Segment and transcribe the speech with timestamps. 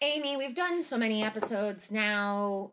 [0.00, 2.72] Amy, we've done so many episodes now.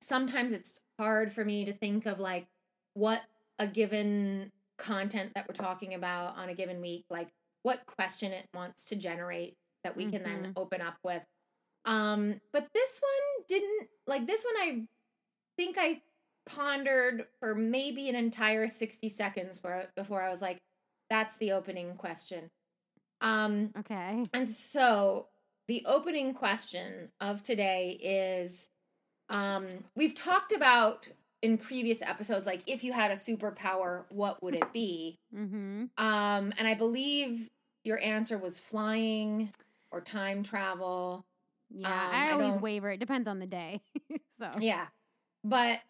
[0.00, 2.46] Sometimes it's hard for me to think of like
[2.94, 3.22] what
[3.58, 7.28] a given content that we're talking about on a given week, like
[7.62, 11.22] what question it wants to generate that we can then open up with.
[11.84, 14.82] Um, but this one didn't like this one I
[15.56, 16.00] think I
[16.46, 20.58] pondered for maybe an entire 60 seconds for, before I was like,
[21.10, 22.50] that's the opening question.
[23.20, 24.24] Um, Okay.
[24.32, 25.26] and so
[25.68, 28.66] the opening question of today is
[29.28, 31.08] um we've talked about
[31.42, 35.18] in previous episodes like if you had a superpower what would it be?
[35.34, 35.84] Mm-hmm.
[35.96, 37.50] Um and I believe
[37.84, 39.52] your answer was flying
[39.90, 41.24] or time travel.
[41.70, 42.90] Yeah, Um, I I always don't- waver.
[42.90, 43.80] It depends on the day.
[44.38, 44.86] so Yeah.
[45.44, 45.80] But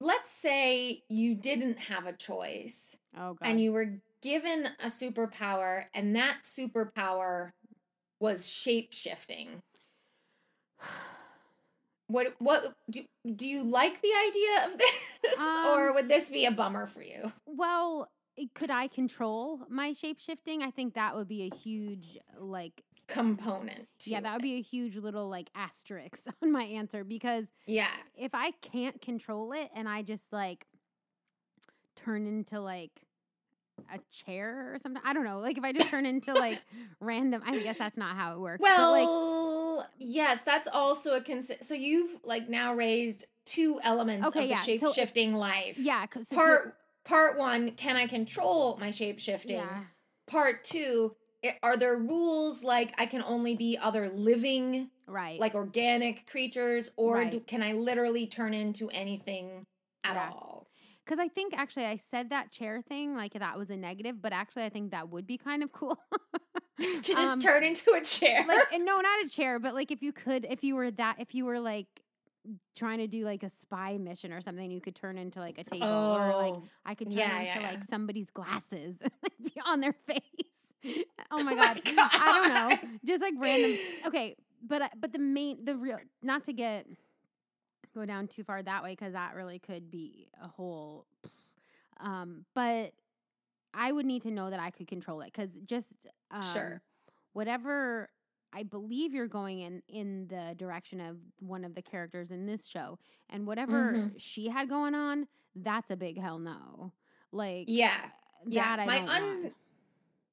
[0.00, 3.48] let's say you didn't have a choice oh god.
[3.48, 7.50] and you were given a superpower and that superpower
[8.24, 9.62] was shape shifting
[12.06, 13.02] what what do,
[13.36, 14.78] do you like the idea of
[15.22, 17.32] this or Um, would this be a bummer for you?
[17.46, 18.10] well,
[18.54, 20.62] could I control my shape shifting?
[20.62, 24.96] I think that would be a huge like component yeah, that would be a huge
[24.96, 27.90] little like asterisk on my answer because yeah.
[28.16, 30.66] if I can't control it and I just like
[31.94, 33.02] turn into like
[33.92, 35.40] a chair or something, I don't know.
[35.40, 36.60] Like if I just turn into like
[37.00, 38.60] random, I guess that's not how it works.
[38.60, 44.26] but, like, well yes that's also a consi- so you've like now raised two elements
[44.28, 47.72] Okay, of the yeah, so shape if- shifting life yeah, 'cause you're- part part one
[47.72, 49.80] can i control my shape shifting yeah,
[50.28, 51.14] part two
[51.44, 55.38] i- are there rules like i can only be other living right.
[55.40, 59.66] like organic creatures or do, can i literally turn into anything
[60.04, 60.30] at Yeah.
[60.32, 60.66] all
[61.04, 64.32] Because I think actually I said that chair thing like that was a negative, but
[64.32, 65.98] actually I think that would be kind of cool.
[66.80, 70.02] to just Um, turn into a chair like no, not a chair, but like if
[70.02, 71.86] you could, if you were that, if you were like
[72.76, 75.64] trying to do like a spy mission or something, you could turn into like a
[75.64, 77.84] table or like Oh, I could turn yeah, into yeah, like yeah.
[77.88, 80.18] somebody's glasses like be on their face.
[81.30, 81.80] oh my Oh my god.
[81.86, 82.88] I don't know.
[83.04, 83.78] Just like random.
[84.06, 84.36] Okay,
[84.66, 86.86] but but the main the real not to get
[87.94, 91.06] go down too far that way because that really could be a whole.
[92.00, 92.92] Um, but
[93.72, 95.92] I would need to know that I could control it because just
[96.32, 96.82] um, Sure.
[97.34, 98.10] whatever.
[98.52, 102.66] I believe you're going in in the direction of one of the characters in this
[102.66, 102.98] show,
[103.30, 104.14] and whatever Mhm.
[104.16, 106.92] she had going on, that's a big hell no.
[107.30, 108.10] Like yeah that
[108.46, 109.54] yeah I my un-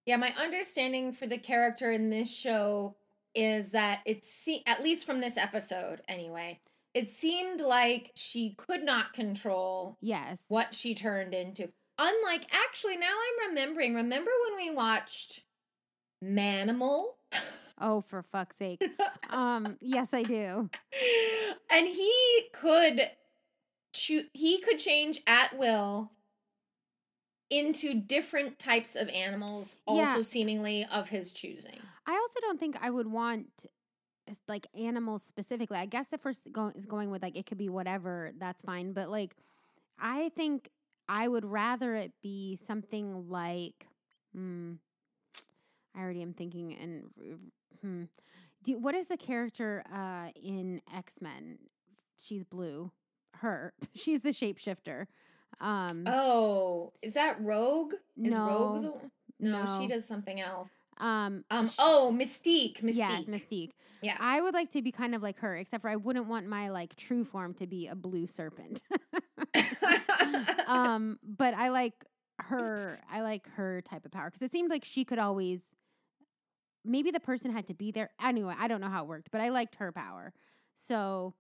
[0.08, 2.96] yeah my understanding for the character in this show
[3.36, 6.60] is that it's se- at least from this episode anyway
[6.94, 10.40] it seemed like she could not control Yes.
[10.48, 11.70] what she turned into.
[12.00, 13.94] Unlike, actually, now I'm remembering.
[13.96, 15.44] Remember when we watched
[16.24, 17.04] Manimal?
[17.84, 18.80] Oh, for fuck's sake.
[19.32, 20.70] um, yes, I do.
[21.72, 23.10] and he could
[23.92, 24.26] choose.
[24.34, 26.12] He could change at will
[27.50, 30.22] into different types of animals, also Yeah.
[30.22, 31.80] seemingly of his choosing.
[32.06, 33.66] I also don't think I would want
[34.48, 35.78] like animals specifically.
[35.78, 38.94] I guess if we're going is going with like it could be whatever, that's fine.
[38.94, 39.36] But like,
[40.00, 40.70] I think
[41.08, 43.88] I would rather it be something like,
[44.36, 44.74] hmm,
[45.96, 47.04] I already am thinking and
[47.82, 48.04] hmm.
[48.64, 51.58] Do, what is the character uh in X Men?
[52.20, 52.92] She's blue.
[53.38, 53.74] Her.
[53.96, 55.08] She's the shapeshifter.
[55.60, 57.94] Um, Oh, is that Rogue?
[58.22, 59.12] Is no, Rogue the one?
[59.40, 60.70] No, she does something else.
[61.02, 61.70] Um, Um.
[61.80, 62.82] Oh, Mystique.
[62.82, 62.96] Mystique.
[62.96, 63.72] Yes, Mystique.
[64.02, 64.16] Yeah.
[64.20, 66.70] I would like to be kind of like her, except for I wouldn't want my
[66.70, 68.82] like true form to be a blue serpent.
[70.68, 71.94] um, but I like
[72.40, 73.00] her.
[73.12, 75.62] I like her type of power because it seemed like she could always.
[76.84, 78.10] Maybe the person had to be there.
[78.24, 80.34] Anyway, I don't know how it worked, but I liked her power.
[80.88, 81.36] So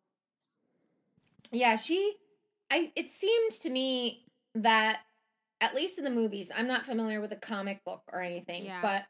[1.51, 2.13] Yeah, she
[2.69, 4.99] I it seemed to me that
[5.61, 8.81] at least in the movies, I'm not familiar with the comic book or anything, Yeah.
[8.83, 9.05] but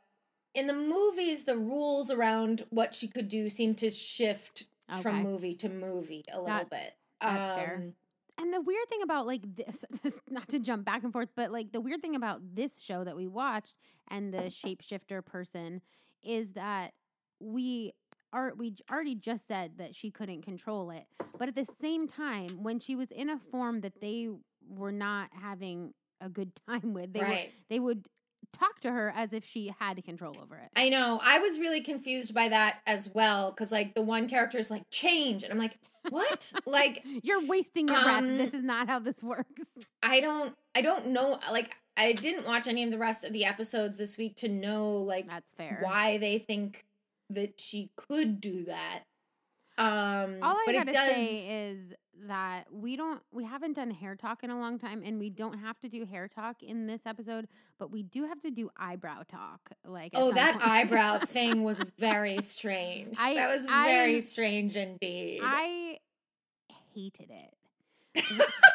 [0.53, 5.01] in the movies the rules around what she could do seem to shift Okay.
[5.01, 6.93] from movie to movie a little That- bit.
[7.21, 7.75] that's fair.
[7.77, 7.95] Um,
[8.37, 9.85] And the weird thing about like this,
[10.29, 13.15] not to jump back and forth, but like the weird thing about this show that
[13.15, 13.75] we watched
[14.09, 15.81] and the shapeshifter person
[16.23, 16.93] is that
[17.39, 17.93] we
[18.33, 21.05] are we already just said that she couldn't control it,
[21.37, 24.29] but at the same time, when she was in a form that they
[24.69, 27.51] were not having a good time with, they right.
[27.69, 28.07] they would
[28.53, 30.69] talk to her as if she had control over it.
[30.75, 31.19] I know.
[31.21, 34.83] I was really confused by that as well cuz like the one character is like
[34.89, 35.77] change and I'm like,
[36.09, 38.17] "What?" like You're wasting your breath.
[38.19, 39.63] Um, This is not how this works.
[40.03, 43.45] I don't I don't know like I didn't watch any of the rest of the
[43.45, 45.79] episodes this week to know like That's fair.
[45.81, 46.85] why they think
[47.29, 49.03] that she could do that.
[49.81, 51.93] Um All I but gotta it does say is
[52.27, 55.57] that we don't we haven't done hair talk in a long time and we don't
[55.57, 57.47] have to do hair talk in this episode,
[57.79, 59.71] but we do have to do eyebrow talk.
[59.85, 60.67] Like Oh, that point.
[60.67, 63.17] eyebrow thing was very strange.
[63.19, 65.41] I- that was I- very strange indeed.
[65.43, 65.97] I
[66.93, 67.53] hated it.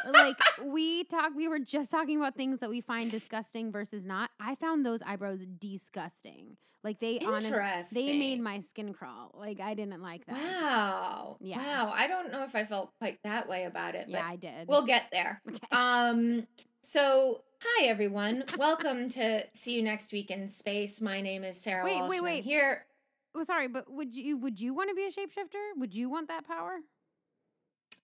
[0.06, 4.30] Like we talk we were just talking about things that we find disgusting versus not.
[4.40, 6.56] I found those eyebrows disgusting.
[6.84, 8.06] Like they honest, Interesting.
[8.06, 9.32] they made my skin crawl.
[9.34, 10.36] Like I didn't like that.
[10.36, 11.36] Wow.
[11.40, 11.58] Yeah.
[11.58, 11.92] Wow.
[11.92, 14.68] I don't know if I felt quite that way about it, Yeah, but I did.
[14.68, 15.42] we'll get there.
[15.48, 15.58] okay.
[15.72, 16.46] Um
[16.82, 18.44] so hi everyone.
[18.56, 21.00] Welcome to See You Next Week in Space.
[21.00, 22.10] My name is Sarah Wait, Walsh.
[22.10, 22.44] wait, I'm wait.
[22.44, 22.86] Here
[23.34, 25.78] well, sorry, but would you would you want to be a shapeshifter?
[25.78, 26.78] Would you want that power?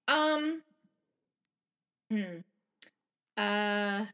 [0.09, 0.63] Um.
[2.13, 2.41] Hmm.
[3.39, 4.05] Uh.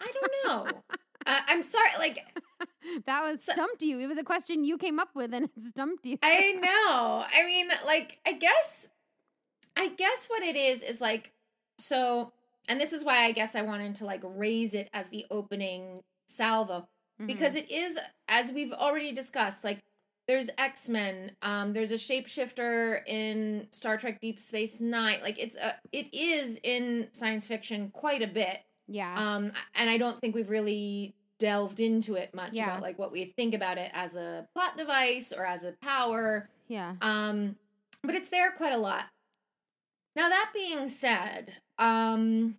[0.00, 0.66] I don't know.
[1.26, 1.90] uh, I'm sorry.
[1.98, 2.24] Like
[3.06, 3.98] that was So- stumped you.
[3.98, 6.18] It was a question you came up with and it stumped you.
[6.22, 7.24] I know.
[7.28, 8.88] I mean, like I guess.
[9.74, 11.32] I guess what it is is like
[11.78, 12.30] so,
[12.68, 16.02] and this is why I guess I wanted to like raise it as the opening
[16.28, 16.86] salvo
[17.26, 17.98] because it is
[18.28, 19.78] as we've already discussed like
[20.28, 25.74] there's x-men um there's a shapeshifter in star trek deep space nine like it's a
[25.92, 28.58] it is in science fiction quite a bit
[28.88, 29.14] yeah.
[29.36, 32.66] um and i don't think we've really delved into it much Yeah.
[32.66, 36.48] about like what we think about it as a plot device or as a power
[36.68, 36.94] yeah.
[37.00, 37.56] um
[38.04, 39.06] but it's there quite a lot
[40.14, 42.56] now that being said um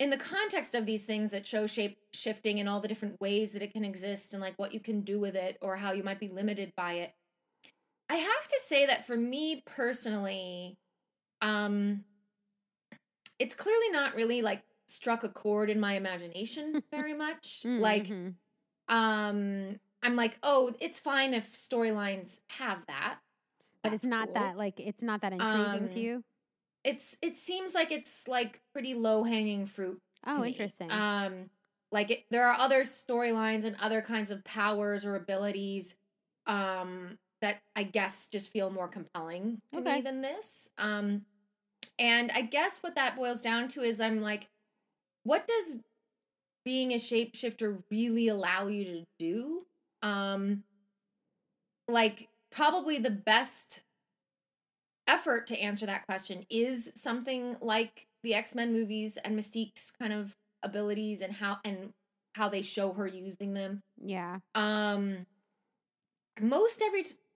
[0.00, 3.50] in the context of these things that show shape shifting and all the different ways
[3.52, 6.02] that it can exist and like what you can do with it or how you
[6.02, 7.12] might be limited by it
[8.08, 10.76] i have to say that for me personally
[11.42, 12.02] um
[13.38, 18.34] it's clearly not really like struck a chord in my imagination very much like Mhm.
[18.88, 23.18] um i'm like oh it's fine if storylines have that
[23.82, 24.34] but it's not cool.
[24.34, 26.24] that like it's not that intriguing Um, to you.
[26.84, 30.48] It's it seems like it's like pretty low hanging fruit Oh, me.
[30.48, 30.90] interesting.
[30.90, 31.50] um
[31.92, 35.94] like it, there are other storylines and other kinds of powers or abilities
[36.46, 39.96] um that i guess just feel more compelling to Okay.
[39.96, 41.22] me than this um
[41.98, 44.48] and i guess what that boils down to is i'm like
[45.24, 45.76] what does
[46.64, 49.62] being a shapeshifter really allow you to do
[50.02, 50.62] um
[51.88, 53.82] like probably the best
[55.10, 60.36] effort to answer that question is something like the X-Men movies and Mystique's kind of
[60.62, 61.90] abilities and how and
[62.36, 63.82] how they show her using them.
[64.02, 64.38] yeah.
[64.54, 65.26] Um
[66.40, 66.80] most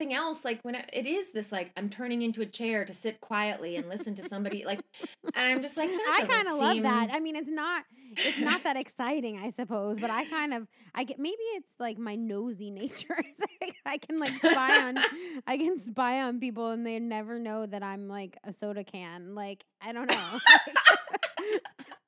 [0.05, 2.93] everything else like when it, it is this like I'm turning into a chair to
[2.93, 6.83] sit quietly and listen to somebody like and I'm just like I kind of love
[6.83, 7.11] that.
[7.13, 7.85] I mean, it's not
[8.17, 11.99] it's not that exciting, I suppose, but I kind of I get maybe it's like
[11.99, 13.17] my nosy nature.
[13.61, 14.99] Like I can like spy on
[15.47, 19.35] I can spy on people and they never know that I'm like a soda can.
[19.35, 20.39] Like I don't know.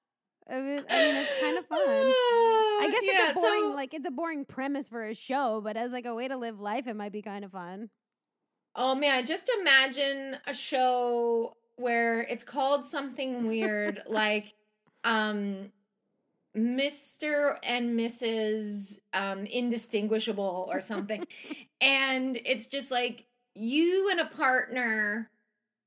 [0.48, 1.78] I mean, it's kind of fun.
[1.80, 5.60] I guess Yeah, it's a boring so- like it's a boring premise for a show,
[5.62, 7.90] but as like a way to live life, it might be kind of fun.
[8.74, 14.54] Oh man, just imagine a show where it's called something weird like
[15.04, 15.72] um
[16.56, 17.56] Mr.
[17.62, 18.98] and Mrs.
[19.12, 21.24] um indistinguishable or something.
[21.80, 25.30] and it's just like you and a partner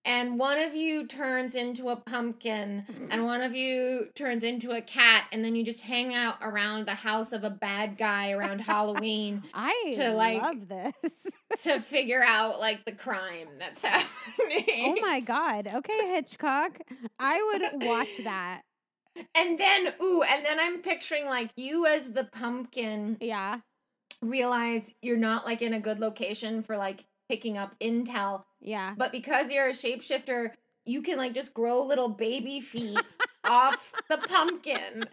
[0.09, 3.07] and one of you turns into a pumpkin mm.
[3.11, 6.87] and one of you turns into a cat and then you just hang out around
[6.87, 11.27] the house of a bad guy around Halloween I To, like, love this.
[11.63, 14.97] to figure out like the crime that's happening.
[14.97, 15.67] oh my god.
[15.67, 16.79] Okay, Hitchcock.
[17.19, 18.61] I would watch that.
[19.35, 23.59] And then ooh, and then I'm picturing like you as the pumpkin Yeah.
[24.21, 28.43] realize you're not like in a good location for like picking up intel.
[28.61, 28.93] Yeah.
[28.97, 30.51] But because you're a shapeshifter,
[30.85, 32.99] you can like just grow little baby feet
[33.45, 35.03] off the pumpkin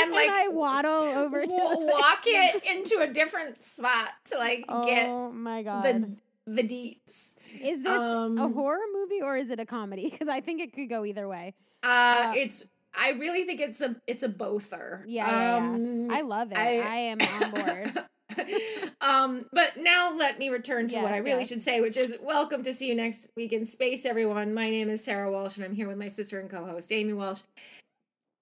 [0.00, 5.08] and like I waddle over the- walk it into a different spot to like get
[5.08, 5.84] Oh my god.
[5.84, 7.34] the the deets.
[7.60, 10.10] is this a um, horror movie or is it a comedy?
[10.10, 11.54] Because I think it could go either way.
[11.82, 15.04] Uh, Uh, it's I really think it's a it's a bother.
[15.06, 15.74] Yeah, yeah, yeah.
[15.74, 16.58] Um, I love it.
[16.58, 18.04] I- I, am on board.
[19.00, 21.48] um, but now let me return to what I really yes.
[21.48, 24.54] should say, which is welcome to see you next week in space, everyone.
[24.54, 27.40] My name is Sarah Walsh, and I'm here with my sister and co-host Amy Walsh.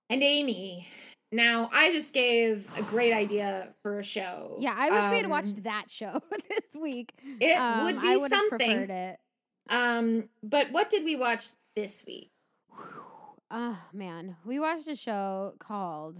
[0.08, 0.88] And Amy,
[1.32, 4.56] now I just gave a great idea for a show.
[4.58, 7.12] Yeah, I wish we had Um, watched that show this week.
[7.40, 8.58] It Um, would I be would have something.
[8.78, 9.18] preferred it.
[9.68, 12.30] Um, but what did we watch this week?
[13.52, 16.18] Oh man, we watched a show called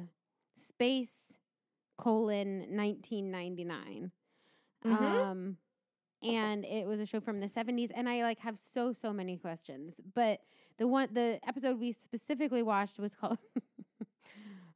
[0.57, 1.30] Space
[2.01, 4.11] colon 1999.
[4.85, 4.93] Mhm.
[4.93, 5.57] Um,
[6.23, 9.37] and it was a show from the 70s, and I like have so so many
[9.37, 10.01] questions.
[10.15, 10.41] But
[10.79, 13.39] the one the episode we specifically watched was called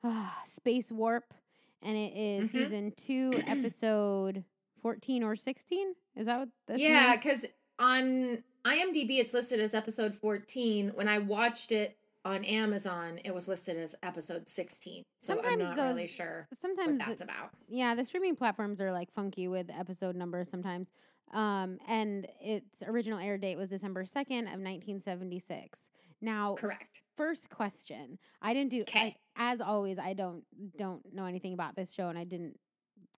[0.02, 1.35] ah, Space Warp,
[1.83, 2.52] and it is Mhm.
[2.52, 4.45] season two, episode
[4.83, 5.95] 14 or 16.
[6.16, 6.49] Is that what?
[6.66, 7.45] This yeah, because
[7.78, 10.90] on IMDb it's listed as episode 14.
[10.95, 15.02] When I watched it on Amazon, it was listed as episode 16.
[15.23, 17.50] So I'm not those- really sure sometimes what the- that's about.
[17.69, 20.88] yeah, the streaming platforms are like funky with episode numbers sometimes.
[21.33, 25.81] Um, and its original air date was December 2nd of 1976.
[26.21, 27.02] Now, Correct.
[27.16, 28.19] first question.
[28.40, 29.16] I didn't do Okay.
[29.37, 30.45] as always I don't
[30.76, 32.59] don't know anything about this show and I didn't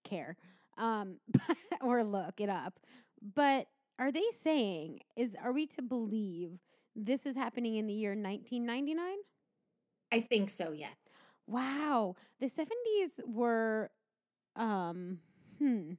[0.03, 0.37] care.
[0.79, 1.19] Um
[1.81, 2.81] or look it up.
[3.35, 6.59] But are they saying is are we to believe
[6.97, 9.19] this is happening in the year 1999?
[10.13, 10.97] I think so, yes.
[11.47, 12.17] Wow.
[12.41, 13.91] The 70s were
[14.57, 15.21] um
[15.59, 15.93] hmm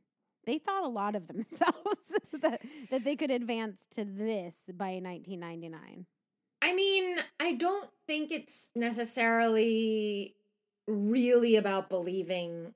[0.45, 2.07] they thought a lot of themselves
[2.41, 6.07] that that they could advance to this by 1999.
[6.61, 10.35] I mean, I don't think it's necessarily
[10.87, 12.73] really about believing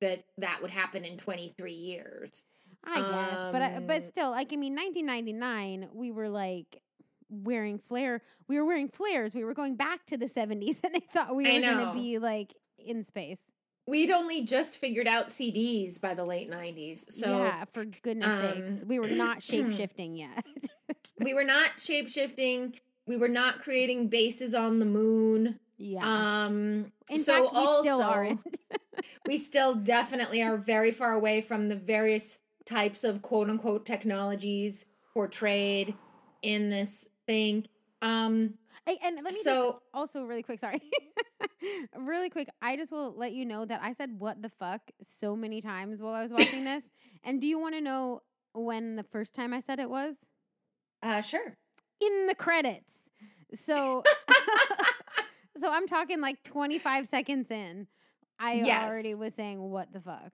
[0.00, 2.44] that that would happen in 23 years.
[2.84, 6.82] I guess, but I, but Um, still like I mean 1999 we were like
[7.30, 11.06] wearing flare we were wearing flares we were going back to the 70s and they
[11.12, 12.54] thought we were going to be like
[12.86, 13.40] in space.
[13.86, 17.10] We'd only just figured out CDs by the late 90s.
[17.10, 18.82] So yeah, for goodness sakes.
[18.82, 20.44] um, We were not shape shifting yet.
[21.18, 22.74] we were not shape shifting.
[23.06, 25.58] We were not creating bases on the moon.
[25.76, 26.02] yeah.
[26.44, 28.40] Um, in so fact, we also, still aren't.
[29.26, 34.84] we still definitely are very far away from the various types of quote unquote technologies
[35.12, 35.94] portrayed
[36.42, 37.64] in this thing.
[38.02, 38.54] Um,
[38.86, 40.80] Hey, and let me just so also really quick, sorry.
[41.96, 45.36] really quick, I just will let you know that I said what the fuck so
[45.36, 46.90] many times while I was watching this.
[47.22, 48.22] And do you want to know
[48.54, 50.16] when the first time I said it was?
[51.02, 51.56] uh, sure.
[52.00, 52.94] In the credits.
[53.54, 54.02] So
[55.60, 57.86] so I'm talking like 25 seconds in.
[58.40, 58.90] I Yes.
[58.90, 60.32] already was saying what the fuck.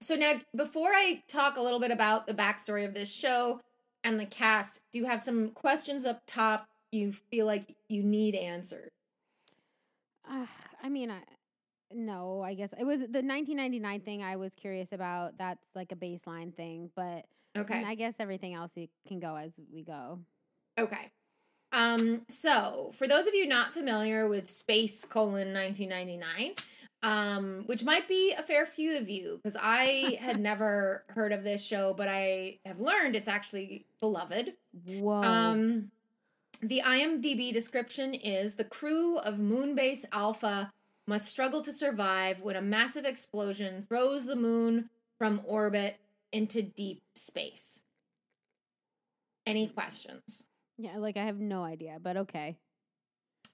[0.00, 3.60] So now, before I talk a little bit about the backstory of this show
[4.06, 8.36] and the cast, do you have some questions up top you feel like you need
[8.36, 8.88] answered?
[10.30, 10.46] Uh,
[10.80, 11.18] I mean, I,
[11.92, 15.36] no, I guess it was the 1999 thing I was curious about.
[15.38, 17.24] That's like a baseline thing, but
[17.58, 17.82] Okay.
[17.84, 20.20] I guess everything else we can go as we go.
[20.78, 21.10] Okay.
[21.72, 26.54] Um, so for those of you not familiar with Space colon 1999,
[27.06, 31.44] um, which might be a fair few of you, because I had never heard of
[31.44, 34.54] this show, but I have learned it's actually beloved.
[34.88, 35.22] Whoa.
[35.22, 35.92] Um,
[36.60, 40.72] the IMDb description is the crew of Moonbase Alpha
[41.06, 45.98] must struggle to survive when a massive explosion throws the moon from orbit
[46.32, 47.82] into deep space.
[49.46, 50.44] Any questions?
[50.76, 52.58] yeah, like I have no idea, but okay.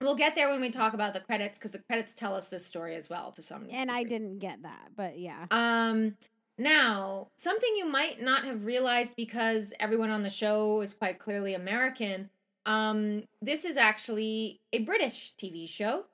[0.01, 2.65] We'll get there when we talk about the credits because the credits tell us this
[2.67, 5.47] story as well to some And I didn't get that, but yeah.
[5.51, 6.17] Um,
[6.59, 11.55] now, something you might not have realized because everyone on the show is quite clearly
[11.55, 12.31] American.
[12.67, 16.05] Um, this is actually a British TV show.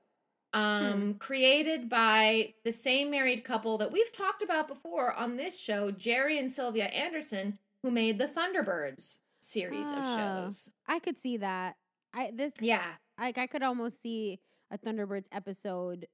[0.54, 5.90] Um, created by the same married couple that we've talked about before on this show,
[5.90, 10.16] Gerry and Sylvia Anderson, who made the Thunderbirds series of Oh.
[10.16, 10.70] shows.
[10.86, 11.76] I could see that.
[12.14, 16.06] I this Yeah, like I could almost see a Thunderbirds episode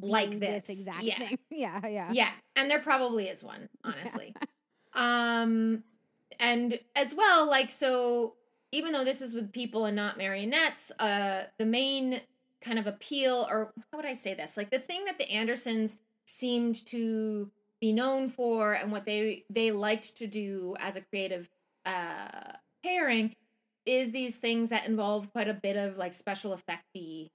[0.00, 1.18] Like being this, exact yeah.
[1.18, 1.38] thing.
[1.50, 2.08] Yeah, yeah.
[2.12, 4.34] Yeah, and there probably is one, honestly.
[4.94, 5.82] um
[6.40, 8.34] and as well like so
[8.72, 12.20] even though this is with people and not marionettes, uh the main
[12.60, 14.56] kind of appeal or how would I say this?
[14.56, 17.50] Like the thing that the Andersons seemed to
[17.80, 21.48] be known for and what they they liked to do as a creative
[21.84, 22.52] uh
[22.82, 23.34] pairing
[23.86, 27.28] is these things that involve quite a bit of like special effecty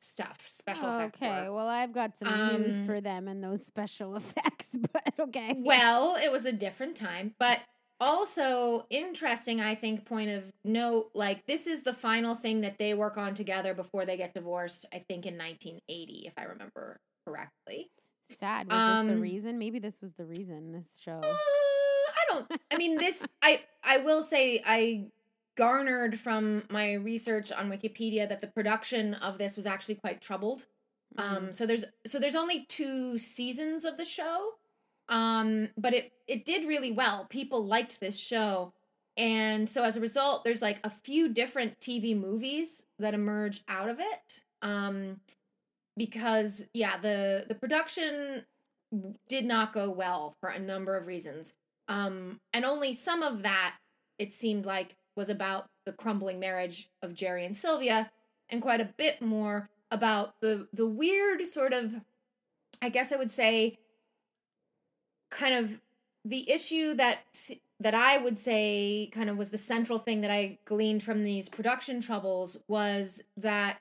[0.00, 1.54] stuff special effect Okay, work.
[1.54, 5.54] well, I've got some news Um, for them and those special effects, but okay.
[5.58, 7.60] well it was a different time but
[8.00, 12.94] also interesting i think point of note like this is the final thing that they
[12.94, 17.88] work on together before they get divorced i think in 1980 if i remember correctly
[18.40, 18.66] sad.
[18.68, 19.58] Was this the um, reason?
[19.58, 20.72] Maybe this was the reason.
[20.72, 21.20] This show.
[21.22, 22.50] Uh, I don't.
[22.72, 23.24] I mean, this.
[23.42, 25.08] I I will say I
[25.56, 30.66] garnered from my research on Wikipedia that the production of this was actually quite troubled.
[31.16, 31.36] Mm-hmm.
[31.36, 31.52] Um.
[31.52, 34.52] So there's so there's only two seasons of the show.
[35.08, 35.70] Um.
[35.76, 37.26] But it it did really well.
[37.28, 38.72] People liked this show.
[39.16, 43.90] And so as a result, there's like a few different TV movies that emerged out
[43.90, 44.40] of it.
[44.62, 45.20] Um,
[45.96, 48.44] because yeah, the the production
[49.28, 51.52] did not go well for a number of reasons.
[51.88, 53.74] Um, and only some of that
[54.18, 58.10] it seemed like was about the crumbling marriage of Gerry and Sylvia,
[58.48, 61.94] and quite a bit more about the the weird sort of,
[62.80, 63.78] I guess I would say,
[65.30, 65.80] kind of
[66.24, 67.18] the issue that
[67.80, 71.48] that I would say kind of was the central thing that I gleaned from these
[71.48, 73.78] production troubles was that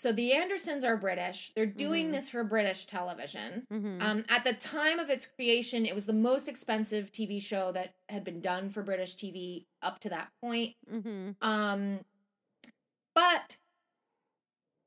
[0.00, 1.52] so the Andersons are British.
[1.54, 2.12] They're doing Mhm.
[2.12, 3.66] this for British television.
[3.70, 4.00] Mhm.
[4.00, 7.94] Um, at the time of its creation, it was the most expensive TV show that
[8.08, 10.74] had been done for British TV up to that point.
[10.90, 11.36] Mhm.
[11.42, 12.04] Um,
[13.14, 13.58] but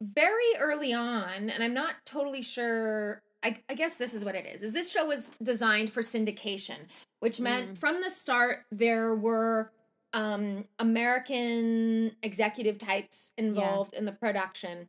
[0.01, 3.22] very early on, and I'm not totally sure.
[3.43, 4.63] I, I guess this is what it is.
[4.63, 6.88] Is this show was designed for syndication,
[7.20, 7.77] which meant Mm.
[7.77, 9.72] from the start there were
[10.16, 14.88] um, American executive types involved in the production,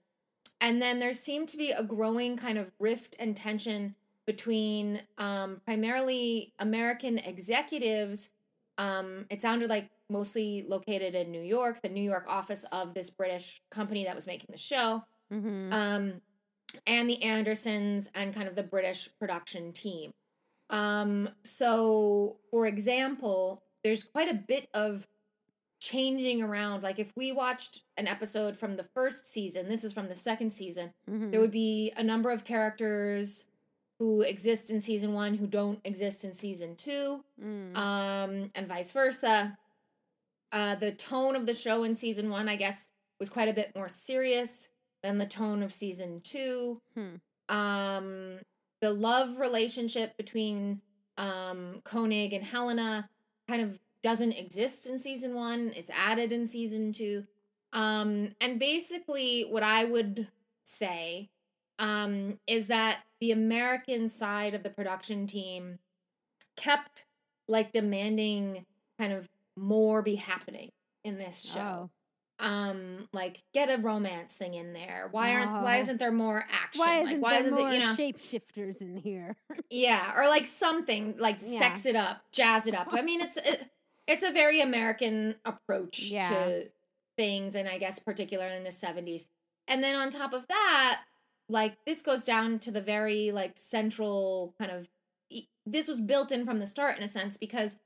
[0.60, 3.94] and then there seemed to be a growing kind of rift and tension
[4.26, 8.30] between um, primarily American executives.
[8.78, 13.10] Um, it sounded like mostly located in New York, the New York office of this
[13.10, 15.72] British company that was making the show, Mhm.
[15.72, 16.20] um,
[16.86, 20.12] and the Andersons and kind of the British production team.
[20.70, 25.06] Um, so, for example, there's quite a bit of
[25.84, 26.82] changing around.
[26.82, 30.50] Like, if we watched an episode from the first season, this is from the second
[30.52, 31.30] season, Mhm.
[31.30, 33.44] there would be a number of characters
[33.98, 37.76] who exist in season one who don't exist in season two Mm.
[37.76, 39.56] um, and vice versa.
[40.52, 42.88] Uh, the tone of the show in season one, I guess,
[43.20, 44.70] was quite a bit more serious
[45.02, 46.80] than the tone of season two.
[46.94, 47.16] Hmm.
[47.54, 48.38] Um,
[48.80, 50.80] the love relationship between
[51.16, 53.08] um, Koenig and Helena
[53.46, 55.72] kind of doesn't exist in season one.
[55.74, 57.24] It's added in season two.
[57.72, 60.28] Um, and basically, what I would
[60.62, 61.30] say
[61.78, 65.78] um, is that the American side of the production team
[66.56, 67.06] kept
[67.48, 68.66] like demanding
[68.98, 70.70] kind of more be happening
[71.02, 71.88] in this show.
[71.88, 72.44] Oh.
[72.46, 75.08] Um, like get a romance thing in there.
[75.12, 75.80] Why aren't why Oh.
[75.80, 76.80] isn't there more action?
[76.80, 79.36] Why like isn't why there isn't more it, you know shapeshifters in here?
[79.70, 81.58] yeah, or like something like Yeah.
[81.60, 82.88] sex it up, jazz it up.
[82.90, 83.70] I mean, it's it,
[84.06, 86.28] it's a very American approach Yeah.
[86.28, 86.70] to
[87.16, 89.26] things, and I guess particularly in the seventies.
[89.68, 91.02] And then on top of that,
[91.48, 94.88] like this goes down to the very like central kind of.
[95.66, 97.76] This was built in from the start in a sense because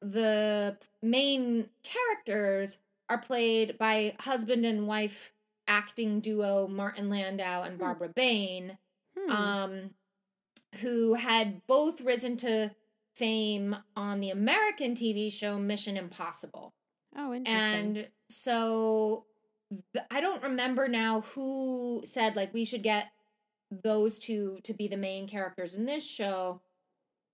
[0.00, 5.32] the main characters are played by husband and wife
[5.66, 7.80] acting duo Martin Landau and Hmm.
[7.80, 8.78] Barbara Bain
[9.16, 9.30] Hmm.
[9.32, 9.94] um,
[10.76, 12.70] who had both risen to
[13.18, 16.72] fame on the American TV show Mission Impossible.
[17.16, 17.96] oh, interesting.
[17.98, 19.24] And so
[20.10, 23.08] I don't remember now who said like we should get
[23.84, 26.62] those two to be the main characters in this show.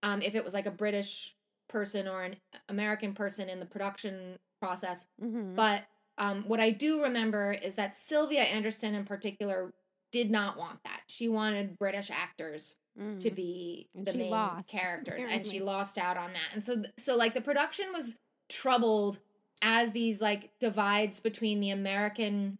[0.02, 1.34] Um, if it was like a British
[1.68, 2.36] person or an
[2.68, 5.06] American person in the production process.
[5.22, 5.54] Mhm.
[5.54, 5.84] But
[6.18, 9.72] um, what I do remember is that Sylvia Anderson in particular
[10.14, 11.02] did not want that.
[11.08, 13.18] She wanted British actors Mm.
[13.18, 16.54] to be And the main lost, characters, and she lost out on that.
[16.54, 18.14] And so, so like the production was
[18.48, 19.18] troubled
[19.62, 22.56] as these like divides between the American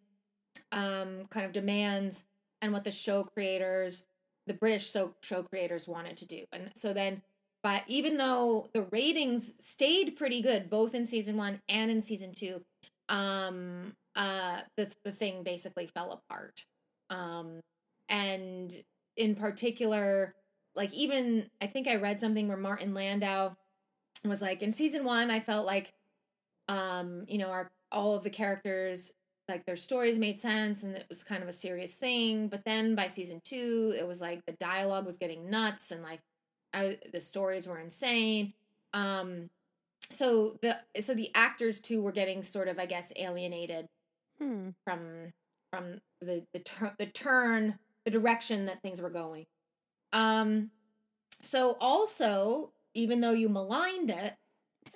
[0.73, 2.25] um, kind of demands
[2.61, 4.07] and what the show creators,
[4.49, 6.43] the British show show creators wanted to do.
[6.53, 7.23] And so then,
[7.63, 12.33] but even though the ratings stayed pretty good both in season one and in season
[12.35, 12.61] two,
[13.09, 16.65] um, uh, the the thing basically fell apart.
[17.11, 17.61] Um,
[18.09, 18.75] and
[19.17, 20.35] in particular,
[20.75, 23.55] like even I think I read something where Martin Landau
[24.25, 25.93] was like in season one, I felt like
[26.69, 29.13] um, you know, our all of the characters
[29.49, 32.49] like their stories made sense and it was kind of a serious thing.
[32.49, 36.21] But then by season two, it was like the dialogue was getting nuts and like
[36.73, 38.55] I, the stories were insane.
[38.95, 39.51] Um,
[40.11, 43.89] so the so the actors too were getting sort of, I guess, alienated
[44.39, 44.71] Hmm.
[44.85, 45.33] from
[45.75, 49.47] from the the tur- the turn the direction that things were going.
[50.13, 50.71] Um
[51.41, 54.35] so also even though you maligned it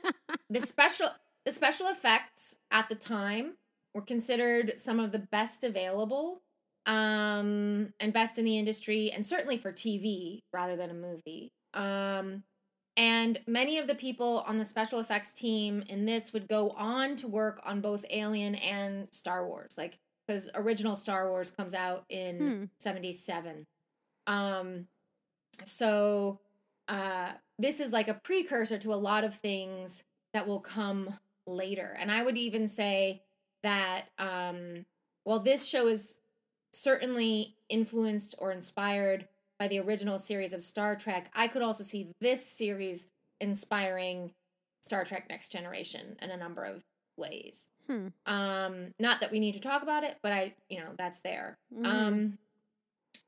[0.50, 1.08] the special
[1.44, 3.54] the special effects at the time
[3.94, 6.42] were considered some of the best available
[6.86, 11.52] um and best in the industry and certainly for TV rather than a movie.
[11.74, 12.44] Um
[12.96, 17.14] and many of the people on the special effects team in this would go on
[17.16, 19.76] to work on both Alien and Star Wars.
[19.78, 22.64] Like because original Star Wars comes out in Hmm.
[22.80, 23.66] 77.
[24.26, 24.86] Um
[25.64, 26.40] so
[26.86, 31.96] uh this is like a precursor to a lot of things that will come later.
[31.98, 33.22] And I would even say
[33.62, 34.84] that um
[35.24, 36.18] while this show is
[36.72, 39.26] certainly influenced or inspired
[39.58, 43.08] by the original series of Star Trek, I could also see this series
[43.40, 44.32] inspiring
[44.82, 46.84] Star Trek Next Generation and a number of
[47.18, 47.68] ways.
[47.86, 48.08] Hmm.
[48.26, 51.58] Um not that we need to talk about it, but I, you know, that's there.
[51.74, 51.86] Mhm.
[51.86, 52.38] Um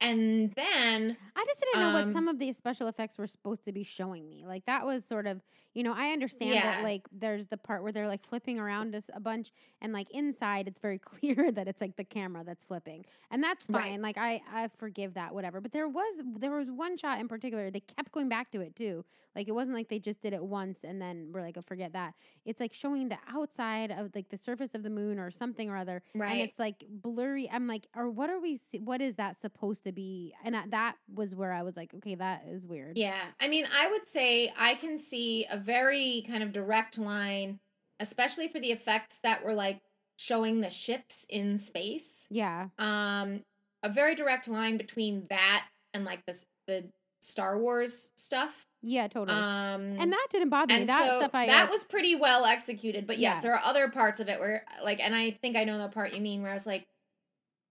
[0.00, 3.64] and then I just didn't know what um, some of these special effects were supposed
[3.64, 4.44] to be showing me.
[4.46, 5.40] Like that was sort of,
[5.74, 6.64] you know, I understand Yeah.
[6.64, 10.08] that like there's the part where they're like flipping around us a bunch and like
[10.10, 13.04] inside it's very clear that it's like the camera that's flipping.
[13.30, 13.82] And that's Right.
[13.90, 14.02] fine.
[14.02, 15.60] Like I I forgive that whatever.
[15.60, 18.74] But there was there was one shot in particular they kept going back to it
[18.76, 19.04] too.
[19.34, 21.92] Like it wasn't like they just did it once and then we're like oh forget
[21.92, 22.14] that.
[22.44, 25.76] It's like showing the outside of like the surface of the moon or something or
[25.76, 26.32] other Right.
[26.32, 27.48] and it's like blurry.
[27.50, 28.60] I'm like, or what are we?
[28.80, 30.35] What is that supposed to be?
[30.44, 32.96] And I, that was where I was like, okay, that is weird.
[32.98, 33.20] Yeah.
[33.40, 37.61] I mean, I would say I can see a very kind of direct line,
[37.98, 39.81] especially for the effects that were like
[40.16, 42.26] showing the ships in space.
[42.31, 43.42] yeah, Um,
[43.83, 46.85] a very direct line between that and like the the
[47.22, 48.66] Star Wars stuff.
[48.83, 49.37] yeah, totally.
[49.37, 50.85] Um, and that didn't bother me.
[50.85, 53.07] That so stuff I that like- was pretty well executed.
[53.07, 53.40] But yes, Yeah.
[53.40, 56.14] there are other parts of it where like, and I think I know the part
[56.14, 56.87] you mean where I was like,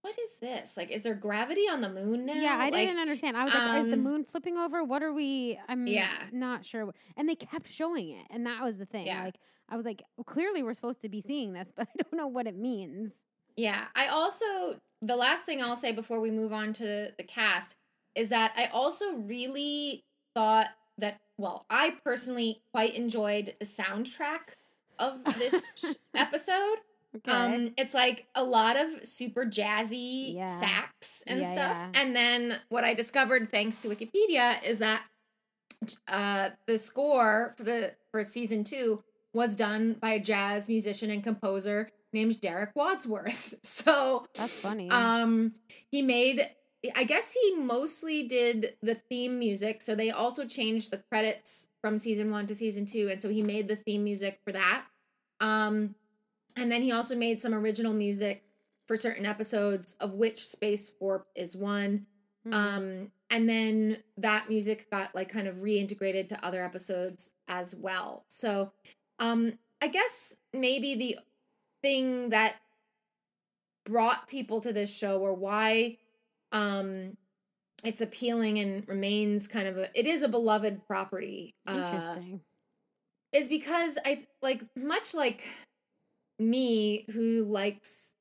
[0.02, 0.76] what is this?
[0.76, 2.34] Like, is there gravity on the moon now?
[2.34, 3.36] Yeah, I Like, didn't understand.
[3.36, 4.82] I was like, is the um, moon flipping over?
[4.82, 5.58] What are we?
[5.68, 6.10] I'm Yeah.
[6.32, 6.92] not sure.
[7.16, 9.06] And they kept showing it, and that was the thing.
[9.06, 9.24] Yeah.
[9.24, 9.36] Like,
[9.68, 12.26] I was like, well, clearly we're supposed to be seeing this, but I don't know
[12.28, 13.12] what it means.
[13.56, 13.84] Yeah.
[13.94, 17.74] I also, the last thing I'll say before we move on to the cast
[18.14, 24.40] is that I also really thought that, well, I personally quite enjoyed the soundtrack
[24.98, 25.64] of this
[26.14, 26.76] episode.
[27.16, 27.32] Okay.
[27.32, 30.46] Um, it's like a lot of super jazzy Yeah.
[30.46, 31.76] sax and Yeah, stuff.
[31.76, 32.00] yeah.
[32.00, 35.02] And then what I discovered thanks to Wikipedia is that
[36.08, 41.22] uh the score for the for season two was done by a jazz musician and
[41.24, 43.54] composer named Derek Wadsworth.
[43.64, 44.90] So That's funny.
[44.90, 45.54] um
[45.90, 46.48] he made
[46.96, 49.82] I guess he mostly did the theme music.
[49.82, 53.42] So they also changed the credits from season 1 to season 2 and so he
[53.42, 54.84] made the theme music for that.
[55.40, 55.94] Um
[56.56, 58.44] and then he also made some original music
[58.86, 62.06] for certain episodes of which Space Warp is one.
[62.46, 62.52] Mhm.
[62.54, 68.24] Um and then that music got like kind of reintegrated to other episodes as well.
[68.28, 68.70] So
[69.18, 71.18] um I guess maybe the
[71.82, 72.56] thing that
[73.84, 75.96] brought people to this show or why
[76.52, 77.16] um
[77.82, 82.40] it's appealing and remains kind of a it is a beloved property uh, Interesting.
[83.32, 85.44] is because i like much like
[86.40, 88.12] me who likes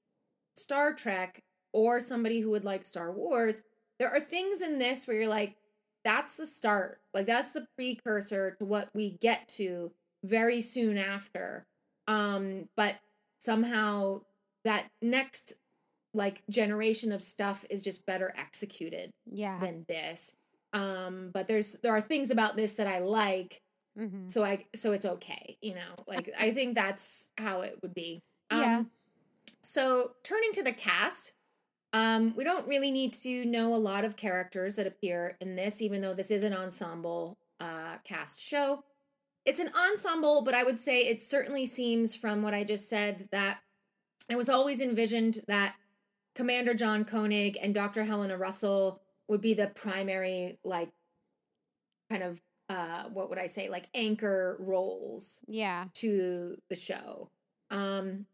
[0.56, 1.42] star trek
[1.74, 3.62] or somebody who would like star wars
[4.00, 5.56] there are things in this where you're like
[6.04, 7.00] that's the start.
[7.14, 9.92] Like that's the precursor to what we get to
[10.24, 11.64] very soon after.
[12.08, 12.96] Um but
[13.40, 14.22] somehow
[14.66, 15.54] that next
[16.14, 19.60] like generation of stuff is just better executed yeah.
[19.60, 20.34] than this.
[20.74, 23.62] Um but there's there are things about this that i like
[24.00, 24.32] Mhm.
[24.32, 28.22] so i so it's okay you know like i think that's how it would be
[28.50, 28.84] um, Yeah.
[29.62, 31.34] so turning to the cast
[31.94, 35.82] um we don't really need to know a lot of characters that appear in this
[35.82, 38.80] even though this is an ensemble uh cast show
[39.46, 43.28] it's an ensemble but i would say it certainly seems from what i just said
[43.32, 43.60] that
[44.30, 45.76] it was always envisioned that
[46.36, 50.90] commander john koenig and dr helena russell would be the primary like
[52.10, 55.86] kind of uh what would i say like anchor roles Yeah.
[55.96, 57.30] to the show.
[57.72, 58.26] Um,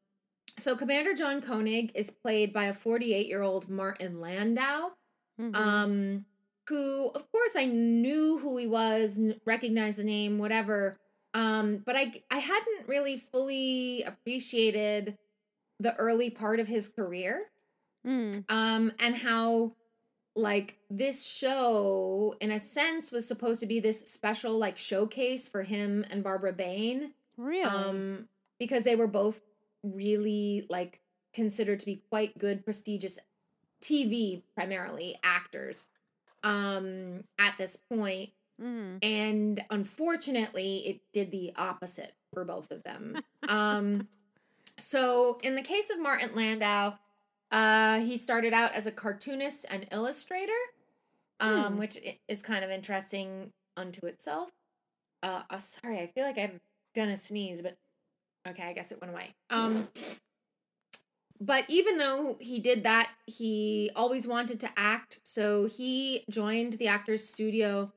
[0.57, 4.91] so Commander John Koenig is played by a 48 year old Martin Landau,
[5.39, 5.55] Mhm.
[5.55, 6.25] um,
[6.69, 10.95] who, of course, I knew who he was, recognized the name, whatever.
[11.33, 15.17] Um, but I I hadn't really fully appreciated
[15.81, 17.51] the early part of his career
[18.05, 18.45] Mm.
[18.49, 19.75] um, and how
[20.35, 25.63] like this show in a sense was supposed to be this special like showcase for
[25.63, 27.63] him and Barbara Bain Really?
[27.63, 28.27] um
[28.59, 29.41] because they were both
[29.83, 30.99] really like
[31.33, 33.19] considered to be quite good prestigious
[33.81, 35.87] TV primarily actors
[36.43, 38.29] um at this point
[38.61, 38.99] Mhm.
[39.03, 43.17] and unfortunately it did the opposite for both of them
[43.49, 44.07] um
[44.79, 46.93] so in the case of martin landau
[47.55, 50.51] uh he started out as a cartoonist and illustrator
[51.39, 51.77] um Hmm.
[51.79, 54.51] which is kind of interesting unto itself.
[55.23, 56.59] Uh, uh sorry i feel like i'm
[56.95, 57.77] gonna sneeze but
[58.47, 59.33] okay i guess it went away.
[59.49, 59.87] Um
[61.41, 66.87] but even though he did that he always wanted to act so he joined the
[66.87, 67.91] actors studio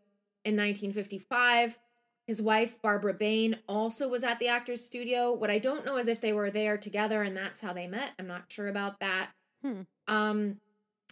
[0.44, 1.78] in 1955
[2.26, 5.32] his wife barbara bain also was at the actors studio.
[5.32, 8.10] What i don't know is if they were there together and that's how they met.
[8.18, 9.30] I'm not sure about that
[9.62, 9.82] Hmm.
[10.06, 10.60] um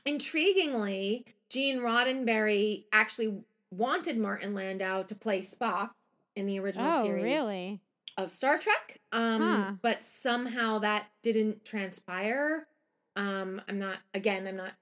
[0.06, 3.38] intriguingly gene roddenberry actually
[3.70, 5.90] wanted martin landau to play spock
[6.36, 7.80] in the original Oh, series really?
[8.18, 9.00] of Star Trek.
[9.12, 9.72] Um, Huh.
[9.82, 12.66] but somehow that didn't transpire.
[13.16, 14.72] Um, I'm not again, I'm not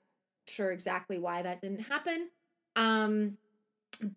[0.46, 2.28] sure exactly why that didn't happen.
[2.76, 3.38] Um,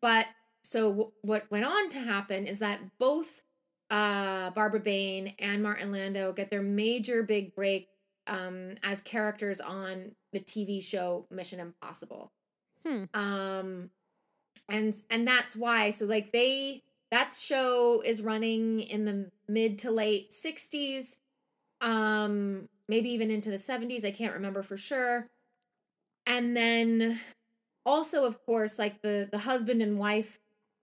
[0.01, 0.25] but
[0.63, 3.41] so w- what went on to happen is that both
[3.89, 7.88] uh Barbara Bain and Martin Landau get their major big break
[8.28, 12.32] um as characters on the TV show Mission Impossible.
[12.86, 13.04] Hmm.
[13.13, 13.90] Um
[14.70, 19.92] and and that's why so like they that show is running in the mid to
[19.92, 21.16] late 60s
[21.82, 25.30] um maybe even into the 70s i can't remember for sure
[26.26, 27.20] and then
[27.86, 30.40] also of course like the the husband and wife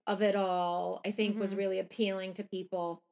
[0.06, 1.58] of it all i think was Mhm.
[1.58, 3.02] really appealing to people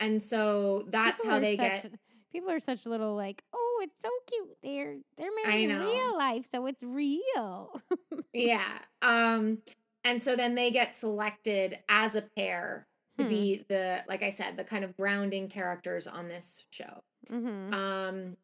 [0.00, 1.92] and so that's People how they such- get
[2.32, 4.56] People are such little like, oh, it's so cute.
[4.62, 7.80] They're they're married in real life, so it's real.
[8.32, 9.58] yeah um
[10.04, 12.86] and so then they get selected as a pair
[13.18, 13.28] to Hmm.
[13.28, 18.36] be the like i said the kind of grounding characters on this show hmm Um,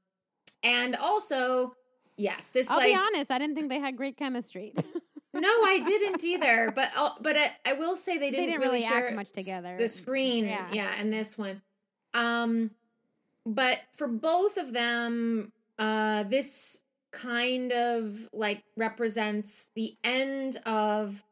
[0.63, 1.75] and also,
[2.17, 4.75] yes, this I'll like be honest, I didn't think they had great chemistry.
[5.35, 6.73] no, I didn't either.
[6.75, 9.31] But uh, but I, I will say they didn't, didn't really, really act share much
[9.33, 9.77] together.
[9.79, 10.69] The screen, Yeah.
[10.73, 10.95] yeah.
[10.99, 11.63] and this one.
[12.15, 12.71] Um,
[13.47, 16.81] but for both of them, uh, this
[17.13, 21.23] kind of like represents the end of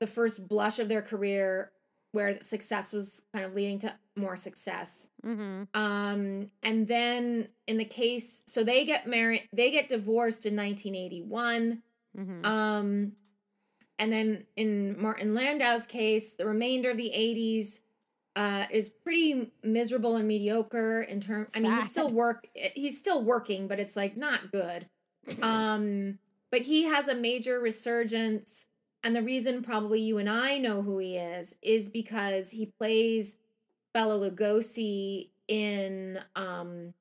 [0.00, 1.72] the first blush of their career,
[2.12, 5.08] where success was kind of leading to more success.
[5.22, 10.56] hmm Um, and then in the case, so they get married, they get divorced in
[10.56, 11.82] 1981.
[12.16, 13.12] hmm Um,
[13.98, 17.80] and then in Martin Landau's case, the remainder of the 80s
[18.38, 21.50] uh, is pretty miserable and mediocre in terms.
[21.56, 22.46] I mean, he's still work.
[22.54, 24.86] He's still working, but it's like not good.
[25.42, 26.18] Um,
[26.50, 28.64] but he has a major resurgence,
[29.04, 33.36] and the reason probably you and I know who he is is because he plays
[33.92, 36.94] Bela Lugosi in um,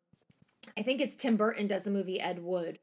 [0.77, 2.79] I think it's Tim Burton does the movie Ed Wood.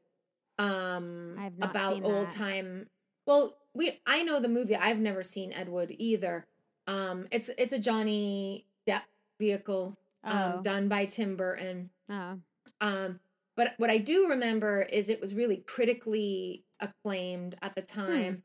[0.57, 2.87] Um, I have not about old time.
[3.27, 4.75] Well, we I know the movie.
[4.75, 6.47] I've never seen Ed Wood either.
[6.87, 9.01] Um, it's it's a Johnny Depp
[9.39, 10.61] vehicle um, Oh.
[10.61, 11.89] done by Tim Burton.
[12.09, 12.39] oh.
[12.81, 13.19] Um,
[13.55, 17.87] but what I do remember is it was really critically acclaimed at the Hmm.
[17.87, 18.43] time.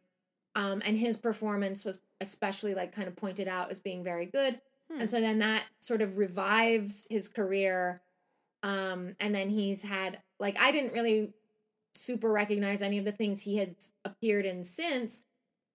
[0.55, 4.61] Um, and his performance was especially like kind of pointed out as being very good.
[4.91, 5.01] Hmm.
[5.01, 8.03] And so then that sort of revives his career.
[8.63, 11.33] Um, and then he's had like I didn't really
[11.95, 13.75] super recognize any of the things he had
[14.05, 15.23] appeared in since.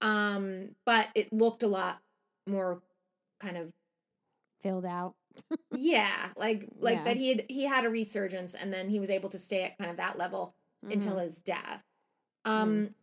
[0.01, 1.99] Um, but it looked a lot
[2.47, 2.81] more
[3.39, 3.71] kind of
[4.61, 5.13] Filled out.
[5.75, 7.03] yeah, like like Yeah.
[7.03, 9.77] that he had he had a resurgence and then he was able to stay at
[9.77, 10.55] kind of that level
[10.89, 11.21] until Mhm.
[11.21, 11.83] his death.
[12.45, 12.95] Um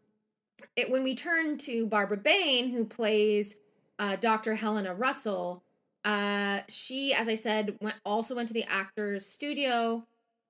[0.77, 3.57] it when we turn to Barbara Bain who plays
[3.99, 4.55] uh Dr.
[4.55, 5.65] Helena Russell,
[6.05, 10.07] uh she as I said went also went to the actors studio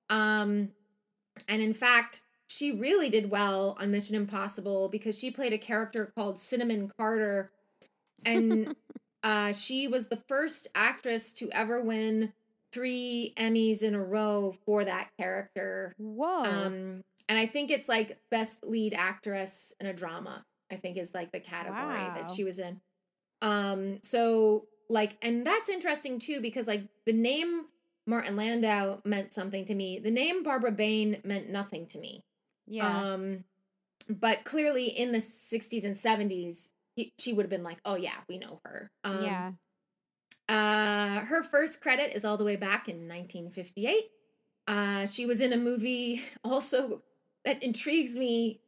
[0.09, 0.71] um
[1.47, 6.11] and in fact she really did well on Mission Impossible because she played a character
[6.15, 7.49] called Cinnamon Carter
[8.25, 8.75] and
[9.23, 12.33] uh, she was the first actress to ever win
[12.71, 15.93] three Emmys in a row for that character.
[15.97, 16.43] Whoa.
[16.43, 20.43] Um, and I think it's like best lead actress in a drama.
[20.71, 22.81] I think is like the category that she was in.
[23.41, 27.65] Um, so like, and that's interesting too because like the name
[28.07, 29.99] Martin Landau meant something to me.
[29.99, 32.23] The name Barbara Bain meant nothing to me.
[32.67, 33.13] yeah.
[33.13, 33.43] Um,
[34.09, 38.15] but clearly in the 60s and 70s, he, she would have been like, oh yeah,
[38.29, 38.89] we know her.
[39.03, 39.51] Um, yeah.
[40.49, 44.03] uh, her first credit is all the way back in 1958.
[44.67, 47.01] Uh, she was in a movie also
[47.45, 48.61] that intrigues me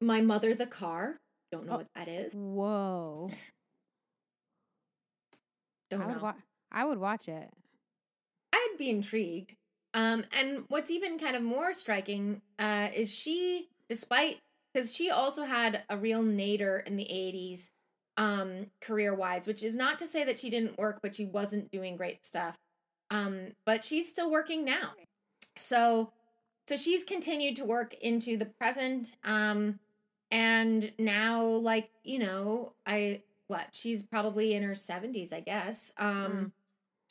[0.00, 1.18] My Mother the Car.
[1.50, 1.76] Don't know Oh.
[1.78, 2.32] what that is.
[2.34, 3.30] Whoa.
[5.90, 6.22] Don't I would, know.
[6.22, 6.34] wa-
[6.70, 7.50] I would watch it.
[8.52, 9.54] I'd be intrigued.
[9.94, 14.38] Um, and what's even kind of more striking uh, is she, despite
[14.72, 17.70] because she also had a real nadir in the '80s,
[18.16, 21.70] um, career wise, which is not to say that she didn't work, but she wasn't
[21.70, 22.58] doing great stuff.
[23.10, 24.92] Um, but she's still working now.
[25.56, 26.12] So,
[26.68, 29.14] so she's continued to work into the present.
[29.24, 29.80] Um,
[30.30, 35.92] and now, like you know, I what she's probably in her 70s, I guess.
[35.98, 36.52] Um,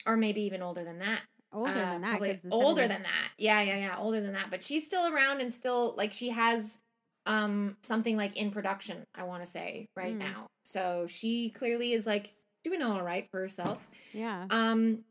[0.06, 1.22] or maybe even older than that.
[1.52, 2.10] Older Uh, than that.
[2.10, 3.32] probably 'cause the older 70s than that.
[3.38, 4.50] Yeah, yeah, yeah, older than that.
[4.50, 6.80] But she's still around and still like she has
[7.26, 10.18] um something like in production, I want to say, right Mm.
[10.18, 10.46] now.
[10.64, 13.86] So she clearly is like doing all right for herself.
[14.12, 14.46] Yeah.
[14.50, 15.04] Um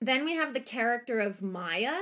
[0.00, 1.96] then we have the character of Maya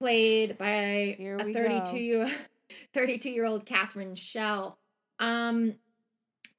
[0.00, 1.96] played by Here a 32 go.
[1.96, 2.30] year
[2.94, 4.76] 32 year old Catherine Schell.
[5.20, 5.74] Um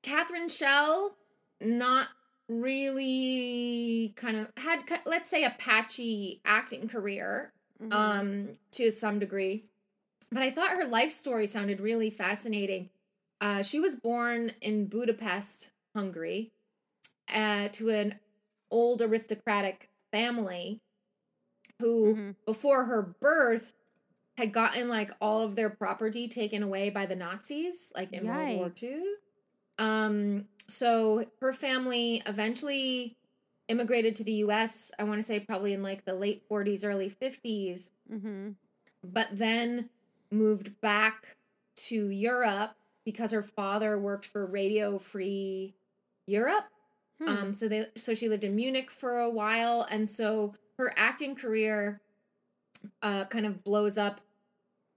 [0.04, 1.15] Catherine Schell
[1.60, 2.08] not
[2.50, 7.93] really kind of had let's say a patchy acting career Mhm.
[7.93, 9.65] um to some degree
[10.32, 12.90] but i thought her life story sounded really fascinating
[13.42, 16.52] uh she was born in budapest hungary
[17.34, 18.16] uh to an
[18.72, 20.80] old aristocratic family
[21.80, 22.36] who Mhm.
[22.46, 23.74] before her birth
[24.38, 28.50] had gotten like all of their property taken away by the nazis like in world
[28.58, 29.16] war ii
[29.80, 33.16] um so her family eventually
[33.68, 37.10] immigrated to the us i want to say probably in like the late 40s early
[37.10, 38.56] 50s Mhm.
[39.04, 39.90] but then
[40.32, 41.38] moved back
[41.88, 42.72] to Europe
[43.06, 45.74] because her father worked for Radio Free
[46.26, 46.66] Europe.
[47.22, 47.28] Hmm.
[47.30, 51.36] Um, so they so she lived in Munich for a while, and so her acting
[51.36, 52.00] career
[53.02, 54.22] uh, kind of blows up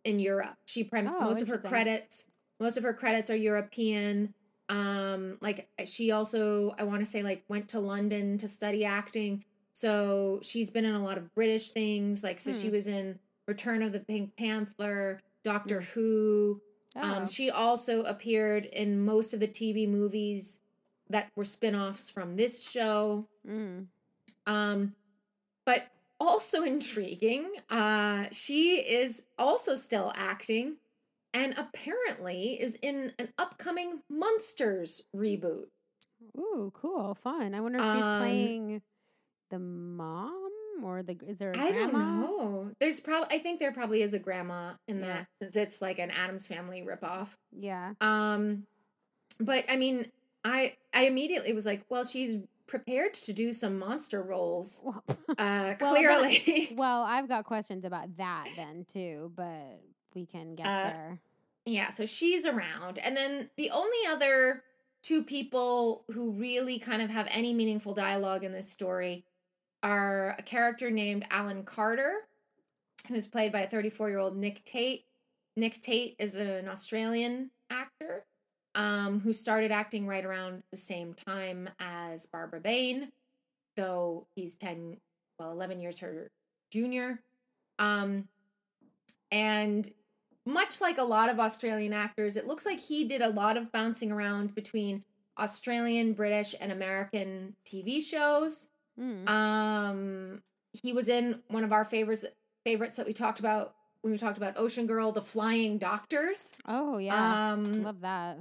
[0.04, 0.56] in Europe.
[0.66, 2.24] She prim- Oh, most of her credits
[2.60, 4.34] most of her credits are European.
[4.68, 9.44] Um, like she also I want to say like went to London to study acting.
[9.72, 12.22] So she's been in a lot of British things.
[12.22, 12.74] Like so she Hmm.
[12.74, 13.18] was in
[13.50, 16.60] Return of the Pink Panther, Doctor Who.
[16.94, 17.00] Oh.
[17.02, 20.60] Um, she also appeared in most of the TV movies
[21.08, 23.26] that were spin-offs from this show.
[23.46, 23.86] Mm.
[24.46, 24.94] Um,
[25.64, 25.88] but
[26.20, 30.76] also intriguing, uh, she is also still acting
[31.34, 35.66] and apparently is in an upcoming Munsters reboot.
[36.38, 37.54] Ooh, cool, fun.
[37.54, 38.82] I wonder if she's Um, playing
[39.50, 40.52] the mom
[40.84, 42.70] or the is there a I don't know.
[42.80, 45.06] There's probably I think there probably is a grandma in Yeah.
[45.06, 47.28] that since it's like an Addams family ripoff.
[47.52, 47.94] Yeah.
[48.00, 48.66] Um,
[49.38, 50.10] but I mean,
[50.44, 54.80] I I immediately was like, well, she's prepared to do some monster roles.
[54.84, 55.02] Well,
[55.38, 56.72] Uh, Well, clearly.
[56.76, 59.80] well, I've got questions about that then too, but
[60.14, 61.18] we can get Uh, there.
[61.66, 62.98] Yeah, so she's around.
[62.98, 64.62] And then the only other
[65.02, 69.24] two people who really kind of have any meaningful dialogue in this story
[69.82, 72.28] are a character named Alan Carter,
[73.08, 75.04] who's played by a 34 year old Nick Tate.
[75.56, 78.24] Nick Tate is an Australian actor
[78.74, 83.10] um, who started acting right around the same time as Barbara Bain,
[83.76, 84.96] though he's 10,
[85.38, 86.30] well, 11 years her
[86.70, 87.20] junior.
[87.78, 88.28] Um,
[89.32, 89.90] and
[90.46, 93.72] much like a lot of Australian actors, it looks like he did a lot of
[93.72, 95.04] bouncing around between
[95.38, 98.68] Australian, British, and American TV shows.
[98.98, 99.28] Mm.
[99.28, 102.24] Um, he was in one of our favorites
[102.64, 106.52] favorites that we talked about when we talked about Ocean Girl, The Flying Doctors.
[106.66, 108.38] oh yeah, Um, love that.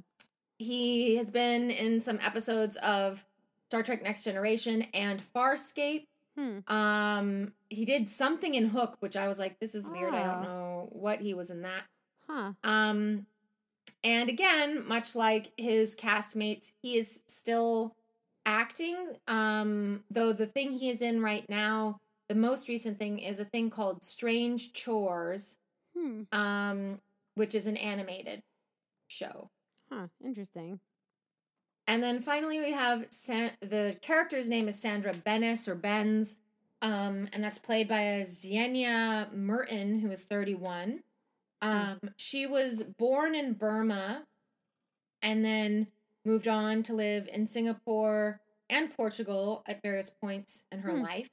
[0.57, 3.25] he has been in some episodes of
[3.69, 6.07] Star Trek Next Generation and Farscape.
[6.37, 6.59] Hmm.
[6.73, 10.13] Um, he did something in Hook, which I was like, this is weird.
[10.13, 10.27] I Oh.
[10.33, 11.83] don't know what he was in that.
[12.27, 12.53] Huh.
[12.63, 13.25] Um,
[14.03, 17.95] and again, much like his castmates, he is still
[18.45, 18.97] acting.
[19.27, 23.45] Um, though the thing he is in right now, the most recent thing is a
[23.45, 25.55] thing called Strange Chores,
[25.95, 26.23] Hmm.
[26.31, 26.99] um,
[27.35, 28.41] which is an animated
[29.07, 29.49] show.
[29.91, 30.07] Huh.
[30.23, 30.79] Interesting.
[31.87, 36.37] And then finally, we have San- the character's name is Sandra Bennis or Benz,
[36.83, 41.03] um, and that's played by a Zienia Merton, who is 31.
[41.61, 44.25] Um, She was born in Burma
[45.21, 45.87] and then
[46.29, 51.01] moved on to live in Singapore and Portugal at various points in her Hmm.
[51.01, 51.29] life.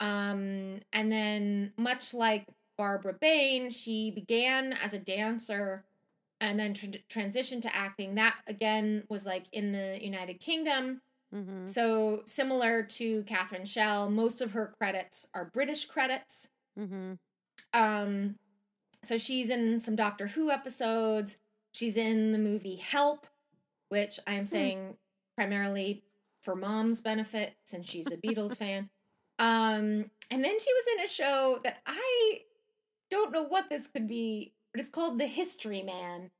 [0.00, 2.46] Um, and then, much like
[2.78, 5.84] Barbara Bain, she began as a dancer
[6.40, 8.14] and then tr- transitioned to acting.
[8.16, 11.02] That again was like in the United Kingdom.
[11.32, 11.66] Mm-hmm.
[11.66, 16.48] So similar to Catherine Schell, most of her credits are British credits.
[16.78, 17.12] Mm-hmm.
[17.72, 18.38] Um,
[19.02, 21.36] so she's in some Doctor Who episodes.
[21.70, 23.26] she's in the movie Help,
[23.92, 24.96] which I am saying
[25.36, 26.02] primarily
[26.40, 28.88] for mom's benefit since she's a Beatles fan.
[29.38, 32.40] Um, and then she was in a show that I
[33.10, 36.30] don't know what this could be, but it's called The History Man.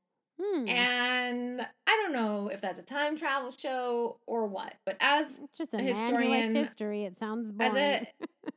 [0.41, 0.67] Hmm.
[0.67, 5.57] And I don't know if that's a time travel show or what, but as It's
[5.59, 7.05] just a, a historian- history.
[7.05, 7.71] It sounds boring.
[7.71, 8.07] as a,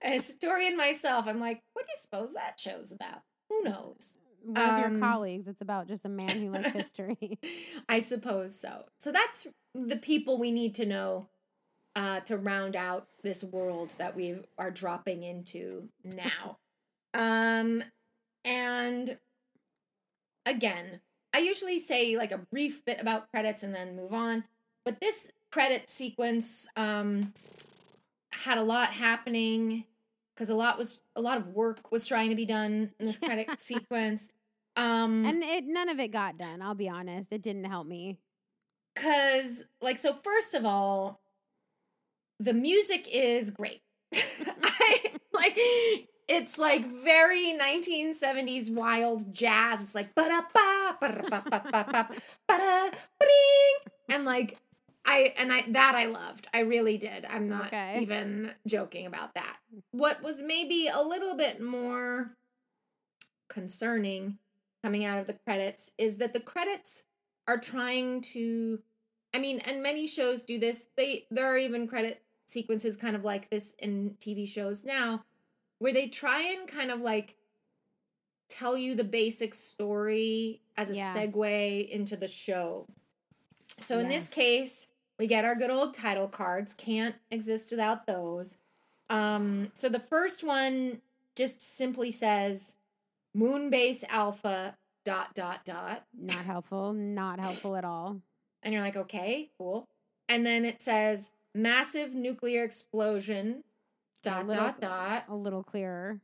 [0.02, 3.20] a historian myself, I'm like, what do you suppose that show's about?
[3.50, 4.14] Who knows?
[4.46, 5.48] One of your um, colleagues.
[5.48, 7.38] It's about just a man who likes history.
[7.88, 8.84] I suppose so.
[8.98, 11.26] So that's the people we need to know
[11.96, 16.58] uh, to round out this world that we are dropping into now.
[17.14, 17.82] um,
[18.44, 19.18] and
[20.44, 21.00] again,
[21.34, 24.44] I usually say like a brief bit about credits and then move on.
[24.84, 27.32] But this credit sequence um,
[28.30, 29.84] had a lot happening
[30.34, 33.18] because a lot was a lot of work was trying to be done in this
[33.18, 34.28] credit sequence.
[34.76, 36.60] Um, and it none of it got done.
[36.62, 37.32] I'll be honest.
[37.32, 38.18] It didn't help me.
[38.94, 41.20] Cause like so first of all,
[42.38, 43.82] the music is great.
[44.14, 45.00] I
[45.32, 45.58] like
[46.28, 49.82] it's like very 1970s wild jazz.
[49.82, 52.08] It's like ba da ba ba da ba ba ba
[52.48, 54.58] ba da bring and like
[55.04, 56.48] I and I that I loved.
[56.52, 57.24] I really did.
[57.24, 58.00] I'm not Okay.
[58.02, 59.56] even joking about that.
[59.92, 62.32] What was maybe a little bit more
[63.48, 64.38] concerning
[64.86, 67.02] coming out of the credits is that the credits
[67.48, 68.78] are trying to
[69.34, 70.86] I mean, and many shows do this.
[70.96, 75.24] They there are even credit sequences kind of like this in TV shows now
[75.80, 77.34] where they try and kind of like
[78.48, 81.12] tell you the basic story as a Yeah.
[81.12, 82.86] segue into the show.
[83.78, 84.86] So in this case,
[85.18, 86.74] we get our good old title cards.
[86.74, 88.56] Can't exist without those.
[89.10, 91.02] Um, so the first one
[91.34, 92.76] just simply says
[93.36, 96.04] Moonbase Alpha dot dot dot.
[96.16, 96.92] Not helpful.
[96.92, 98.20] Not helpful at all.
[98.62, 99.86] And you're like, okay, cool.
[100.28, 103.62] And then it says massive nuclear explosion
[104.22, 105.24] dot little- dot dot.
[105.28, 106.20] A little clearer.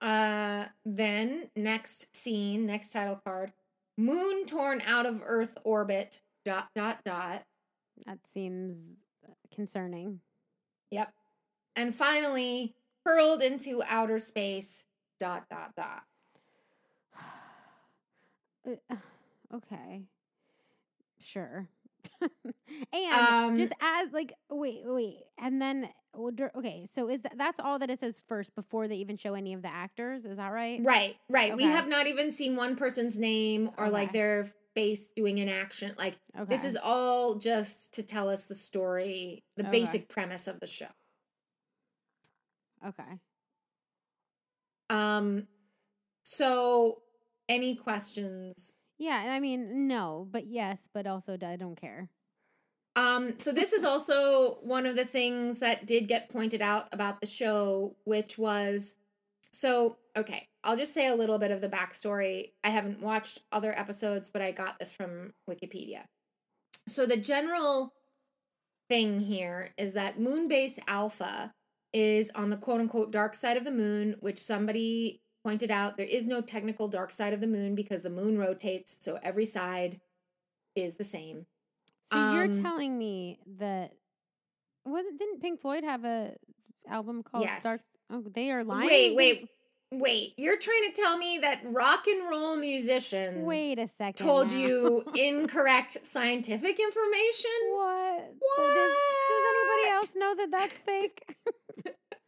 [0.00, 3.52] Uh then next scene, next title card.
[3.96, 7.44] Moon torn out of Earth orbit dot dot dot.
[8.06, 8.78] That seems
[9.54, 10.20] concerning.
[10.90, 11.12] Yep.
[11.76, 12.74] And finally,
[13.04, 14.84] hurled into outer space
[15.20, 16.02] dot dot dot.
[18.66, 18.96] Uh,
[19.54, 20.02] okay.
[21.18, 21.66] Sure.
[22.92, 25.88] and Um, just as like wait wait and then
[26.34, 29.34] dur- okay so is that that's all that it says first before they even show
[29.34, 31.56] any of the actors is that right Right, right.
[31.56, 35.94] We have not even seen one person's name or like their face doing an action.
[35.98, 39.70] Like okay This is all just to tell us the story, the Okay.
[39.80, 40.88] basic premise of the show.
[42.86, 43.20] okay
[44.90, 45.46] Um
[46.22, 47.00] so
[47.48, 48.74] any questions?
[48.98, 52.08] yeah and i mean no but yes but also i don't care
[52.96, 57.20] Um so this is also one of the things that did get pointed out about
[57.20, 58.94] the show, which was
[59.52, 62.52] so okay, I'll just say a little bit of the backstory.
[62.62, 66.02] I haven't watched other episodes, but I got this from Wikipedia.
[66.88, 67.94] So the general
[68.88, 71.54] thing here is that Moonbase Alpha
[71.92, 76.06] is on the quote unquote dark side of the moon, which somebody pointed out there
[76.06, 80.00] is no technical dark side of the moon because the moon rotates, so every side
[80.76, 81.46] is the same.
[82.12, 83.92] so you're Um, telling me that
[84.84, 86.34] wasn't didn't pink floyd have a
[86.88, 87.62] album called Yes.
[87.62, 87.80] dark
[88.10, 89.48] oh they are lying Wait, wait,
[89.92, 90.34] wait.
[90.36, 94.56] You're trying to tell me that rock and roll musicians wait a second told now.
[94.58, 97.50] you incorrect scientific information?
[97.70, 98.74] what What?
[98.74, 98.96] Does,
[99.28, 101.36] does anybody else know that that's fake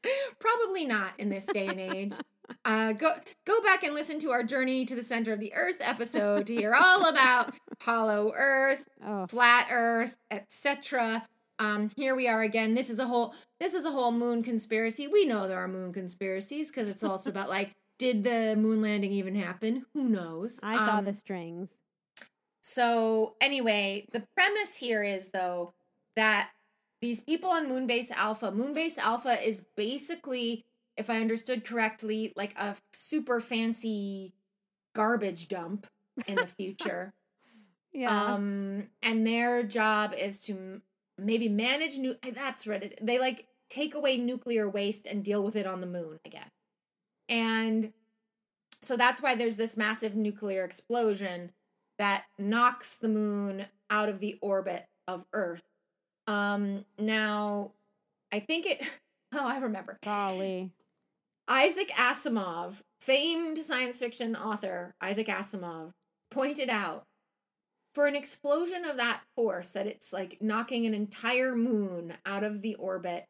[0.39, 2.15] Probably not in this day and age.
[2.67, 3.15] Uh, go
[3.47, 6.55] go back and listen to our journey to the center of the earth episode to
[6.55, 11.25] hear all about hollow earth, oh flat earth, etc.
[11.59, 12.75] Um, here we are again.
[12.75, 15.09] This is a whole this is a whole moon conspiracy.
[15.09, 19.13] We know there are moon conspiracies because it's also about like did the moon landing
[19.13, 19.87] even happen?
[19.95, 20.61] Who knows?
[20.63, 21.71] i saw Um, the strings
[22.63, 25.73] So, anyway, the premise here is though
[26.17, 26.51] that
[27.03, 30.65] these people on Moonbase Alpha, Moonbase Alpha is basically,
[30.97, 34.33] if I understood correctly, like a super fancy
[34.95, 35.87] garbage dump
[36.27, 37.13] in the future.
[37.93, 40.81] yeah Um, and their job is to
[41.19, 42.15] maybe manage new.
[42.35, 43.05] That's Reddit.
[43.05, 46.51] They like take away nuclear waste and deal with it on the moon, I guess.
[47.29, 47.93] And
[48.81, 51.51] so that's why there's this massive nuclear explosion
[51.99, 55.63] that knocks the moon out of the orbit of Earth.
[56.27, 57.73] Um, now,
[58.33, 58.83] I think it.
[59.35, 59.99] Oh, I remember.
[60.05, 60.73] golly
[61.49, 65.93] Isaac Asimov, famed science fiction author Isaac Asimov,
[66.31, 67.05] pointed out
[67.95, 72.63] for an explosion of that force that it's like knocking an entire moon out of
[72.63, 73.25] the orbit,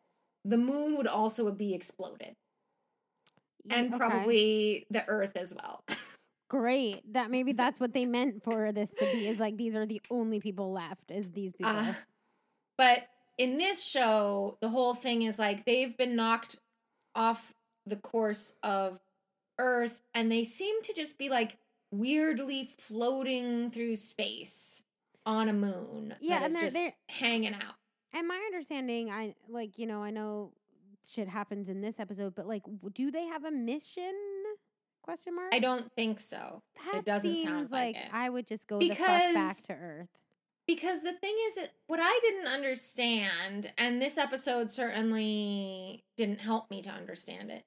[0.45, 2.34] the moon would also be exploded.
[3.70, 3.99] And okay.
[3.99, 5.84] probably the earth as well.
[6.49, 7.01] great.
[7.12, 9.28] That maybe that's what they meant for this to be.
[9.28, 11.11] Is like these are the only people left.
[11.11, 11.72] Is these people?
[11.72, 11.95] Uh,
[12.83, 13.07] but
[13.39, 16.57] in this show, the whole thing is like they've been knocked
[17.14, 17.55] off
[17.87, 18.99] the course of
[19.57, 21.59] Earth and they seem to just be like
[21.93, 24.83] weirdly floating through space
[25.24, 26.12] on a moon.
[26.20, 27.74] Yeah, and they're- just they're- hanging out.
[28.12, 30.51] and my understanding, I like you know I know
[31.09, 32.64] shit happens in this episode, but like,
[32.95, 34.12] do they have a mission?
[35.03, 35.55] Question mark.
[35.55, 36.62] I don't think so.
[36.93, 38.11] That doesn't seems sound like like it.
[38.12, 40.09] I would just go the fuck back to Earth.
[40.73, 46.81] Because the thing is, what I didn't understand, and this episode certainly didn't help me
[46.81, 47.62] to understand it.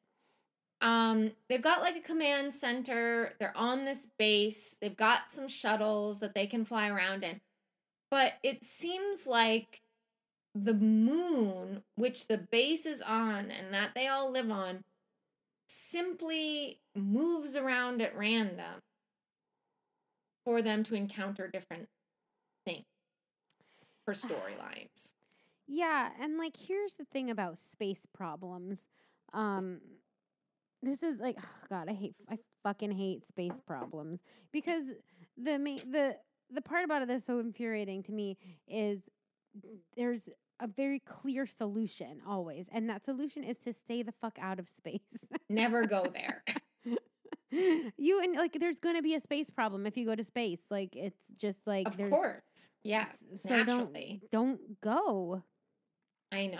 [0.81, 3.33] Um, they've got like a command center.
[3.39, 4.75] They're on this base.
[4.81, 7.41] They've got some shuttles that they can fly around in.
[8.09, 9.81] But it seems like
[10.55, 14.79] the moon, which the base is on and that they all live on,
[15.67, 18.81] simply moves around at random
[20.43, 21.87] for them to encounter different
[22.65, 22.85] things
[24.05, 25.13] for storylines.
[25.67, 28.79] Yeah, and like here's the thing about space problems.
[29.33, 29.81] Um
[30.81, 34.85] this is like oh god, I hate I fucking hate space problems because
[35.37, 36.17] the the
[36.51, 38.37] the part about it that's so infuriating to me
[38.67, 39.01] is
[39.95, 40.29] there's
[40.61, 44.69] a very clear solution always, and that solution is to stay the fuck out of
[44.69, 45.01] space.
[45.49, 46.43] Never go there.
[47.51, 50.61] You and like there's to be a space problem if you go to space.
[50.69, 52.41] Like it's just like of course.
[52.83, 53.07] Yeah.
[53.35, 55.43] so don't don't go.
[56.31, 56.59] I know.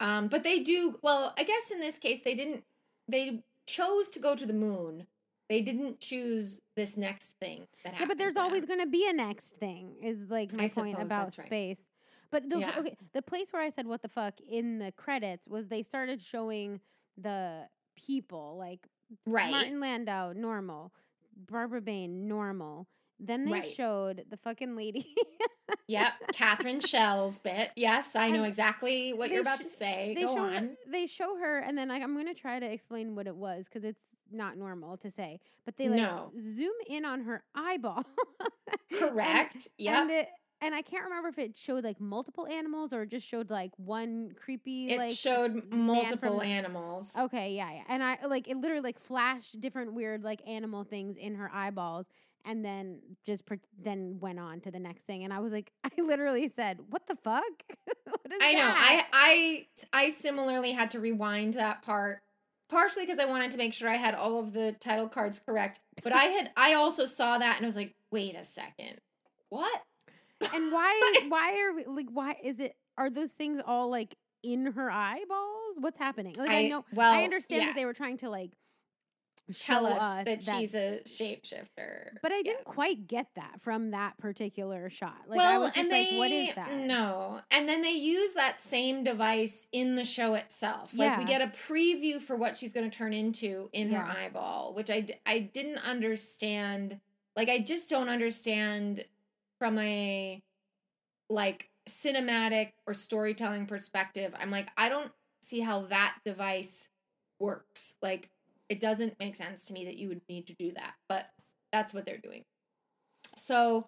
[0.00, 2.64] Um, but they do well, I guess in this case they didn't
[3.08, 5.06] they chose to go to the moon.
[5.48, 8.00] They didn't choose this next thing that happened.
[8.00, 9.96] Yeah, but there's always going to be a next thing.
[10.02, 11.46] Is like my I point about right.
[11.46, 11.84] space.
[12.30, 12.78] But the Yeah.
[12.78, 16.20] okay, the place where I said what the fuck in the credits was they started
[16.20, 16.80] showing
[17.16, 18.88] the people like
[19.26, 19.50] right.
[19.50, 20.92] Martin Landau normal,
[21.36, 22.86] Barbara Bain normal.
[23.20, 23.68] Then they Right.
[23.70, 25.14] showed the fucking lady.
[25.86, 27.70] Yep, Catherine Schell's bit.
[27.76, 30.12] Yes, I know exactly what you're about sh- to say.
[30.16, 30.52] they Go show on.
[30.52, 33.66] her, they show her, and then like, I'm gonna try to explain what it was
[33.68, 34.02] because it's
[34.32, 35.38] not normal to say.
[35.64, 36.32] But they like No.
[36.40, 38.04] zoom in on her eyeball.
[38.90, 39.68] And- Correct.
[39.78, 39.94] yep.
[39.96, 40.28] And it,
[40.60, 43.72] and I can't remember if it showed like multiple animals or it just showed like
[43.76, 47.14] one creepy it like showed multiple from- animals.
[47.18, 47.82] Okay, yeah, yeah.
[47.88, 52.06] And I like it literally like flashed different weird like animal things in her eyeballs
[52.46, 55.70] and then just pre- then went on to the next thing and I was like
[55.84, 57.42] I literally said, "What the fuck?"
[58.04, 58.72] what is I know.
[58.74, 62.20] I I I similarly had to rewind that part
[62.70, 65.80] partially because I wanted to make sure I had all of the title cards correct.
[66.02, 68.98] But I had I also saw that and I was like, "Wait a second.
[69.50, 69.82] What?"
[70.52, 74.72] And why why are we like why is it are those things all like in
[74.72, 75.76] her eyeballs?
[75.78, 76.34] What's happening?
[76.36, 78.52] Like I, know well, I understand yeah, that they were trying to like
[79.52, 82.10] tell show us, that, she's a shapeshifter.
[82.22, 85.16] But I didn't quite get that from that particular shot.
[85.26, 86.72] Like well, I was just and like, they, what is that?
[86.74, 87.40] No.
[87.50, 90.92] And then they use that same device in the show itself.
[90.94, 94.74] Like we get a preview for what she's going to turn into in her eyeball,
[94.74, 97.00] which I I didn't understand.
[97.36, 99.04] Like I just don't understand
[99.64, 100.42] from a
[101.30, 104.30] like cinematic or storytelling perspective.
[104.38, 105.10] I'm like I don't
[105.40, 106.90] see how that device
[107.40, 107.94] works.
[108.02, 108.28] Like
[108.68, 110.92] it doesn't make sense to me that you would need to do that.
[111.08, 111.30] But
[111.72, 112.44] that's what they're doing.
[113.36, 113.86] So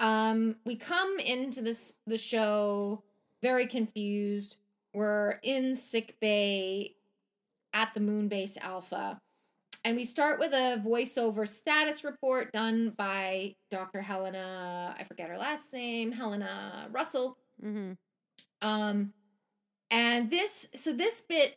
[0.00, 3.02] um we come into this the show
[3.42, 4.56] very confused.
[4.94, 6.94] We're in sick bay
[7.74, 9.20] at the moon base alpha.
[9.84, 14.00] And we start with a voiceover status report done by Dr.
[14.00, 17.36] Helena, I forget her last name, Helena Russell.
[17.64, 17.92] Mm-hmm.
[18.66, 19.12] Um,
[19.90, 21.56] and this, so this bit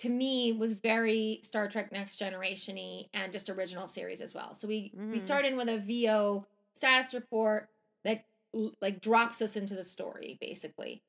[0.00, 4.52] to me was very Star Trek Next Generation y and just original series as well.
[4.52, 5.20] So we we Mhm.
[5.20, 7.70] start in with a VO status report
[8.04, 8.26] that
[8.82, 11.02] like drops us into the story basically.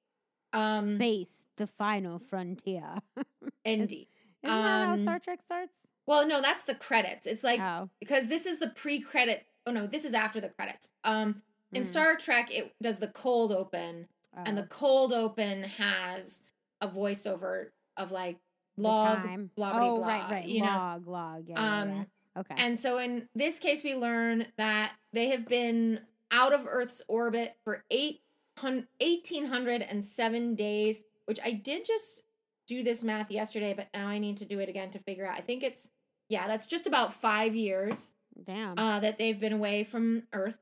[0.53, 3.01] Um, Space, the final frontier.
[3.65, 4.07] indeed.
[4.43, 5.73] Isn't that how Um, Star Trek starts?
[6.07, 7.25] Well, no, that's the credits.
[7.25, 9.45] It's like oh, because this is the pre-credit.
[9.65, 10.89] Oh no, this is after the credits.
[11.03, 11.41] Um,
[11.73, 11.87] in Mhm.
[11.87, 16.41] Star Trek, it does the cold open, and the oh, cold open has
[16.81, 18.37] a voiceover of like
[18.77, 19.23] log
[19.55, 20.07] blah blah oh, blah.
[20.07, 20.45] right, right.
[20.45, 21.43] You know, log, log.
[21.47, 22.03] Yeah, yeah, um, yeah.
[22.37, 22.55] Okay.
[22.57, 26.01] and so in this case, we learn that they have been
[26.31, 28.21] out of Earth's orbit for eight
[28.61, 32.23] 1807 days, which I did just
[32.67, 35.37] do this math yesterday, but now I need to do it again to figure out.
[35.37, 35.87] I think it's,
[36.30, 38.11] yeah, that's just about five years.
[38.43, 38.78] Damn.
[38.78, 40.57] uh, that they've been away from Earth.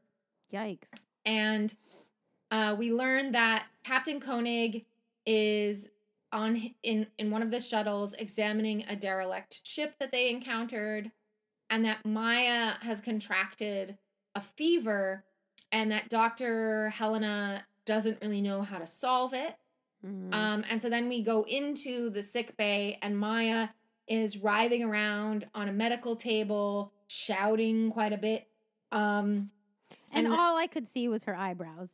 [0.53, 0.87] Yikes.
[1.25, 1.73] and
[2.51, 4.85] uh, we learn that Captain Koenig
[5.25, 5.89] is
[6.31, 11.11] on in in one of the shuttles examining a derelict ship that they encountered,
[11.71, 13.97] and that Maya has contracted
[14.35, 15.23] a fever,
[15.71, 19.55] and that Doctor Helena doesn't really know how to solve it.
[20.05, 20.33] Mhm.
[20.33, 23.69] Um, and so then we go into the sick bay, and Maya
[24.07, 28.47] is writhing around on a medical table, shouting quite a bit.
[28.91, 29.49] Um,
[30.11, 31.89] and and- all I could see was her eyebrows.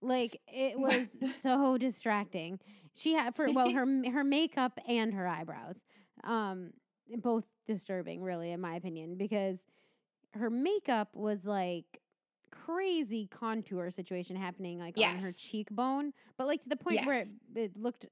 [0.00, 1.08] Like it was
[1.40, 2.60] so distracting.
[2.94, 5.82] She had for well her her makeup and her eyebrows,
[6.22, 6.72] um,
[7.18, 9.64] both disturbing, really, in my opinion, because
[10.34, 12.00] her makeup was like
[12.50, 17.28] crazy contour situation happening like on her cheekbone, but like to the point where it,
[17.56, 18.06] it looked.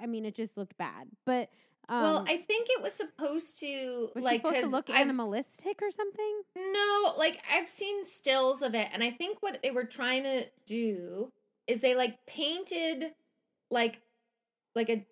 [0.00, 1.08] I mean, it just looked bad.
[1.24, 1.50] But
[1.88, 5.80] um, well, I think it was supposed to was like supposed to look I've- animalistic
[5.82, 6.42] or something?
[6.56, 10.44] No, like I've seen stills of it, and I think what they were trying to
[10.66, 11.32] do
[11.66, 13.14] is they like painted
[13.70, 14.00] like
[14.74, 15.06] like a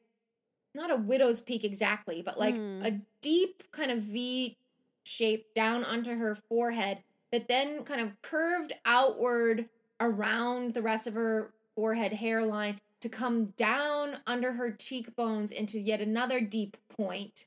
[0.74, 2.83] not a widow's peak exactly, but like Hmm.
[2.85, 4.57] a deep kind of V
[5.05, 6.99] shape down onto her forehead
[7.33, 9.68] that then kind of curved outward
[10.01, 16.01] around the rest of her forehead hairline to come down under her cheekbones into yet
[16.01, 17.47] another deep point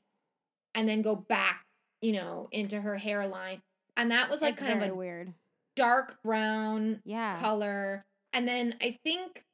[0.74, 1.66] and then go back,
[2.00, 3.60] you know, into her hairline.
[3.96, 5.34] And that was like It's kind of a weird.
[5.76, 7.38] dark brown Yeah.
[7.40, 8.04] color.
[8.32, 9.44] And then I think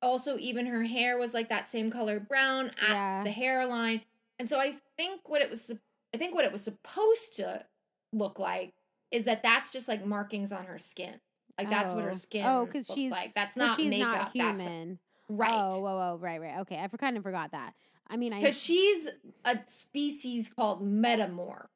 [0.00, 3.24] also even her hair was like that same color brown at Yeah.
[3.24, 4.02] the hairline.
[4.38, 5.70] And so I think what it was
[6.14, 7.66] I think what it was supposed to
[8.12, 8.72] look like
[9.10, 11.20] is that that's just like markings on her skin.
[11.58, 12.06] Like that's what Oh.
[12.06, 13.34] her skin Oh, because she's- like.
[13.34, 14.08] that's not she's makeup.
[14.08, 14.98] not That's human.
[15.28, 15.50] Right.
[15.52, 16.58] Oh, whoa, whoa, right, right.
[16.60, 17.74] Okay, I for, kind of forgot that.
[18.08, 19.08] I mean, I Because she's
[19.44, 21.66] a species called metamorph.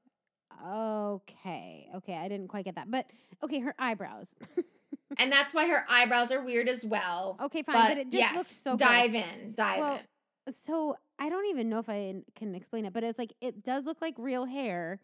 [0.66, 3.06] okay, okay, I didn't quite get that, but
[3.42, 4.34] okay, her eyebrows.
[5.18, 7.38] And that's why her eyebrows are weird as well.
[7.42, 9.24] okay, fine, but, but, it just yes, looked so dive gross.
[9.24, 10.00] in, dive Well,
[10.46, 10.52] in.
[10.52, 13.84] So I don't even know if I can explain it, but it's like it does
[13.84, 15.00] look like real hair,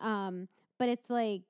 [0.00, 1.42] um, but it's like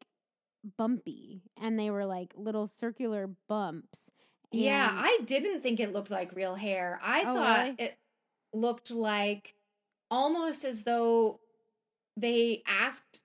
[0.79, 4.11] bumpy, and they were like little circular bumps.
[4.55, 6.99] Yeah, I didn't think it looked like real hair.
[7.03, 7.77] I Oh, thought really?
[7.79, 7.97] it
[8.53, 9.55] looked like
[10.11, 11.41] almost as though
[12.17, 13.21] they asked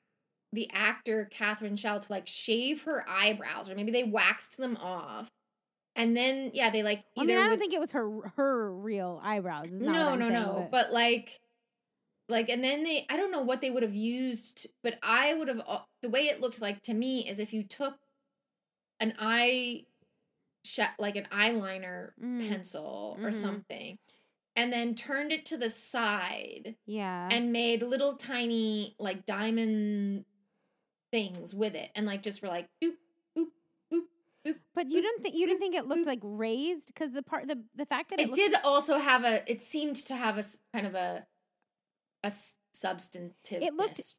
[0.54, 5.30] the actor Catherine Schell to like shave her eyebrows, or maybe they waxed them off.
[5.96, 8.30] And then yeah, they like I either mean, I don't with- think it was her
[8.36, 9.70] her real eyebrows.
[9.72, 10.68] no, no, saying, no.
[10.72, 11.40] But like
[12.30, 15.48] like and then they I don't know what they would have used, but I would
[15.50, 17.98] have uh, the way it looked like to me is if you took
[19.00, 19.86] an eye
[20.66, 22.48] sh- like an eyeliner Mm.
[22.50, 23.34] pencil or Mhm.
[23.42, 24.00] something
[24.56, 30.26] and then turned it to the side yeah, and made little tiny like diamond
[31.12, 32.96] things with it and like just were like boop
[33.38, 33.48] boop
[33.92, 34.02] boop
[34.46, 37.48] boop But you didn't think you didn't think it looked like raised because the part
[37.48, 40.44] the the fact that it, it did also have a it seemed to have a
[40.74, 41.26] kind of a
[42.24, 42.32] a
[42.72, 43.62] substantive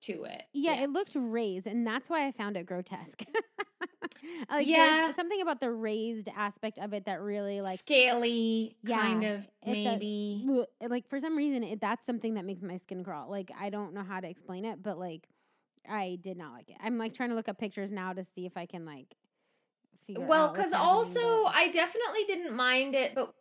[0.03, 0.89] to it yeah, it Yes.
[0.91, 3.25] looked raised, and that's why I found it grotesque.
[4.51, 5.13] like, Yeah.
[5.15, 10.01] something about the raised aspect of it that really like scaly kind of it does-
[10.01, 10.45] maybe
[10.89, 13.31] like for some reason it, that's something that makes my skin crawl.
[13.31, 15.29] Like I don't know how to explain it, but like
[15.89, 16.77] I did not like it.
[16.81, 19.17] I'm like trying to look up pictures now to see if I can like
[20.07, 23.35] figure well because also i definitely didn't mind it but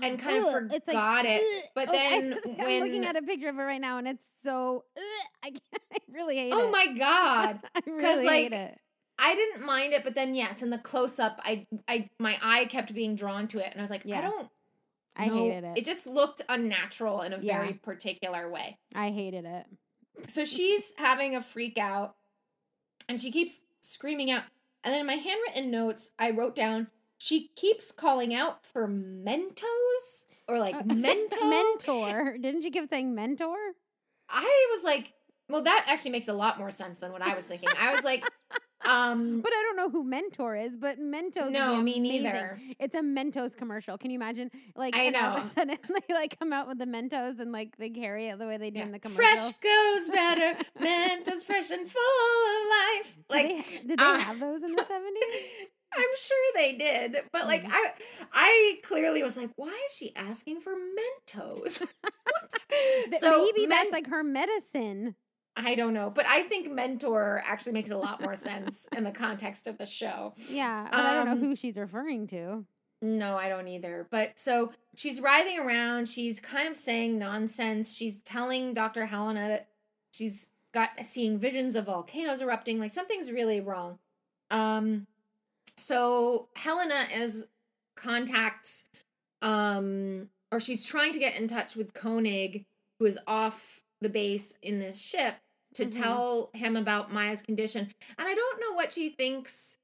[0.00, 3.48] and kind of forgot like, it but Oh, I- then I'm looking at a picture
[3.48, 4.84] of it right now, and it's so.
[4.96, 5.02] ugh,
[5.44, 6.64] I, I really hate oh it.
[6.64, 8.78] oh my god I really like, hate it.
[9.18, 12.64] I didn't mind it, but then yes, in the close up, I I my eye
[12.66, 14.18] kept being drawn to it, and I was like, Yeah.
[14.18, 14.48] I don't.
[15.14, 15.34] I know.
[15.44, 15.78] hated it.
[15.78, 17.58] It just looked unnatural in a Yeah.
[17.60, 18.78] very particular way.
[18.94, 19.66] I hated it.
[20.28, 22.14] So she's having a freak out,
[23.08, 24.44] and she keeps screaming out.
[24.84, 26.88] And then in my handwritten notes, I wrote down
[27.24, 31.48] she keeps calling out for Mentos or like Uh, Mento.
[31.48, 32.36] mentor.
[32.40, 33.56] Didn't you keep saying mentor?
[34.28, 35.12] I was like,
[35.48, 37.68] well, that actually makes a lot more sense than what I was thinking.
[37.78, 38.24] I was like,
[38.84, 40.76] um, But I don't know who mentor is.
[40.76, 41.50] But Mentos.
[41.52, 42.58] no, me neither.
[42.80, 43.96] It's a Mentos commercial.
[43.98, 44.50] Can you imagine?
[44.74, 45.50] Like, I and all of know.
[45.50, 48.46] a sudden they like come out with the Mentos and like they carry it the
[48.46, 48.86] way they do Yeah.
[48.86, 49.22] in the commercial.
[49.22, 50.56] Fresh goes better.
[50.80, 53.16] Mentos fresh and full of life.
[53.16, 55.68] Did Like, they, did they uh, have those in the seventies?
[55.94, 57.70] I'm sure they did, but like Mm.
[57.72, 57.90] I,
[58.32, 61.82] I clearly was like, why is she asking for Mentos?
[63.20, 65.14] So maybe men- that's like her medicine.
[65.56, 69.10] I don't know, but I think mentor actually makes a lot more sense in the
[69.10, 70.32] context of the show.
[70.48, 72.64] Yeah, but I don't know Um, who she's referring to.
[73.02, 74.06] No, I don't either.
[74.10, 76.08] But so she's writhing around.
[76.08, 77.92] She's kind of saying nonsense.
[77.94, 79.04] She's telling Dr.
[79.04, 79.68] Helena that
[80.14, 82.78] she's got seeing visions of volcanoes erupting.
[82.78, 83.98] Like something's really wrong.
[84.50, 85.06] Um,
[85.76, 87.46] so Helena is
[87.96, 88.84] contacts,
[89.42, 92.64] um, or she's trying to get in touch with Koenig,
[92.98, 95.36] who is off the base in this ship,
[95.74, 95.90] to Mhm.
[95.92, 97.90] tell him about Maya's condition.
[98.18, 99.76] And I don't know what she thinks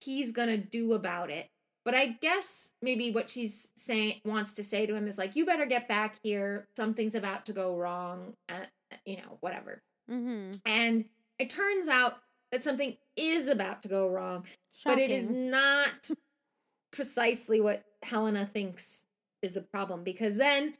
[0.00, 1.50] he's gonna do about it.
[1.84, 5.46] But I guess maybe what she's saying wants to say to him is like, "You
[5.46, 6.68] better get back here.
[6.76, 8.36] Something's about to go wrong.
[8.48, 8.66] Uh,
[9.04, 10.58] you know, whatever." Mm-hmm.
[10.64, 11.08] And
[11.38, 12.18] it turns out
[12.52, 14.44] that something is about to go wrong,
[14.84, 16.10] but it is not
[16.92, 19.02] precisely what Helena thinks
[19.42, 20.74] is the problem because then,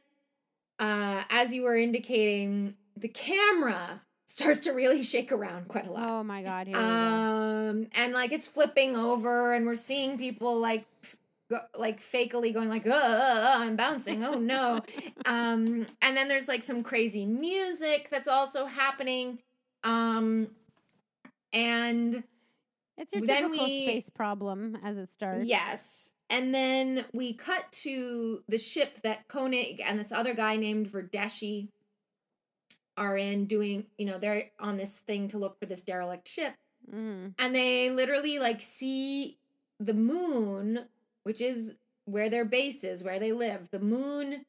[0.79, 6.07] uh, as you were indicating, the camera starts to really shake around quite a lot.
[6.07, 6.67] Oh my god!
[6.67, 6.79] We go.
[6.79, 10.85] Um, and like it's flipping over, and we're seeing people like,
[11.49, 14.81] go, like fakely going like, "Uh, I'm bouncing." Oh no!
[15.25, 19.39] um, and then there's like some crazy music that's also happening.
[19.83, 20.49] Um,
[21.53, 22.23] and
[22.97, 25.47] It's your then typical we- space problem as it starts.
[25.47, 30.87] yes, and then we cut to the ship that Koenig and this other guy named
[30.91, 31.69] Verdeschi
[32.97, 33.85] are in doing.
[33.97, 36.53] You know, they're on this thing to look for this derelict ship.
[36.89, 37.29] Mm-hmm.
[37.39, 39.39] and they literally like see
[39.79, 40.85] the moon
[41.23, 41.73] which is
[42.05, 44.45] where their base is where they live the moon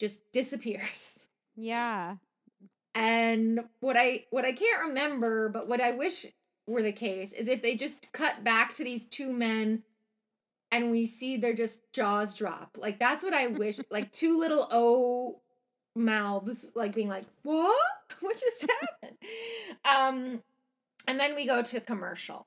[0.00, 2.16] just disappears Yeah.
[2.94, 6.26] And what i what i can't remember but what i wish
[6.66, 9.82] were the case is if they just cut back to these two men
[10.72, 12.76] and we see their just jaws drop.
[12.80, 15.40] Like that's what i wish like two little o
[15.94, 17.76] mouths like being like what?
[18.20, 19.18] What just happened?
[19.84, 20.42] Um
[21.08, 22.46] and then we go to commercial.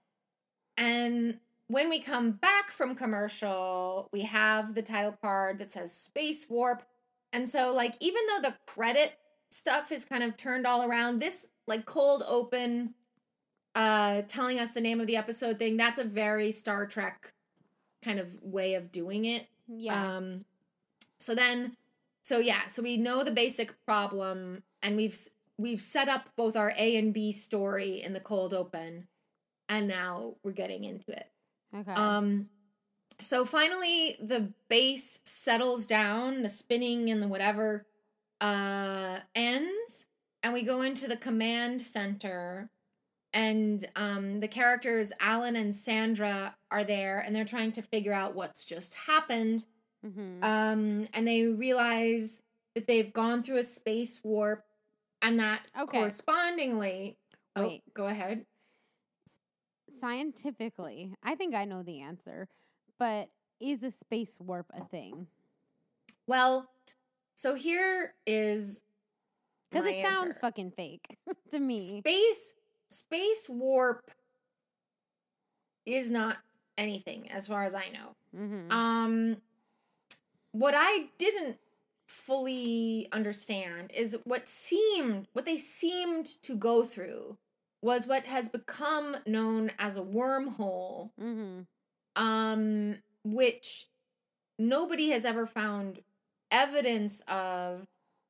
[0.78, 6.46] And when we come back from commercial we have the title card that says space
[6.50, 6.84] warp.
[7.34, 9.14] And so like even though the credit
[9.56, 12.94] stuff is kind of turned all around this like cold open
[13.76, 17.34] uh telling us the name of the episode thing that's a very star trek
[18.04, 20.18] kind of way of doing it Yeah.
[20.18, 20.46] um
[21.20, 21.76] so then
[22.22, 25.18] so yeah, so we know the basic problem and we've
[25.60, 29.08] we've set up both our A and B story in the cold open
[29.70, 31.28] and now we're getting into it.
[31.76, 31.92] okay.
[31.94, 32.50] Um
[33.20, 37.86] so finally the base settles down, the spinning and the whatever
[38.42, 40.06] uh ends
[40.44, 42.70] and we go into the command center
[43.34, 48.36] and um the characters Alan and Sandra are there and they're trying to figure out
[48.36, 49.66] what's just happened
[50.06, 50.44] mm-hmm.
[50.44, 52.40] um, and they realize
[52.76, 54.64] that they've gone through a space warp,
[55.22, 55.98] and that Okay.
[55.98, 57.18] correspondingly.
[57.56, 57.84] Oh, Wait.
[57.94, 58.46] go ahead.
[60.00, 62.50] Scientifically, I think I know the answer,
[63.00, 63.30] but
[63.62, 65.28] is a space warp a thing?
[66.28, 66.70] Well,
[67.36, 68.82] so here is
[69.72, 70.40] Because it sounds answer.
[70.40, 71.18] fucking fake
[71.52, 72.00] to me.
[72.00, 72.54] space
[72.90, 74.10] space warp
[75.86, 76.38] is not
[76.78, 78.16] anything as far as I know.
[78.36, 78.72] Mm-hmm.
[78.72, 79.38] Um,
[80.52, 81.58] what I didn't
[82.08, 87.36] fully understand is what seemed what they seemed to go through
[87.82, 91.62] was what has become known as a wormhole mm-hmm.
[92.16, 93.88] um which
[94.60, 96.00] nobody has ever found
[96.52, 97.84] evidence of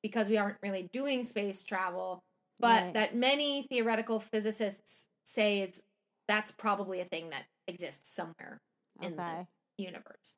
[0.04, 2.22] because we aren't really doing space travel
[2.60, 2.94] but Right.
[2.94, 5.82] that many theoretical physicists say is
[6.28, 8.62] that's probably a thing that exists somewhere
[9.02, 9.48] in the
[9.78, 10.36] universe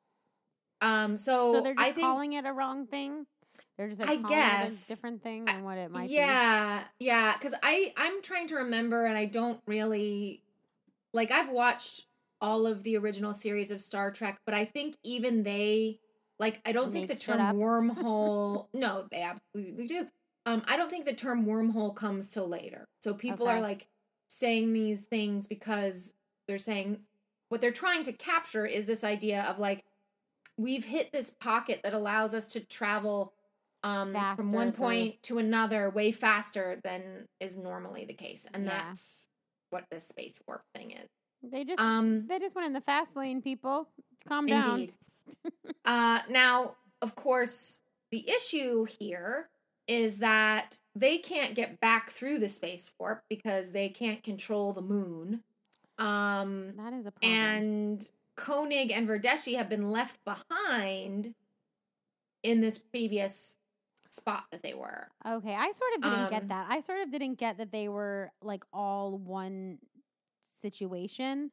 [0.80, 3.26] um so, So they're just i think calling it a wrong thing.
[3.76, 4.72] They're just like I calling it guess.
[4.72, 6.14] a different thing than what it might be.
[6.14, 10.42] yeah yeah because i i'm trying to remember and i don't really
[11.12, 12.06] like i've watched
[12.40, 15.98] all of the original series of star trek but i think even they
[16.38, 20.06] like i don't think the term wormhole no they absolutely do.
[20.46, 22.86] Um i don't think the term wormhole comes till later.
[23.00, 23.86] So people are like
[24.28, 26.12] saying these things because
[26.46, 27.00] they're saying
[27.48, 29.84] what they're trying to capture is this idea of like
[30.58, 33.32] we've hit this pocket that allows us to travel
[33.84, 38.46] um from one point to another way faster than is normally the case.
[38.52, 38.82] And Yeah.
[38.82, 39.28] that's
[39.70, 41.08] what this space warp thing is.
[41.42, 43.88] They just um they just went in the fast lane, people.
[44.26, 44.88] Calm down.
[45.84, 49.48] uh now of course the issue here
[49.86, 54.82] is that they can't get back through the space warp because they can't control the
[54.82, 55.42] moon
[55.98, 57.32] um That is a problem.
[57.40, 61.34] and Koenig and Verdeschi have been left behind
[62.44, 63.56] in this previous
[64.10, 65.08] spot that they were.
[65.26, 66.66] Okay, I sort of didn't Um, get that.
[66.70, 69.78] I sort of didn't get that they were like all one
[70.62, 71.50] situation.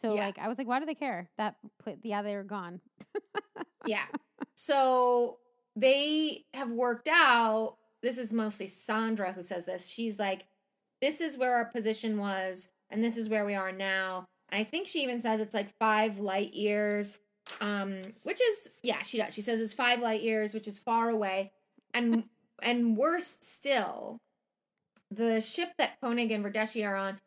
[0.00, 0.26] So Yeah.
[0.26, 1.28] like I was like, why do they care?
[1.38, 1.56] That
[2.02, 2.80] yeah, they were gone.
[3.86, 4.06] Yeah.
[4.54, 5.38] so
[5.76, 7.76] they have worked out.
[8.02, 9.86] This is mostly Sandra who says this.
[9.88, 10.46] She's like,
[11.02, 14.24] this is where our position was, and this is where we are now.
[14.50, 17.18] And I think she even says it's like five light years,
[17.60, 19.34] um, which is yeah, she does.
[19.34, 21.52] She says it's five light years, which is far away,
[21.92, 22.24] and
[22.62, 24.18] and worse still,
[25.10, 27.18] the ship that Koenig and Verdeschi are on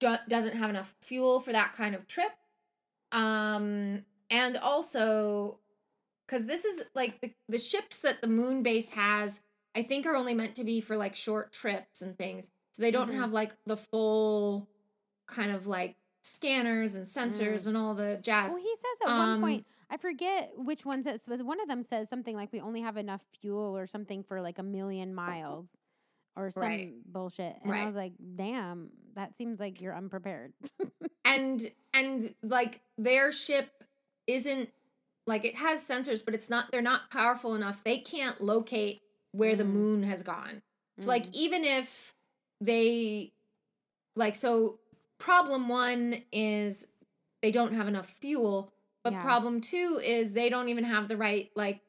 [0.00, 2.32] do- doesn't have enough fuel for that kind of trip.
[3.12, 5.58] Um, and also
[6.26, 9.40] because this is like the, the ships that the moon base has
[9.76, 12.50] i think are only meant to be for like short trips and things.
[12.72, 13.20] So they don't Mhm.
[13.20, 14.68] have like the full
[15.26, 18.48] kind of like scanners and sensors and all the jazz.
[18.50, 21.84] Well, he says at Um, one point, I forget which one says, one of them
[21.84, 25.76] says something like we only have enough fuel or something for like a million miles
[26.36, 26.92] or some Right.
[27.06, 27.56] bullshit.
[27.62, 30.52] And I was like, damn, that seems like you're unprepared.
[31.24, 33.68] and and like their ship
[34.26, 34.68] isn't
[35.26, 39.00] like it has sensors but it's not they're not powerful enough they can't locate
[39.32, 39.70] where the Mm.
[39.72, 40.62] moon has gone
[41.00, 41.34] so like Mm.
[41.34, 42.14] even if
[42.60, 43.32] they
[44.14, 44.78] like so
[45.18, 46.86] problem one is
[47.42, 48.72] they don't have enough fuel
[49.02, 49.22] but Yeah.
[49.22, 51.80] problem two is they don't even have the right like.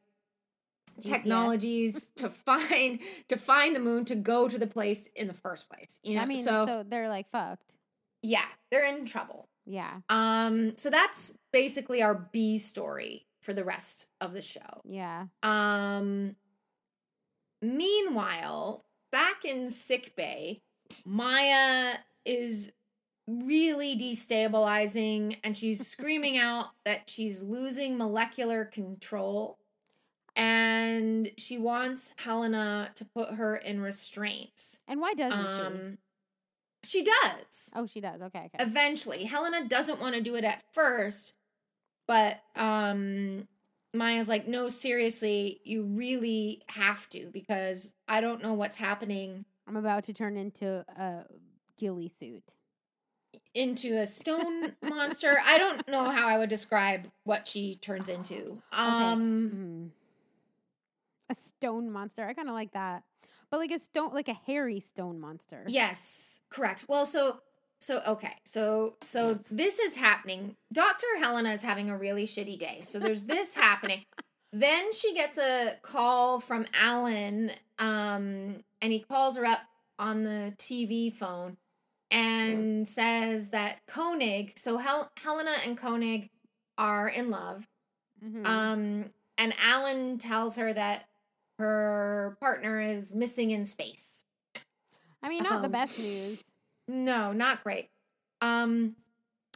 [1.02, 5.70] Technologies to find to find the moon to go to the place in the first
[5.70, 7.76] place you know I mean, so, so they're like fucked.
[8.22, 10.00] yeah they're in trouble Yeah.
[10.10, 14.82] um, so that's basically our B story for the rest of the show.
[14.84, 15.28] Yeah.
[15.42, 16.36] Um,
[17.62, 20.62] meanwhile, back in sick bay,
[21.06, 21.96] Maya
[22.26, 22.72] is
[23.28, 29.58] really destabilizing and she's screaming out that she's losing molecular control
[30.38, 34.80] and she wants Helena to put her in restraints.
[34.88, 35.62] And why doesn't she?
[35.62, 35.98] Um,
[36.84, 38.22] she does Oh, she does.
[38.22, 38.50] Okay.
[38.54, 38.64] Okay.
[38.64, 41.34] eventually helena doesn't want to do it at first
[42.08, 43.48] but um
[43.94, 49.76] maya's like no seriously you really have to because i don't know what's happening I'm
[49.76, 51.26] about to turn into a
[51.78, 52.54] ghillie suit.
[53.54, 58.62] into a stone monster i don't know how i would describe what she turns into
[58.72, 59.90] um Mm.
[59.90, 59.97] A
[61.60, 62.24] stone monster.
[62.28, 63.04] I kind of like that.
[63.50, 65.64] But like a stone, like a hairy stone monster.
[65.68, 67.40] yes correct well so
[67.82, 72.80] so okay so so this is happening dr helena is having a really shitty day
[72.82, 74.02] so there's this happening
[74.54, 79.60] then she gets a call from alan um and he calls her up
[80.00, 81.58] on the tv phone
[82.10, 86.30] and says that koenig so Hel- helena and koenig
[86.78, 87.68] are in love
[88.26, 88.46] Mhm.
[88.46, 89.06] um
[89.38, 91.04] and alan tells her that
[91.58, 94.24] her partner is missing in space
[95.24, 96.44] I mean, not the um, best news.
[96.88, 97.90] no, not great.
[98.42, 98.96] Um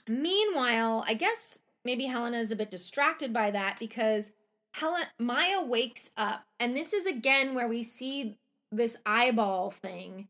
[0.07, 4.31] meanwhile, I guess maybe Helena is a bit distracted by that because
[4.73, 8.37] Helen Maya wakes up and this is again where we see
[8.71, 10.27] this eyeball thing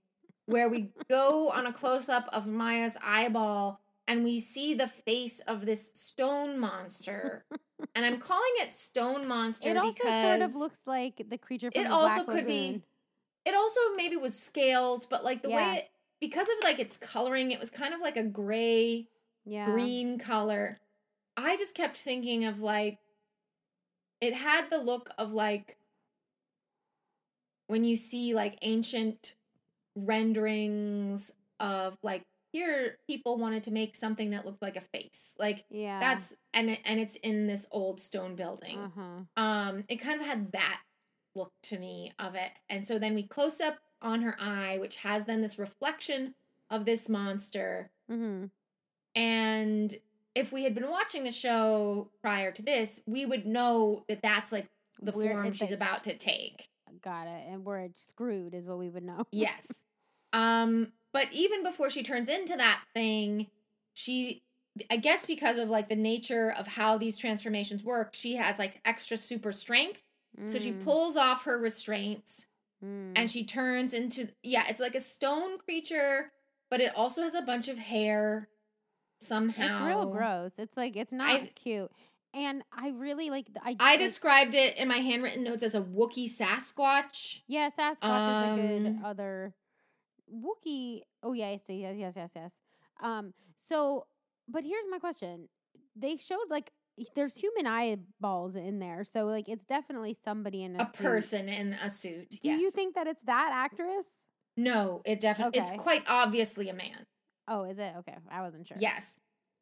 [0.48, 5.40] where we go on a close up of Maya's eyeball and we see the face
[5.48, 7.46] of this stone monster.
[7.96, 11.82] and I'm calling it stone monster It also sort of looks like the creature from
[11.82, 12.82] it the also Black could be
[13.46, 15.74] it also maybe was scales, but like the Yeah.
[15.74, 15.90] way it,
[16.20, 19.08] because of like its coloring, it was kind of like a gray
[19.46, 19.66] yeah.
[19.66, 20.80] green color.
[21.38, 23.00] I just kept thinking of like
[24.20, 25.78] it had the look of like
[27.68, 29.34] when you see like ancient
[29.96, 35.34] renderings of like here people wanted to make something that looked like a face.
[35.40, 36.00] Like Yeah.
[36.00, 39.42] that's and it, and it's in this old stone building uh-huh.
[39.42, 40.82] um it kind of had that
[41.34, 44.98] look to me of it and so then we close up on her eye which
[44.98, 46.34] has then this reflection
[46.70, 48.46] of this monster mm-hmm.
[49.16, 49.98] and
[50.36, 54.52] if we had been watching the show prior to this we would know that that's
[54.52, 54.68] like
[55.02, 56.68] the We're- form she's about to take
[57.02, 57.46] Got it.
[57.50, 59.26] And we're screwed, is what we would know.
[59.32, 59.66] yes
[60.34, 63.48] um but even before she turns into that thing
[63.94, 64.44] she
[64.90, 68.80] i guess because of like the nature of how these transformations work she has like
[68.86, 70.04] extra super strength
[70.46, 72.46] so she Mm, pulls off her restraints
[72.84, 73.12] mm.
[73.16, 76.32] and she turns into yeah it's like a stone creature
[76.70, 78.48] but it also has a bunch of hair
[79.22, 80.52] somehow It's real gross.
[80.58, 81.92] It's like it's not I- cute.
[82.34, 86.32] And I really like I i described it in my handwritten notes as a wookie
[86.34, 89.54] sasquatch Yeah, Sasquatch is a good Um, other
[90.34, 91.02] Wookie.
[91.24, 91.82] Oh yeah, I see.
[91.82, 92.52] Yes, yes, yes, yes.
[93.02, 93.34] Um.
[93.68, 94.08] So,
[94.48, 95.50] but here's my question:
[95.96, 96.72] They showed like
[97.16, 101.74] there's human eyeballs in there, so like it's definitely somebody in a, a person in
[101.74, 102.62] a suit Do yes.
[102.62, 104.06] you think that it's that actress?
[104.58, 105.72] no it definitely Okay.
[105.72, 107.06] it's quite obviously a man
[107.48, 107.94] Oh, is it?
[108.00, 108.78] Okay, I wasn't sure.
[108.80, 109.16] Yes.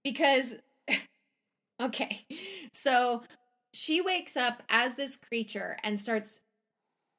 [0.04, 0.56] Because
[1.82, 2.26] okay.
[2.74, 3.24] So
[3.74, 6.42] she wakes up as this creature and starts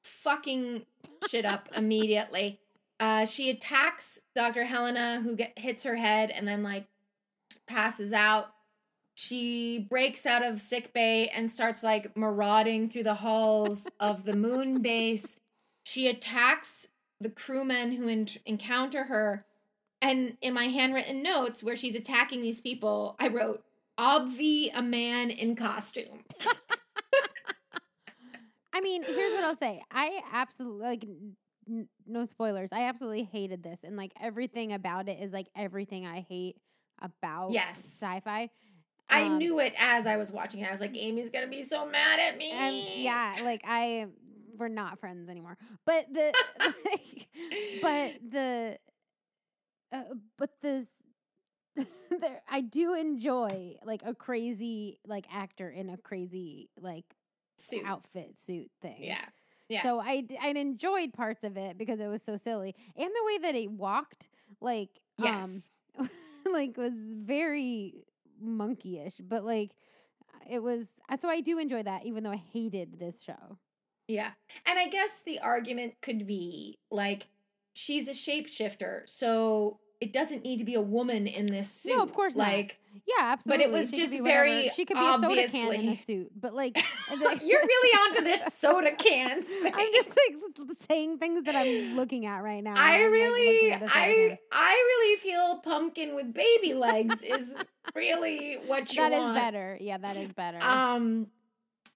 [0.05, 0.84] fucking
[1.28, 2.61] shit up immediately.
[3.01, 4.64] Uh, she attacks Dr.
[4.64, 6.86] Helena, who get, hits her head and then like
[7.66, 8.53] passes out.
[9.14, 14.36] She breaks out of sick bay and starts like marauding through the halls of the
[14.36, 15.38] moon base.
[15.82, 16.88] She attacks
[17.20, 19.46] the crewmen who en- encounter her.
[20.03, 23.62] And in my handwritten notes, where she's attacking these people, I wrote,
[23.98, 26.20] Obvi, a man in costume.
[28.72, 29.82] I mean, here's what I'll say.
[29.90, 31.05] I absolutely like
[31.70, 32.68] n- no spoilers.
[32.72, 36.56] I absolutely hated this, and like everything about it is like everything I hate
[37.00, 37.78] about Yes.
[37.78, 38.50] sci-fi.
[39.08, 40.68] I Um, knew it as I was watching it.
[40.68, 42.50] I was like, Amy's gonna be so mad at me.
[42.50, 44.06] and yeah, like I
[44.56, 45.56] we're not friends anymore.
[45.86, 47.28] But the like,
[47.82, 48.78] but the
[49.92, 50.02] uh,
[50.36, 50.86] but the
[52.20, 57.04] there I do enjoy like a crazy like actor in a crazy like
[57.56, 57.82] Suit.
[57.86, 58.96] outfit suit thing.
[58.98, 59.24] Yeah.
[59.70, 59.82] Yeah.
[59.84, 63.54] So I enjoyed parts of it because it was so silly, and the way that
[63.54, 64.28] it walked,
[64.60, 65.70] like Yes.
[65.98, 66.08] um,
[66.52, 68.04] like was very
[68.44, 69.70] monkeyish, but like
[70.50, 70.86] it was.
[71.08, 73.58] uh, So I do enjoy that, even though I hated this show.
[74.08, 74.32] Yeah.
[74.66, 77.28] And I guess the argument could be like
[77.72, 81.94] she's a shapeshifter, so it doesn't need to be a woman in this suit.
[81.96, 82.46] No, of course not.
[82.48, 83.66] like Yeah, absolutely.
[83.66, 84.24] But it was She just whatever.
[84.28, 86.76] very She could be a soda can in a suit, but like
[87.42, 89.44] you're really onto this soda can.
[89.64, 92.74] I'm just like saying things that I'm looking at right now.
[92.76, 94.38] I I'm, like, really looking at a soda I.
[94.53, 97.55] I really feel pumpkin with baby legs is
[97.94, 99.34] really what you That is want.
[99.34, 99.76] better.
[99.80, 100.59] Yeah, that is better.
[100.62, 101.26] Um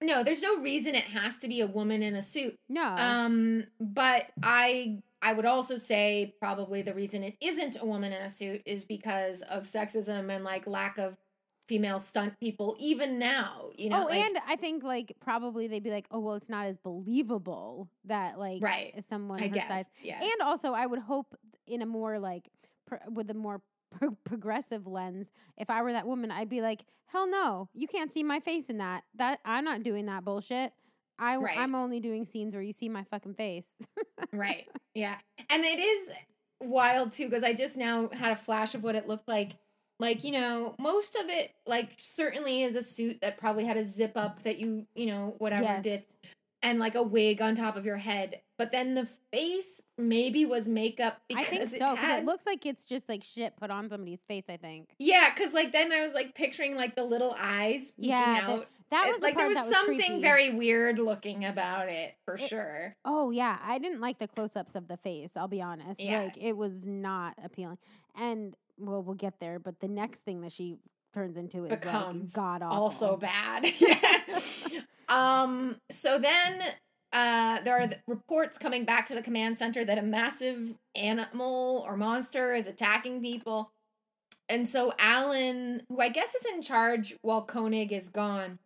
[0.03, 2.59] no, there's no reason it has to be a woman in a suit.
[2.69, 2.83] no.
[2.85, 8.21] Um, but I I would also say probably the reason it isn't a woman in
[8.23, 11.17] a suit is because of sexism and like lack of
[11.67, 13.71] female stunt people even now.
[13.79, 16.51] You know, oh, like- and I think like probably they'd be like, oh well, it's
[16.51, 19.03] not as believable that like Right.
[19.09, 19.87] someone I her guess size.
[20.03, 20.21] yeah.
[20.23, 21.35] And also, I would hope
[21.67, 22.51] in a more like
[22.87, 23.63] pro- with a more
[23.99, 28.13] pro- progressive lens, if I were that woman, I'd be like, hell no, you can't
[28.13, 29.05] see my face in that.
[29.15, 30.75] That I'm not doing that bullshit.
[31.19, 31.59] I Right.
[31.59, 33.69] I'm only doing scenes where you see my fucking face.
[34.33, 34.69] right.
[34.97, 35.17] Yeah.
[35.51, 36.11] And it is
[36.61, 39.57] wild too because I just now had a flash of what it looked like.
[39.99, 43.85] Like, you know, most of it like certainly is a suit that probably had a
[43.85, 45.83] zip up that you, you know, whatever yes.
[45.83, 46.05] did
[46.63, 48.41] and like a wig on top of your head.
[48.57, 52.25] But then the face maybe was makeup because I think it so because had it
[52.25, 54.45] looks like it's just like shit put on somebody's face.
[54.49, 54.91] I think.
[54.99, 58.53] Yeah, because like then I was like picturing like the little eyes peeking Yeah, the-
[58.53, 58.67] out.
[58.91, 60.21] That It- was the like there was that was something creepy.
[60.23, 62.95] very weird looking about it for It- sure.
[63.05, 65.31] Oh yeah, I didn't like the close-ups of the face.
[65.37, 65.99] I'll be honest.
[66.01, 66.23] Yeah.
[66.25, 67.79] Like it was not appealing.
[68.15, 69.59] And well, we'll get there.
[69.59, 70.77] But the next thing that she
[71.13, 72.79] turns into is Becomes like god awful.
[72.79, 73.65] Also bad.
[73.81, 74.21] yeah.
[75.09, 75.77] um.
[75.91, 76.61] So then.
[77.15, 81.85] Uh, there are th- reports coming back to the command center that a massive animal
[81.87, 83.71] or monster is attacking people.
[84.49, 88.59] And so Alan, who I guess is in charge while Koenig is gone,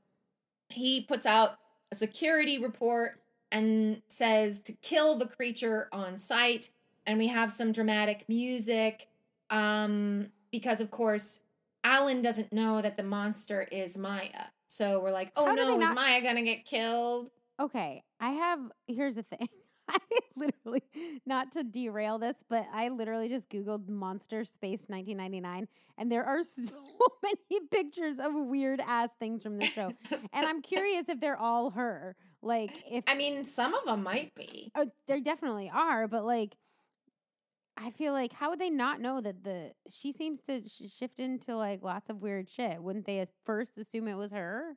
[0.70, 1.59] he puts out
[1.92, 3.20] a security report
[3.53, 6.70] and says to kill the creature on sight.
[7.07, 9.09] And we have some dramatic music
[9.51, 11.40] um, because, of course,
[11.84, 14.46] Alan doesn't know that the monster is Maya.
[14.68, 17.30] So we're like, oh How no, is not- Maya gonna get killed?
[17.61, 18.61] Okay, I have.
[18.86, 19.48] Here's the thing.
[19.88, 19.98] I
[20.36, 20.82] literally,
[21.24, 26.44] not to derail this, but I literally just Googled Monster Space 1999, and there are
[26.44, 26.74] so
[27.22, 29.92] many pictures of weird ass things from the show.
[30.11, 32.16] and I'm curious if they're all her.
[32.42, 34.70] Like, if I mean, some of them might be.
[34.76, 36.54] Oh, there definitely are, but like,
[37.76, 41.18] I feel like how would they not know that the she seems to sh- shift
[41.18, 42.82] into like lots of weird shit?
[42.82, 44.76] Wouldn't they at first assume it was her?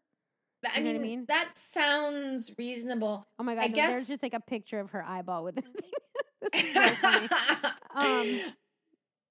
[0.64, 1.26] I You know mean, what I mean?
[1.28, 3.26] that sounds reasonable.
[3.39, 3.64] Oh my god!
[3.64, 5.91] I no, guess- there's just like a picture of her eyeball with the thing.
[6.53, 7.30] This is so funny.
[8.43, 8.53] Um,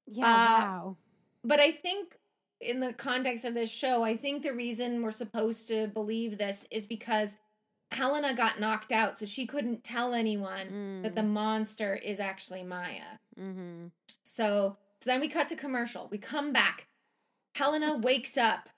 [0.06, 0.96] Yeah, Uh, wow.
[1.44, 2.16] but I think
[2.60, 6.66] in the context of this show, I think the reason we're supposed to believe this
[6.70, 7.36] is because
[7.92, 13.18] Helena got knocked out, so she couldn't tell anyone that the monster is actually Maya.
[13.38, 13.86] Mm-hmm.
[14.24, 16.06] So, so then we cut to commercial.
[16.12, 16.86] We come back.
[17.56, 18.68] Helena wakes up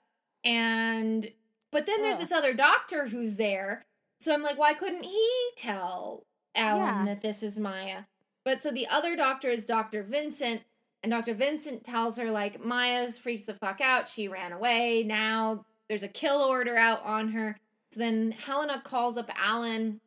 [0.43, 1.29] and
[1.73, 3.83] but then there's this other doctor who's there.
[4.19, 7.05] So I'm like, why couldn't he tell Alan Yeah.
[7.05, 8.03] that this is Maya?
[8.45, 10.03] But so the other doctor is Dr.
[10.03, 10.61] Vincent
[11.01, 11.33] and Dr.
[11.33, 14.07] Vincent tells her like Maya's freaks the fuck out.
[14.07, 15.03] She ran away.
[15.05, 17.57] Now there's a kill order out on her.
[17.91, 19.99] So then Helena calls up Alan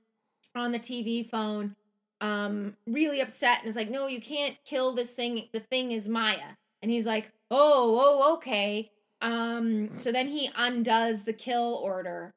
[0.54, 1.76] on the TV phone
[2.22, 6.08] um really upset and is like no you can't kill this thing the thing is
[6.08, 8.90] maya and he's like oh oh okay
[9.20, 12.34] um so then he undoes the kill order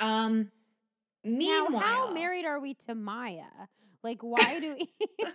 [0.00, 0.50] um
[1.24, 3.68] Now, meanwhile how married are we to Maya?
[4.02, 4.90] Like, why do we?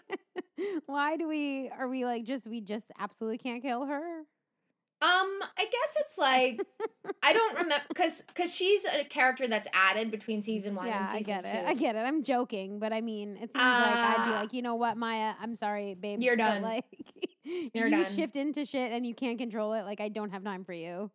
[0.85, 1.69] Why do we?
[1.69, 4.23] Are we like just we just absolutely can't kill her?
[5.01, 6.61] Um, I guess it's like
[7.23, 11.17] I don't remember because because she's a character that's added between season one yeah, and
[11.19, 11.57] season I get two.
[11.57, 11.65] it.
[11.67, 11.99] I get it.
[11.99, 14.97] I'm joking, but I mean, it seems like I'd be Uh, like, you know what,
[14.97, 15.33] Maya?
[15.41, 16.21] I'm sorry, babe.
[16.21, 16.61] You're done.
[16.61, 16.83] Like,
[17.73, 18.05] You're you done.
[18.13, 19.83] shift into shit and you can't control it.
[19.83, 21.09] Like, I don't have time for you.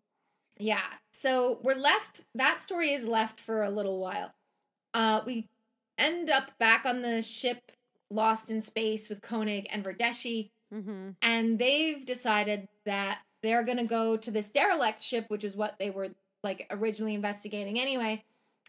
[0.59, 0.81] Yeah.
[1.13, 4.33] So we're left that story is left for a little while.
[4.95, 5.49] Uh we
[5.99, 7.59] end up back on the ship
[8.11, 11.11] lost in space with Koenig and Verdeschi, Mm-hmm.
[11.23, 15.91] and they've decided that they're gonna go to this derelict ship, which is what they
[15.91, 16.09] were
[16.43, 18.25] like originally investigating anyway.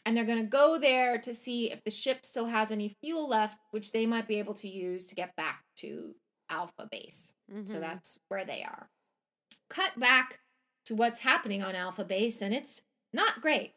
[0.05, 3.57] And they're gonna go there to see if the ship still has any fuel left,
[3.71, 6.13] which they might be able to use to get back to
[6.49, 7.33] Alpha Base.
[7.51, 7.63] Mm-hmm.
[7.63, 8.89] So that's where they are.
[9.69, 10.41] Cut back
[10.85, 12.81] to what's happening on Alpha Base, and it's
[13.13, 13.73] not great.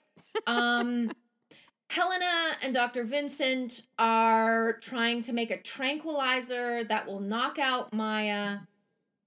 [0.46, 1.12] Um,
[1.90, 3.04] Helena and Dr.
[3.04, 8.58] Vincent are trying to make a tranquilizer that will knock out Maya.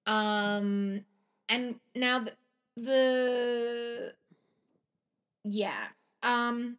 [0.05, 1.03] Um,
[1.51, 2.33] and now the,
[2.77, 4.13] the
[5.43, 5.83] yeah.
[6.23, 6.77] Um,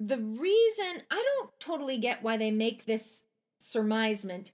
[0.00, 3.24] the reason I don't totally get why they make this
[3.60, 4.52] surmisement,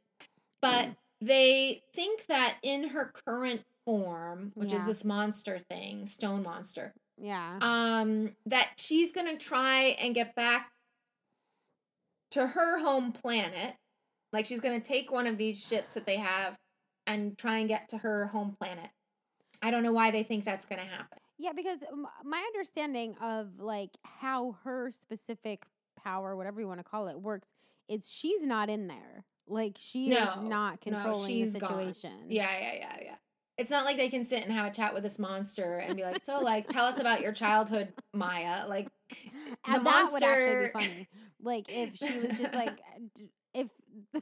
[0.61, 0.91] but
[1.21, 7.59] they think that in her current form, which is this monster thing, stone monster, yeah.
[7.61, 10.71] um, that she's gonna try and get back
[12.31, 13.75] to her home planet.
[14.33, 16.57] Like she's gonna take one of these ships that they have
[17.15, 18.91] and try and get to her home planet.
[19.63, 21.19] I don't know why they think that's gonna happen.
[21.39, 21.79] Yeah, because
[22.25, 25.65] my understanding of like how her specific
[26.03, 27.49] power, whatever you want to call it, works,
[27.89, 29.25] it's she's not in there.
[29.47, 31.71] Like she No, is not no, controlling she's the gone.
[31.71, 32.13] situation.
[32.29, 33.15] Yeah, yeah, yeah, yeah.
[33.59, 36.03] It's not like they can sit and have a chat with this monster and be
[36.03, 39.17] like, "So, like, tell us about your childhood, Maya." Like, the
[39.67, 41.09] And that would actually monster- be funny.
[41.43, 42.79] Like if she was just like,
[43.55, 43.69] if
[44.15, 44.19] Mm-hmm.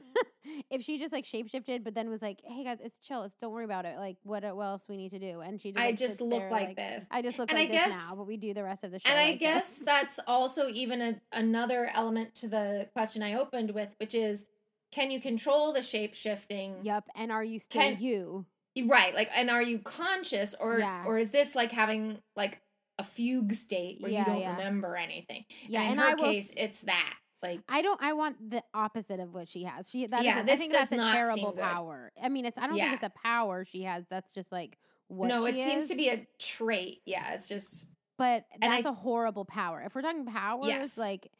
[0.71, 3.23] if she just like shapeshifted, but then was like, "Hey guys, it's chill.
[3.23, 3.97] It's don't worry about it.
[3.97, 6.51] Like, what, what else we need to do?" And she just, I just look there,
[6.51, 7.05] like this.
[7.11, 8.91] I just look And like I this guess- now, but we do the rest of
[8.91, 9.09] the show.
[9.09, 9.85] And I like guess this.
[9.85, 14.45] that's also even a, another element to the question I opened with, which is,
[14.91, 16.75] can you control the shapeshifting?
[16.83, 17.05] Yep.
[17.15, 18.45] And are you still Can- you?
[18.87, 19.13] Right.
[19.13, 21.03] Like, and are you conscious, or Yeah.
[21.05, 22.61] or is this like having like
[22.97, 24.51] a fugue state where Yeah, you don't yeah.
[24.57, 25.43] remember anything?
[25.67, 27.15] Yeah, And in and her I will case, it's that.
[27.41, 28.01] Like, I don't.
[28.01, 29.89] I want the opposite of what she has.
[29.89, 32.11] She that is Yeah, a- I think that's a terrible power.
[32.21, 32.57] I mean, it's.
[32.57, 32.89] I don't Yeah.
[32.91, 34.03] think it's a power she has.
[34.09, 34.77] That's just like
[35.07, 35.27] what.
[35.27, 37.01] no, it she seems to be a trait.
[37.05, 37.87] Yeah, it's just
[38.17, 39.81] But and I- that's a horrible power.
[39.81, 40.97] If we're talking powers, Yes.
[40.97, 41.31] like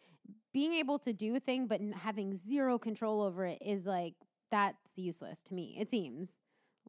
[0.53, 4.15] being able to do a thing but having zero control over it is like
[4.51, 5.75] that's useless to me.
[5.79, 6.31] It seems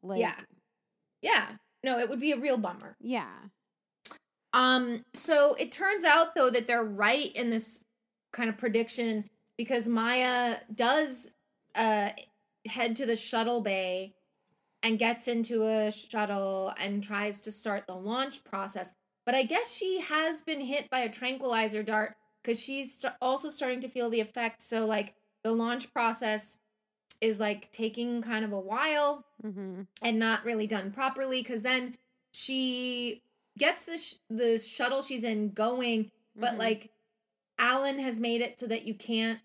[0.01, 0.39] like Yeah.
[1.21, 1.47] yeah.
[1.83, 2.95] No, it would be a real bummer.
[3.01, 3.29] yeah.
[4.53, 7.83] Um, so it turns out though that they're right in this
[8.31, 11.29] kind of prediction because Maya does
[11.75, 12.09] uh
[12.67, 14.13] head to the shuttle bay
[14.83, 18.93] and gets into a shuttle and tries to start the launch process.
[19.25, 23.49] But I guess she has been hit by a tranquilizer dart because she's st- also
[23.49, 24.61] starting to feel the effect.
[24.61, 26.57] So like the launch process
[27.19, 29.81] is like taking kind of a while Mm-hmm.
[30.03, 31.95] and not really done properly because then
[32.31, 33.23] she
[33.57, 36.57] gets the sh- the shuttle she's in going but Mhm.
[36.59, 36.89] like
[37.61, 39.39] alan has made it so that you can't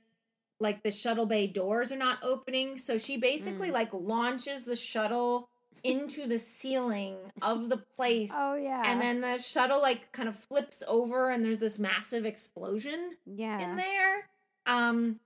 [0.59, 3.75] like the shuttle bay doors are not opening so she basically Mm.
[3.75, 5.49] like launches the shuttle
[5.85, 8.83] into the ceiling of the place Oh yeah.
[8.87, 13.61] and then the shuttle like kind of flips over and there's this massive explosion yeah.
[13.61, 14.29] in there.
[14.67, 15.21] Um,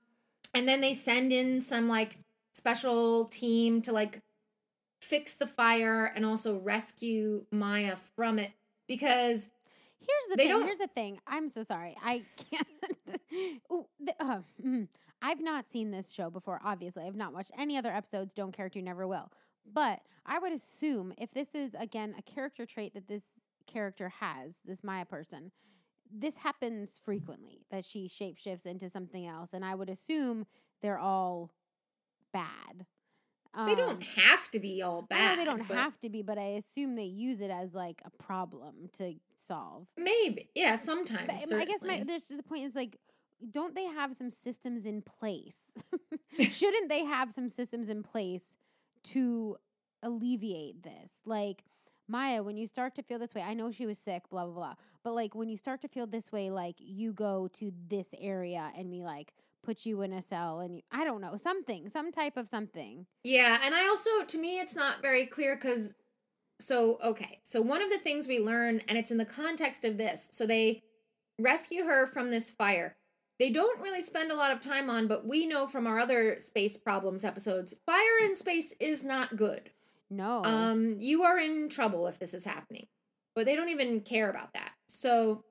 [0.53, 2.19] and then they send in some like
[2.53, 4.21] special team to like
[5.01, 8.51] fix the fire and also rescue Maya from it
[8.87, 9.49] because
[10.01, 10.63] Here's the They thing.
[10.63, 11.21] Here's the thing.
[11.27, 11.97] I'm so sorry.
[12.03, 12.67] I can't.
[13.73, 14.89] Ooh, the, uh, mm.
[15.23, 16.61] I've not seen this show before.
[16.65, 18.33] Obviously, I've not watched any other episodes.
[18.35, 19.31] Don't care to, never will.
[19.73, 23.23] But I would assume if this is again a character trait that this
[23.67, 25.53] character has, this Maya person,
[26.13, 30.47] this happens frequently that she shapeshifts into something else, and I would assume
[30.83, 31.51] they're all
[32.33, 32.87] bad.
[33.67, 35.39] they don't Um, have to be all bad.
[35.39, 38.89] they don't have to be, but I assume they use it as like a problem
[38.99, 39.15] to
[39.47, 39.87] solve.
[39.97, 41.27] Maybe, yeah, sometimes.
[41.27, 42.97] But um, I guess my there's a point is like,
[43.51, 45.59] don't they have some systems in place?
[46.39, 48.57] Shouldn't they have some systems in place
[49.05, 49.57] to
[50.03, 51.11] alleviate this?
[51.25, 51.65] Like
[52.11, 54.55] Maya, when you start to feel this way, I know she was sick, blah blah
[54.55, 54.75] blah.
[55.03, 58.71] But like when you start to feel this way, like you go to this area
[58.77, 62.11] and we like put you in a cell and you, I don't know something, some
[62.11, 63.07] type of something.
[63.23, 65.93] Yeah, and I also to me it's not very clear cuz
[66.61, 67.41] so okay.
[67.43, 70.29] So one of the things we learn and it's in the context of this.
[70.31, 70.83] So they
[71.39, 72.97] rescue her from this fire.
[73.39, 76.39] they don't really spend a lot of time on, but we know from our other
[76.39, 79.71] space problems episodes, fire in space is not good.
[80.11, 80.45] No.
[80.45, 82.87] Um, you are in trouble if this is happening.
[83.35, 84.73] But they don't even care about that.
[84.89, 85.45] So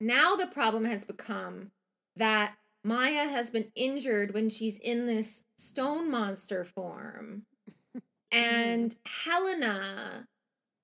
[0.00, 1.70] now the problem has become
[2.16, 7.44] that Maya has been injured when she's in this stone monster form.
[8.32, 10.26] And Helena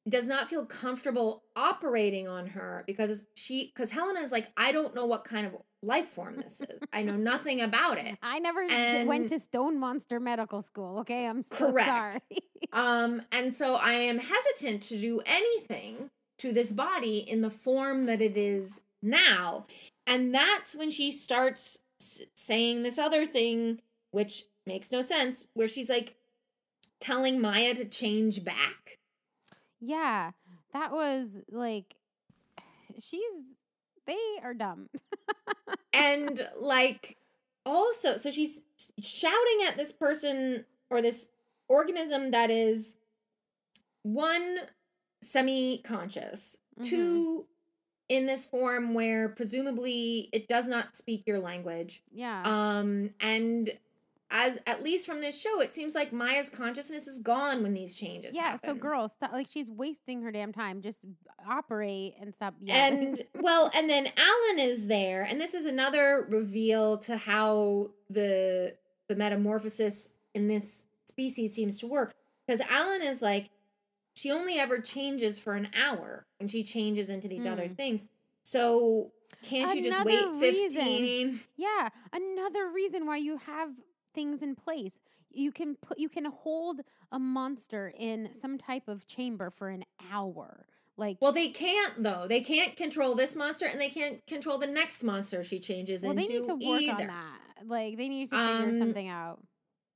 [0.08, 4.94] does not feel comfortable operating on her because she because Helena is like, I don't
[4.94, 5.52] know what kind of
[5.82, 6.80] life form this is.
[6.92, 8.16] I know nothing about it.
[8.22, 10.98] I never and- went to Stone Monster Medical School.
[11.00, 11.88] Okay, I'm so Correct.
[11.88, 12.20] sorry.
[12.72, 18.06] Um, and so I am hesitant to do anything to this body in the form
[18.06, 19.66] that it is now.
[20.06, 25.68] And that's when she starts s- saying this other thing, which makes no sense, where
[25.68, 26.16] she's like
[27.00, 28.98] telling Maya to change back.
[29.80, 30.30] yeah,
[30.72, 31.94] that was like,
[32.98, 33.54] she's.
[34.06, 34.88] They are dumb.
[35.92, 37.16] And like,
[37.64, 38.62] also, so she's
[39.02, 41.28] shouting at this person or this
[41.68, 42.94] organism that is
[44.02, 44.58] one
[45.22, 46.84] semi conscious, Mhm.
[46.84, 47.46] two
[48.10, 52.02] in this form where presumably it does not speak your language.
[52.12, 52.42] Yeah.
[52.44, 53.70] Um, and
[54.30, 57.94] as at least from this show, it seems like Maya's consciousness is gone when these
[57.94, 58.36] changes.
[58.36, 58.50] Happen.
[58.52, 58.58] Yeah.
[58.60, 58.80] So, happen.
[58.80, 59.32] girl, stop.
[59.32, 60.82] Like, she's wasting her damn time.
[60.82, 61.00] Just
[61.48, 63.06] operate and stop yelling.
[63.06, 68.74] And well, and then Alan is there, and this is another reveal to how the
[69.08, 72.14] the metamorphosis in this species seems to work.
[72.46, 73.50] Because Alan is like,
[74.14, 77.76] she only ever changes for an hour and she changes into these other Mm.
[77.76, 78.08] things.
[78.42, 79.12] So
[79.42, 80.82] can't you just wait Another reason.
[80.82, 81.40] fifteen?
[81.56, 83.70] Yeah, another reason why you have
[84.16, 84.94] things in place.
[85.30, 86.80] You can put you can hold
[87.12, 90.66] a monster in some type of chamber for an hour.
[90.96, 92.26] Like Well, they can't though.
[92.28, 96.12] They can't control this monster, and they can't control the next monster she changes well,
[96.12, 96.92] into they need to work either.
[97.02, 97.38] on that.
[97.66, 99.40] Like they need to figure Um, something out.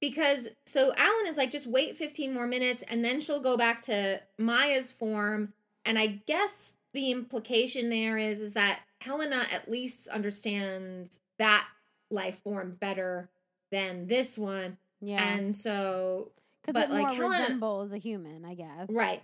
[0.00, 3.82] because so Alan is like, just wait 15 more minutes and then she'll go back
[3.82, 5.52] to Maya's form.
[5.86, 11.66] And I guess the implication there is is that Helena at least understands that
[12.10, 13.30] life form better
[13.70, 14.76] than this one.
[15.00, 16.32] Yeah, And so
[16.62, 18.88] because but, it like, more Helena- resembles a human, I guess.
[18.90, 19.22] right.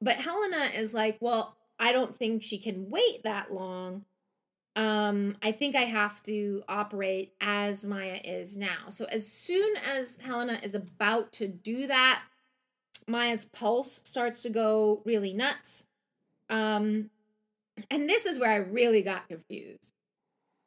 [0.00, 4.04] But Helena is like, well, I don't think she can wait that long.
[4.76, 8.90] Um, I think I have to operate as Maya is now.
[8.90, 12.22] So as soon as Helena is about to do that,
[13.08, 15.84] Maya's pulse starts to go really nuts.
[16.50, 17.08] Um,
[17.90, 19.92] and this is where I really got confused.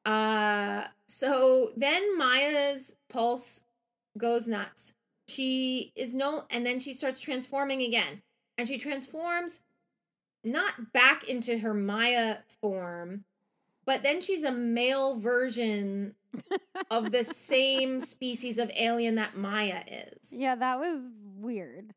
[0.10, 3.61] Uh, so then Maya's pulse
[4.18, 4.94] goes nuts.
[5.27, 8.23] She is no, and then she starts transforming again,
[8.57, 9.60] and she transforms
[10.44, 13.23] not back into her Maya form,
[13.86, 16.15] but then she's a male version
[16.90, 20.18] of the same species of alien that Maya is.
[20.31, 21.02] Yeah, that was
[21.38, 21.94] weird.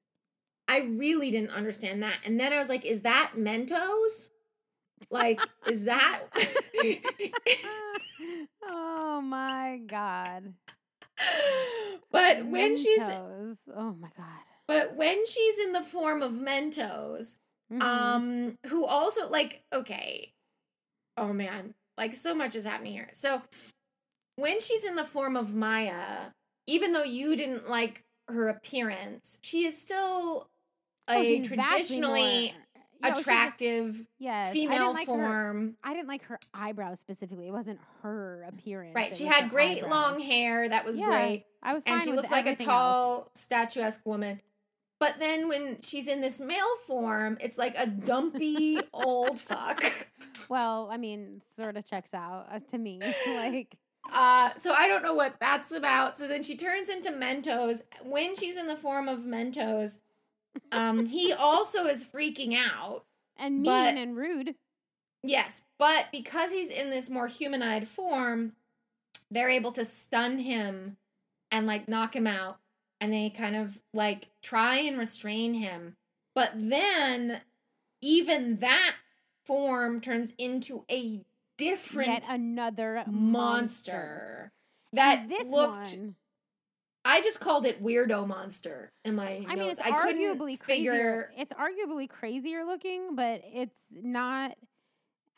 [0.69, 2.19] I really didn't understand that.
[2.27, 3.79] And then I was like, is that Mentor?
[5.11, 6.21] Like, is that
[8.65, 10.55] oh my god.
[12.11, 14.27] But when she's oh my god.
[14.67, 17.21] but when she's in the form of Mentor,
[17.73, 17.83] Mhm.
[17.83, 20.35] um who also like okay
[21.17, 23.41] oh man like so much is happening here so
[24.37, 26.27] when she's in the form of maya
[26.67, 30.51] even though you didn't like her appearance she is still
[31.09, 32.55] Oh, a vastly traditionally
[33.03, 36.39] more- Yeah, she's a- attractive yes, female didn't like Her, form I didn't like her
[36.55, 37.49] eyebrows specifically.
[37.49, 38.95] It wasn't her appearance.
[38.95, 42.03] right she had her great long hair that was Yeah, great I was fine and
[42.03, 42.75] she looked like a everything else.
[42.77, 44.41] tall statuesque woman
[44.99, 50.07] but then when she's in this male form it's like a dumpy old fuck
[50.49, 53.01] Well, I mean, sort of checks out uh, to me.
[53.27, 53.77] like,
[54.13, 56.19] Uh, so I don't know what that's about.
[56.19, 57.73] So then she turns into Mentor.
[58.05, 59.87] When she's in the form of Mentor,
[60.73, 63.05] um, he also is freaking out.
[63.37, 64.55] and mean But- and rude.
[65.25, 68.53] Yes, but because he's in this more humanoid form,
[69.31, 70.97] they're able to stun him
[71.51, 72.59] and like knock him out.
[73.01, 75.97] And they kind of like try and restrain him.
[76.35, 77.41] But then
[78.01, 78.95] even that
[79.45, 81.21] form turns into a
[81.57, 83.13] different Yet another monster.
[83.13, 84.53] monster.
[84.93, 86.15] That And this looked one,
[87.05, 90.93] I just called it weirdo monster in my I mean, it's I arguably crazier.
[90.93, 91.31] figure.
[91.37, 94.57] It's arguably crazier looking, but it's not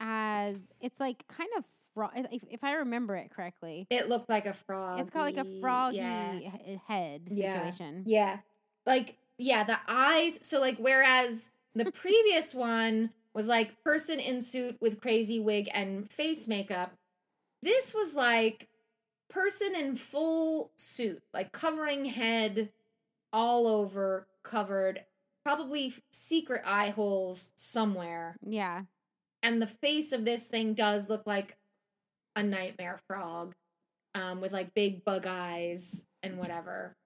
[0.00, 0.56] as.
[0.80, 1.64] It's like kind of
[1.94, 3.86] fro- if, if I remember it correctly.
[3.90, 5.00] It looked like a frog.
[5.00, 6.32] It's got like a froggy Yeah.
[6.38, 7.52] he- head Yeah.
[7.70, 8.02] situation.
[8.06, 8.38] yeah,
[8.86, 10.38] like yeah, the eyes.
[10.42, 16.08] So like, whereas the previous one was like person in suit with crazy wig and
[16.10, 16.92] face makeup.
[17.62, 18.68] this was like
[19.28, 22.70] person in full suit, like covering head
[23.32, 25.05] all over, covered,
[25.44, 28.36] probably secret eye holes somewhere.
[28.46, 28.82] Yeah.
[29.42, 31.56] And the face of this thing does look like
[32.36, 33.55] a nightmare frog
[34.14, 36.96] um, with like big bug eyes and whatever.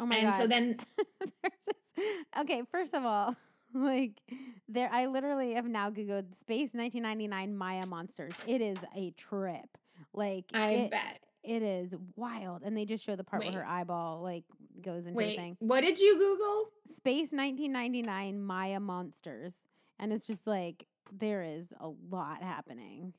[0.00, 0.38] Oh my and god.
[0.38, 0.78] so then
[1.42, 2.06] this-
[2.38, 3.36] okay, first of all,
[3.74, 4.20] like
[4.68, 8.32] there I literally have now googled space 1999 Maya monsters.
[8.46, 9.66] It is a trip.
[10.14, 11.20] Like I it, bet.
[11.42, 13.52] It is wild and they just show the part Wait.
[13.54, 14.44] where her eyeball like
[14.82, 15.56] goes into Wait, thing.
[15.60, 16.68] what did you Google?
[16.94, 19.56] Space 1999 Maya monsters
[19.98, 23.12] and it's just like there is a lot happening.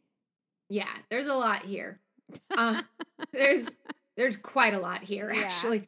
[0.70, 2.00] Yeah, there's a lot here.
[2.50, 2.82] Uh,
[3.34, 3.68] there's
[4.18, 5.42] there's quite a lot here Yeah.
[5.42, 5.88] actually.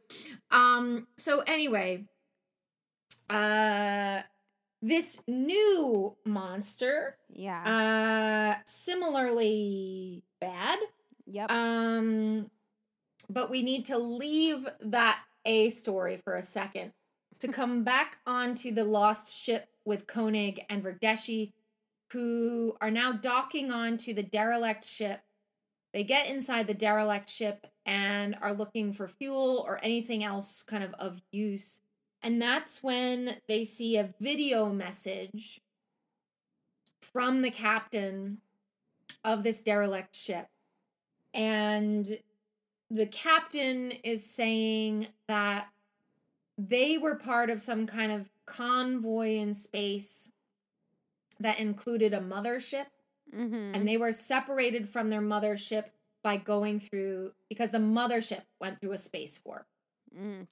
[0.52, 2.06] Um so anyway,
[3.30, 4.22] uh
[4.82, 8.58] this new monster Yeah.
[8.58, 10.80] uh similarly bad.
[11.26, 11.52] Yep.
[11.52, 12.50] Um
[13.30, 16.92] but we need to leave that A story for a second
[17.40, 21.52] to come back onto the lost ship with Koenig and Verdeschi,
[22.12, 25.22] who are now docking onto the derelict ship.
[25.94, 30.84] They get inside the derelict ship and are looking for fuel or anything else kind
[30.84, 31.80] of of use.
[32.22, 35.62] And that's when they see a video message
[37.02, 38.40] from the captain
[39.24, 40.48] of this derelict ship.
[41.34, 42.18] And
[42.90, 45.68] the captain is saying that
[46.58, 50.32] they were part of some kind of convoy in space
[51.40, 52.86] that included a mothership
[53.36, 53.72] mm-hmm.
[53.74, 55.86] and they were separated from their mothership
[56.24, 59.66] by going through because the mothership went through a space warp.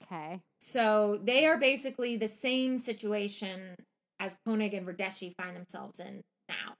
[0.03, 0.41] okay.
[0.59, 3.75] So they are basically the same situation
[4.19, 6.75] as Koenig and Verdeschi find themselves in now.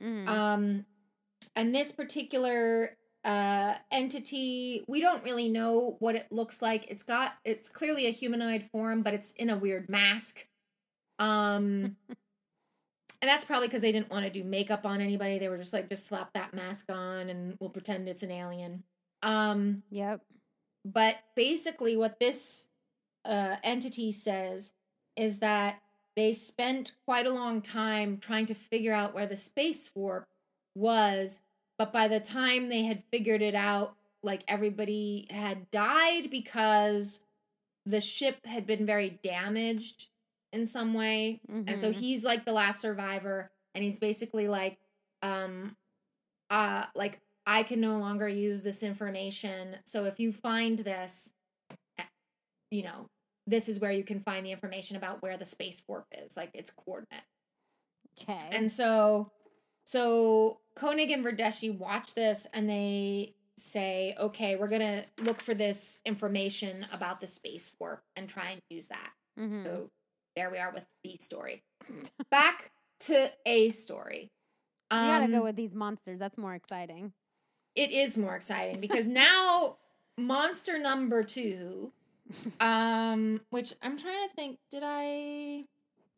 [0.00, 0.28] Mhm.
[0.28, 0.86] Um,
[1.54, 6.90] and this particular uh entity, we don't really know what it looks like.
[6.90, 10.46] It's got it's clearly a humanoid form, but it's in a weird mask.
[11.18, 11.96] Um,
[13.22, 15.38] and that's probably because they didn't want to do makeup on anybody.
[15.38, 18.82] They were just like, just slap that mask on, and we'll pretend it's an alien.
[19.22, 20.22] Um, yep.
[20.84, 22.68] but basically, what this
[23.26, 24.72] uh, entity says
[25.16, 25.82] is that
[26.16, 30.26] they spent quite a long time trying to figure out where the space warp
[30.74, 31.40] was.
[31.80, 37.20] But by the time they had figured it out, like everybody had died because
[37.86, 40.08] the ship had been very damaged
[40.52, 41.40] in some way.
[41.48, 41.94] And so Mhm.
[41.94, 43.50] he's like the last survivor.
[43.74, 44.78] And he's basically like,
[45.22, 45.74] um,
[46.50, 49.78] uh, like I can no longer use this information.
[49.86, 51.32] So if you find this,
[51.96, 52.04] eh,
[52.70, 53.08] you know,
[53.46, 56.54] this is where you can find the information about where the space warp is, like
[56.54, 57.24] its coordinate.
[58.20, 58.50] Okay.
[58.52, 59.32] And so,
[59.90, 65.98] so Koenig and Verdeschi watch this and they say, okay, we're gonna look for this
[66.06, 69.10] information about the space warp and try and use that.
[69.38, 69.64] Mhm.
[69.64, 69.90] So
[70.36, 71.62] there we are with B story.
[72.30, 74.30] Back to A story.
[74.92, 76.18] you gotta Um, go with these monsters.
[76.18, 77.12] That's more exciting.
[77.74, 79.76] it is more exciting because now
[80.18, 81.92] monster number two
[82.60, 85.64] um which i'm trying to think did i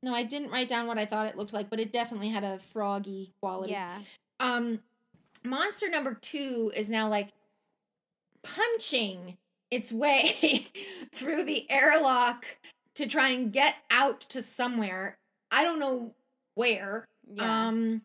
[0.03, 2.45] no i didn't write down what i thought it looked like but it definitely had
[2.45, 3.99] a froggy quality Yeah.
[4.41, 4.81] um
[5.45, 7.31] monster number two is now like
[8.43, 9.37] punching
[9.71, 10.67] its way
[11.15, 12.45] through the airlock
[12.95, 15.17] to try and get out to somewhere
[15.51, 16.15] i don't know
[16.55, 17.69] where Yeah.
[17.69, 18.03] um,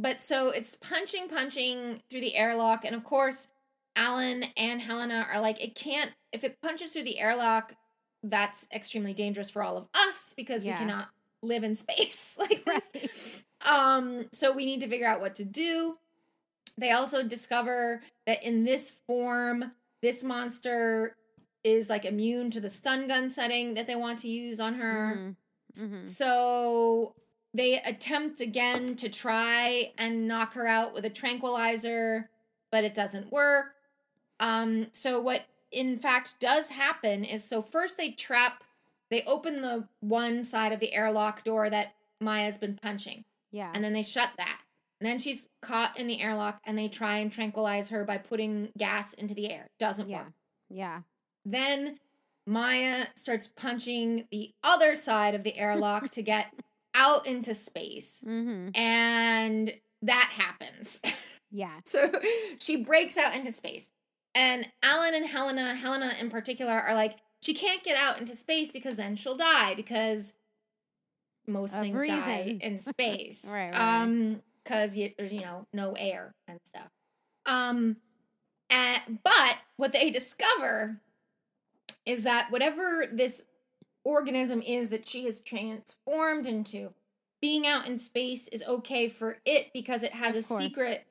[0.00, 3.48] but so it's punching, punching through the airlock, and of course,
[3.96, 6.12] Alan and Helena are like, it can't.
[6.32, 7.74] If it punches through the airlock,
[8.22, 10.74] that's extremely dangerous for all of us because Yeah.
[10.74, 11.08] we cannot
[11.42, 12.82] live in space like this.
[12.94, 13.42] Right.
[13.72, 15.96] Um, so we need to figure out what to do.
[16.76, 19.72] They also discover that in this form,
[20.02, 21.16] this monster
[21.64, 25.14] is like immune to the stun gun setting that they want to use on her.
[25.16, 25.36] Mhm.
[25.78, 26.06] Mhm.
[26.08, 27.14] So
[27.54, 32.30] they attempt again to try and knock her out with a tranquilizer,
[32.70, 33.74] but it doesn't work.
[34.38, 38.64] Um, so what in fact does happen is so first they trap,
[39.10, 43.70] they open the one side of the airlock door that Maya's been punching, Yeah.
[43.74, 44.60] and then they shut that.
[45.00, 48.70] And then she's caught in the airlock, and they try and tranquilize her by putting
[48.76, 49.70] gas into the air.
[49.78, 50.22] Doesn't yeah.
[50.24, 50.32] work.
[50.68, 51.02] Yeah.
[51.44, 51.98] Then
[52.46, 56.52] Maya starts punching the other side of the airlock to get
[56.94, 58.24] out into space.
[58.26, 58.76] Mm-hmm.
[58.78, 61.00] And that happens.
[61.50, 61.80] Yeah.
[61.86, 62.12] so
[62.58, 63.88] she breaks out into space.
[64.38, 68.70] And Alan and Helena, Helena in particular, are like, she can't get out into space
[68.70, 70.32] because then she'll die because
[71.48, 73.44] most Of things die in space.
[73.44, 74.02] Right, right, right.
[74.02, 76.88] Um, because you, there's, you know, no air and stuff.
[77.46, 77.96] Um,
[78.70, 81.00] and, but what they discover
[82.06, 83.42] is that whatever this
[84.04, 86.92] organism is that she has transformed into,
[87.40, 90.62] being out in space is okay for it because it has Of a course.
[90.62, 91.06] secret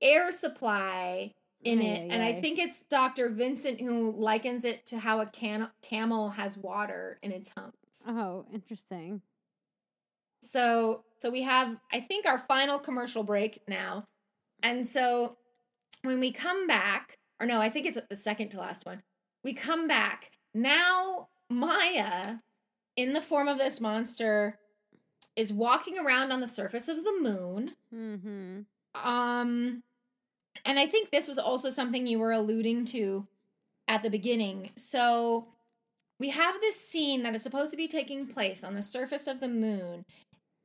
[0.00, 1.98] air supply in Ay, it.
[2.00, 3.28] ay, and I think it's Dr.
[3.28, 7.76] Vincent who likens it to how a can- camel has water in its humps.
[8.06, 9.22] Oh, interesting.
[10.42, 14.04] So so we have I think our final commercial break now.
[14.62, 15.36] And so
[16.02, 19.02] when we come back, or no, I think it's the second to last one.
[19.44, 20.32] We come back.
[20.54, 22.36] Now Maya
[22.96, 24.58] in the form of this monster
[25.36, 27.72] is walking around on the surface of the moon.
[27.94, 29.08] Mm-hmm.
[29.08, 29.82] Um
[30.64, 33.26] and I think this was also something you were alluding to
[33.88, 34.70] at the beginning.
[34.76, 35.48] So
[36.18, 39.40] we have this scene that is supposed to be taking place on the surface of
[39.40, 40.04] the moon.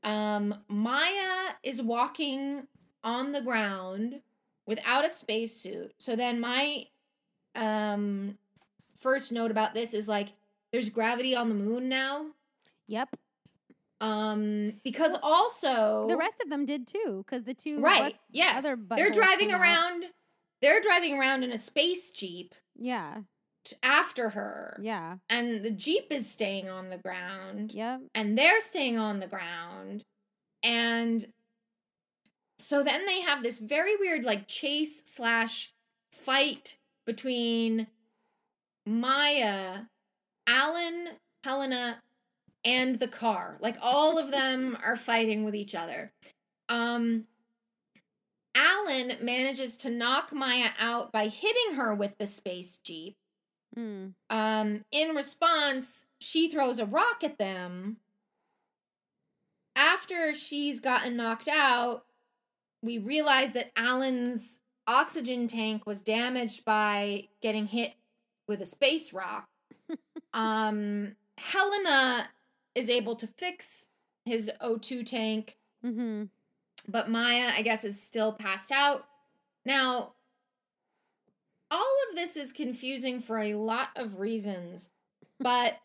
[0.03, 2.68] Um Maya is walking
[3.03, 4.22] on the ground
[4.65, 5.94] without a spacesuit.
[5.98, 6.86] So then my
[7.56, 8.38] um
[8.99, 10.30] first note about this is like
[10.72, 12.28] there's gravity on the moon now.
[12.88, 13.10] Yep.
[13.99, 18.57] Um because also The rest of them did too, because the two right butt- yes
[18.57, 19.61] other they're driving came out.
[19.61, 20.06] around
[20.61, 23.22] they're driving around in a space jeep Yeah.
[23.84, 25.18] after her Yeah.
[25.30, 28.02] and the jeep is staying on the ground Yep.
[28.14, 30.03] and they're staying on the ground
[30.64, 31.26] and
[32.60, 35.74] so then they have this very weird like chase slash
[36.11, 37.88] fight between
[38.86, 39.82] maya
[40.48, 41.10] alan
[41.44, 42.02] helena
[42.68, 46.11] and the car like all of them are fighting with each other
[46.69, 47.23] um
[48.56, 53.15] alan manages to knock maya out by hitting her with the space jeep
[53.77, 54.14] Mm.
[54.31, 57.98] um, in response, she throws a rock at them.
[59.76, 62.06] After she's gotten knocked out,
[62.81, 67.94] we realize that Alan's oxygen tank was damaged by getting hit
[68.48, 69.48] with a space rock.
[70.34, 72.30] um, Helena
[72.78, 73.88] is able to fix
[74.24, 76.24] his O2 tank Mm-hmm.
[76.88, 79.06] but Maya, I guess, is still passed out.
[79.64, 80.14] Now,
[81.70, 84.90] all of this is confusing for a lot of reasons,
[85.40, 85.78] but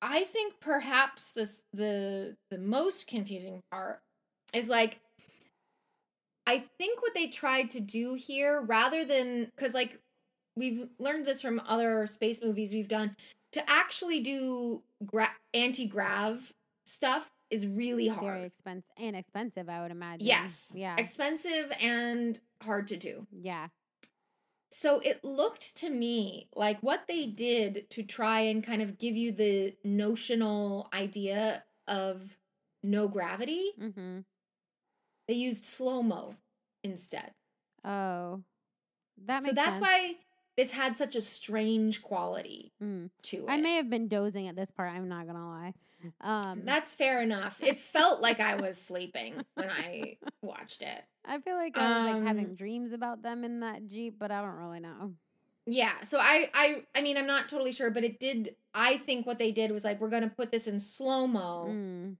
[0.00, 4.00] I think perhaps this the the most confusing part
[4.54, 5.00] is like
[6.46, 9.98] I think what they tried to do here rather than cuz like
[10.56, 13.14] we've learned this from other space movies we've done
[13.52, 16.52] to actually do gra- anti-grav
[16.84, 18.22] stuff is really hard.
[18.34, 20.26] Very expensive and expensive, I would imagine.
[20.26, 20.70] Yes.
[20.74, 20.96] Yeah.
[20.98, 23.26] Expensive and hard to do.
[23.32, 23.68] yeah.
[24.72, 29.16] So it looked to me like what they did to try and kind of give
[29.16, 32.36] you the notional idea of
[32.84, 34.20] no gravity, Mm-hmm.
[35.26, 36.36] they used slow mo
[36.84, 37.32] instead.
[37.84, 38.42] Oh.
[39.26, 39.80] That So that's sense.
[39.80, 40.14] why
[40.60, 43.10] this had such a strange quality Mm.
[43.22, 43.44] to it.
[43.48, 44.90] I may have been dozing at this part.
[44.92, 45.74] I'm not gonna lie.
[46.20, 47.58] Um, That's fair enough.
[47.62, 51.02] It felt like I was sleeping when I watched it.
[51.24, 54.30] I feel like I was like having um, dreams about them in that jeep, but
[54.30, 55.12] I don't really know.
[55.66, 59.26] Yeah, so I I I mean I'm not totally sure, but it did I think
[59.26, 62.16] what they did was like we're to put this in slow-mo Mm.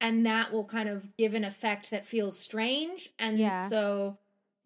[0.00, 3.68] and that will kind of give an effect that feels strange and Yeah.
[3.68, 4.16] so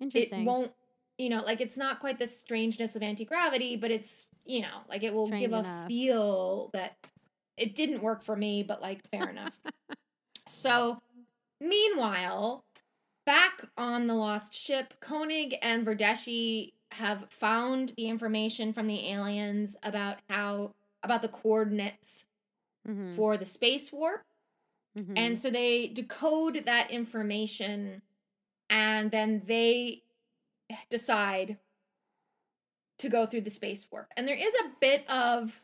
[0.01, 0.73] it won't
[1.19, 5.03] you know like it's not quite the strangeness of anti-gravity but it's you know like
[5.03, 6.97] it will Strange give a feel that
[7.57, 9.55] it didn't work for me but like fair enough.
[10.49, 11.01] So
[11.61, 12.65] meanwhile
[13.25, 19.77] back on the lost ship koenig and verdeschi have found the information from the aliens
[19.83, 20.73] about how
[21.03, 22.25] about the coordinates
[22.89, 24.25] Mhm, for the space warp.
[24.99, 25.13] Mhm.
[25.17, 28.03] and so they decode that information
[28.69, 30.03] and then they
[30.91, 31.59] decide
[32.99, 34.07] to go through the space warp.
[34.17, 35.61] And there is a bit of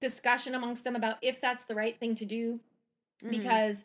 [0.00, 2.60] discussion amongst them about if that's the right thing to do
[3.22, 3.30] Mhm.
[3.30, 3.84] because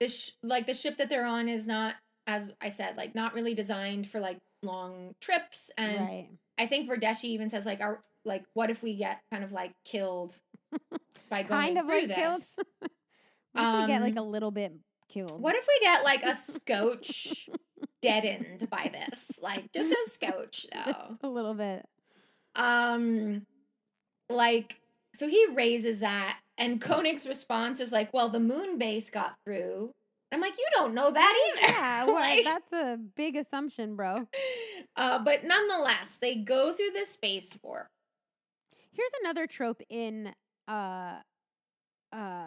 [0.00, 1.96] the sh- like the ship that they're on is not
[2.26, 6.28] as I said like not really designed for like long trips and right.
[6.58, 9.72] I think Verdeschi even says like our like what if we get kind of like
[9.84, 10.40] killed
[11.28, 12.56] by going Kind of through like this?
[12.80, 12.80] if
[13.54, 14.72] we get like Um, a little bit
[15.12, 15.40] killed?
[15.40, 17.48] What if we get like a scotch
[18.00, 19.24] deadened by this?
[19.40, 21.16] Like just a scotch Just though.
[21.22, 21.84] a little bit.
[22.54, 23.46] Um
[24.28, 24.76] like
[25.14, 29.92] so he raises that and Koenig's response is like, "Well, the moon base got through."
[30.30, 34.26] I'm like, "You don't know that either." Yeah, well, Like- that's a big assumption, bro.
[34.96, 37.88] uh but nonetheless, they go through the space warp.
[38.92, 40.34] Here's another trope in
[40.68, 41.16] uh
[42.12, 42.44] uh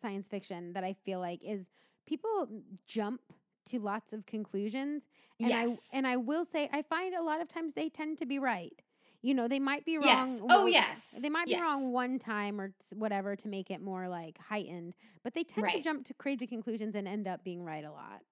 [0.00, 1.66] science fiction that I feel like is
[2.08, 2.48] people
[2.86, 3.20] jump
[3.66, 5.04] to lots of conclusions.
[5.40, 5.90] And yes.
[5.92, 8.38] I and I will say I find a lot of times they tend to be
[8.38, 8.72] right.
[9.20, 10.06] You know, they might be wrong.
[10.06, 10.40] yes.
[10.48, 11.14] Oh, one- yes.
[11.20, 11.60] They might be Yes.
[11.60, 14.94] wrong one time or whatever to make it more like heightened,
[15.24, 18.22] but they tend to jump to crazy conclusions and end up being right a lot.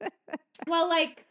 [0.66, 1.26] Well, like,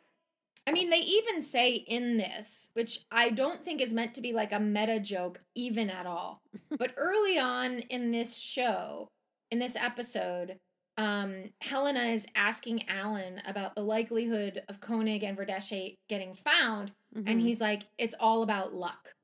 [0.68, 4.34] I mean, they even say in this, which I don't think is meant to be
[4.34, 6.42] like a meta joke, even at all.
[6.78, 9.08] but early on in this show,
[9.52, 10.58] in this episode,
[10.98, 17.28] um, Helena is asking Alan about the likelihood of Koenig and Verdeschi getting found, and
[17.28, 17.42] Mhm.
[17.42, 19.16] he's like, "It's all about luck."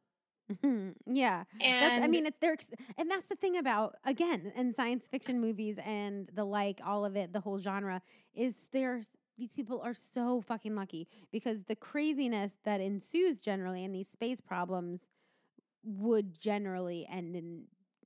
[0.52, 0.96] Mhm.
[1.06, 1.46] yeah.
[1.62, 2.58] And That's, I mean, it's their,
[2.98, 7.16] and that's the thing about again, in science fiction movies and the like, all of
[7.16, 8.02] it, the whole genre
[8.34, 9.08] is there's
[9.38, 14.42] these people are so fucking lucky because the craziness that ensues generally in these space
[14.42, 15.08] problems
[15.84, 17.64] would generally end in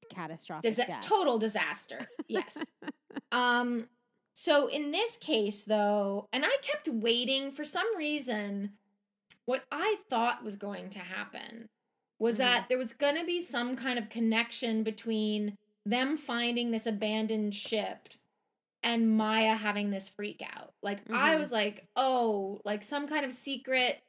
[0.10, 2.08] catastrophic Disa- total disaster.
[2.28, 2.58] Yes.
[3.32, 3.88] um
[4.34, 8.72] so in this case though, and I kept waiting for some reason
[9.46, 11.70] what I thought was going to happen
[12.20, 12.40] was Mhm.
[12.40, 17.54] that there was going to be some kind of connection between them finding this abandoned
[17.56, 18.10] ship
[18.84, 20.74] and Maya having this freak out.
[20.82, 21.40] Like I Mhm.
[21.40, 24.02] was like, "Oh, like some kind of secret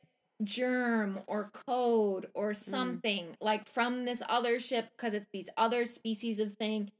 [0.42, 6.38] germ or code or something like from this other ship because it's these other species
[6.38, 6.90] of thing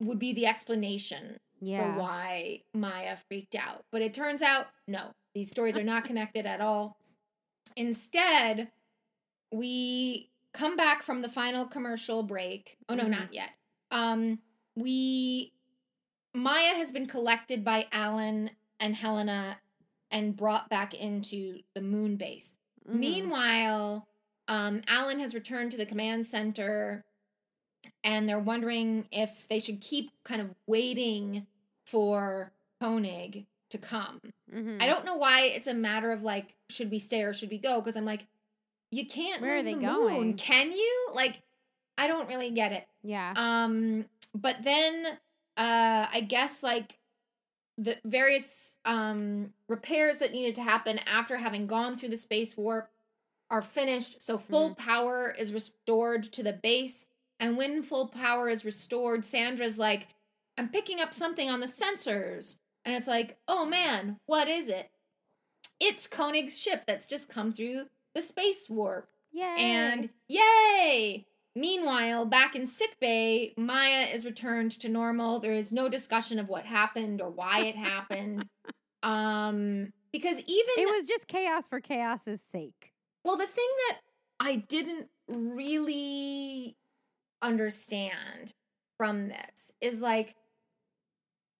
[0.00, 1.94] would be the explanation yeah.
[1.94, 3.84] for why Maya freaked out.
[3.92, 6.96] But it turns out no, these stories are not connected at all.
[7.76, 8.70] Instead,
[9.52, 12.76] we come back from the final commercial break.
[12.88, 13.10] Oh no, Mhm.
[13.10, 13.50] not yet.
[13.90, 14.40] Um
[14.76, 15.52] we
[16.34, 19.60] Maya has been collected by Alan and Helena
[20.10, 22.54] and brought back into the moon base.
[22.88, 22.94] Mhm.
[22.98, 24.08] Meanwhile,
[24.48, 27.04] um, Alan has returned to the command center
[28.04, 31.46] and they're wondering if they should keep kind of waiting
[31.84, 34.20] for Koenig to come.
[34.52, 34.82] Mhm.
[34.82, 37.58] I don't know why it's a matter of like, should we stay or should we
[37.58, 37.80] go?
[37.80, 38.26] Because I'm like,
[38.90, 40.14] you can't Where are they the going?
[40.16, 41.08] moon, can you?
[41.14, 41.40] Like,
[41.96, 42.88] I don't really get it.
[43.02, 43.32] Yeah.
[43.36, 45.06] Um, but then
[45.56, 46.98] uh I guess like
[47.76, 52.90] the various um repairs that needed to happen after having gone through the space warp
[53.50, 54.22] are finished.
[54.22, 57.04] So full power is restored to the base.
[57.40, 60.08] And when full power is restored, Sandra's like,
[60.58, 62.56] I'm picking up something on the sensors.
[62.84, 64.90] And it's like, oh man, what is it?
[65.80, 69.08] It's Koenig's ship that's just come through the space warp.
[69.32, 69.56] Yay.
[69.58, 71.26] And yay!
[71.56, 75.40] Meanwhile, back in sickbay, Maya is returned to normal.
[75.40, 78.46] There is no discussion of what happened or why it happened.
[79.02, 82.92] Um, because even it was just chaos for chaos's sake.
[83.24, 83.98] well, the thing that
[84.38, 86.76] I didn't really
[87.42, 88.52] understand
[88.96, 90.34] from this is like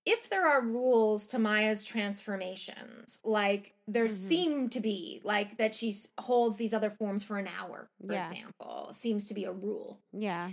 [0.06, 4.10] if there are rules to Maya's transformations, like there Mhm.
[4.10, 8.30] seem to be, like that she holds these other forms for an hour, for Yeah.
[8.30, 10.00] example, seems to be a rule.
[10.12, 10.50] Yeah.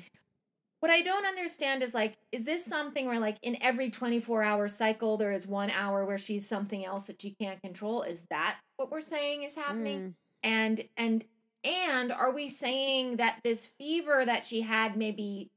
[0.81, 4.67] What I don't understand is like, is this something where like in every 24 hour
[4.67, 8.03] cycle there is one hour where she's something else that she can't control?
[8.03, 10.09] Is that what we're saying is happening?
[10.09, 10.15] Mm.
[10.43, 11.25] and and
[11.67, 15.49] and are we saying that this fever that she had maybe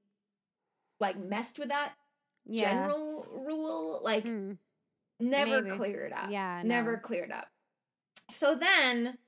[0.98, 1.92] like messed with that
[2.46, 2.70] Yeah.
[2.88, 4.58] general rule like Mm.
[5.20, 5.76] never maybe.
[5.76, 7.48] cleared up Yeah, never cleared up
[8.30, 9.18] so then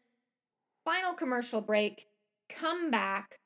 [0.85, 2.09] final commercial break
[2.49, 3.39] come back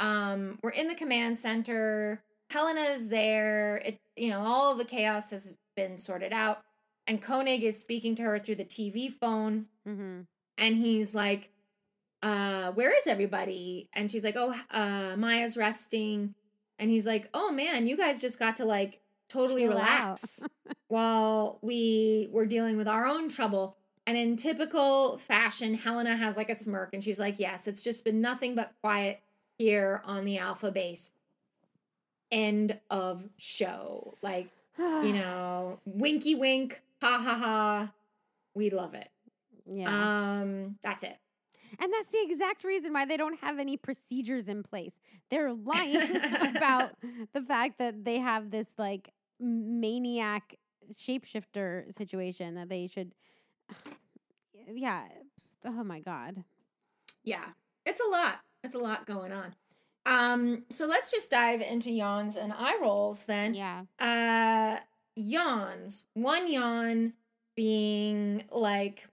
[0.00, 5.30] um we're in the command center helena is there it you know all the chaos
[5.30, 6.58] has been sorted out
[7.06, 10.26] and koenig is speaking to her through the tv phone Mhm.
[10.58, 11.50] and he's like
[12.22, 13.88] uh where is everybody?
[13.92, 16.34] And she's like oh uh maya's resting.
[16.78, 20.40] And he's like oh man you guys just got to like totally Chill relax
[20.88, 23.76] while we were dealing with our own trouble.
[24.06, 28.04] And in typical fashion helena has like a smirk and she's like yes it's just
[28.04, 29.20] been nothing but quiet
[29.58, 31.10] here on the alpha base.
[32.30, 34.16] End of show.
[34.22, 37.92] Like you know winky wink ha ha ha.
[38.54, 39.08] We love it.
[39.66, 40.40] Yeah.
[40.40, 41.16] um that's it
[41.78, 45.00] And that's the exact reason why they don't have any procedures in place.
[45.30, 46.16] They're lying
[46.56, 46.92] about
[47.32, 50.56] the fact that they have this like maniac
[50.94, 53.12] shapeshifter situation that they should.
[54.68, 55.02] Yeah.
[55.64, 56.44] Oh my God.
[57.24, 57.44] Yeah,
[57.84, 58.38] it's a lot.
[58.62, 59.56] It's a lot going on.
[60.06, 63.54] Um, so let's just dive into yawns and eye rolls then.
[63.54, 63.82] Yeah.
[63.98, 64.78] Uh,
[65.16, 66.04] yawns.
[66.14, 67.12] One yawn
[67.54, 69.06] being like,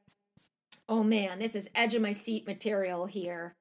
[0.89, 3.55] oh man, this is edge of my seat material here.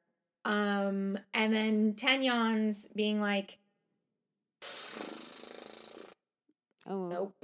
[0.44, 3.58] Um, and then ten yawns being like,
[6.88, 7.08] Oh.
[7.08, 7.34] nope.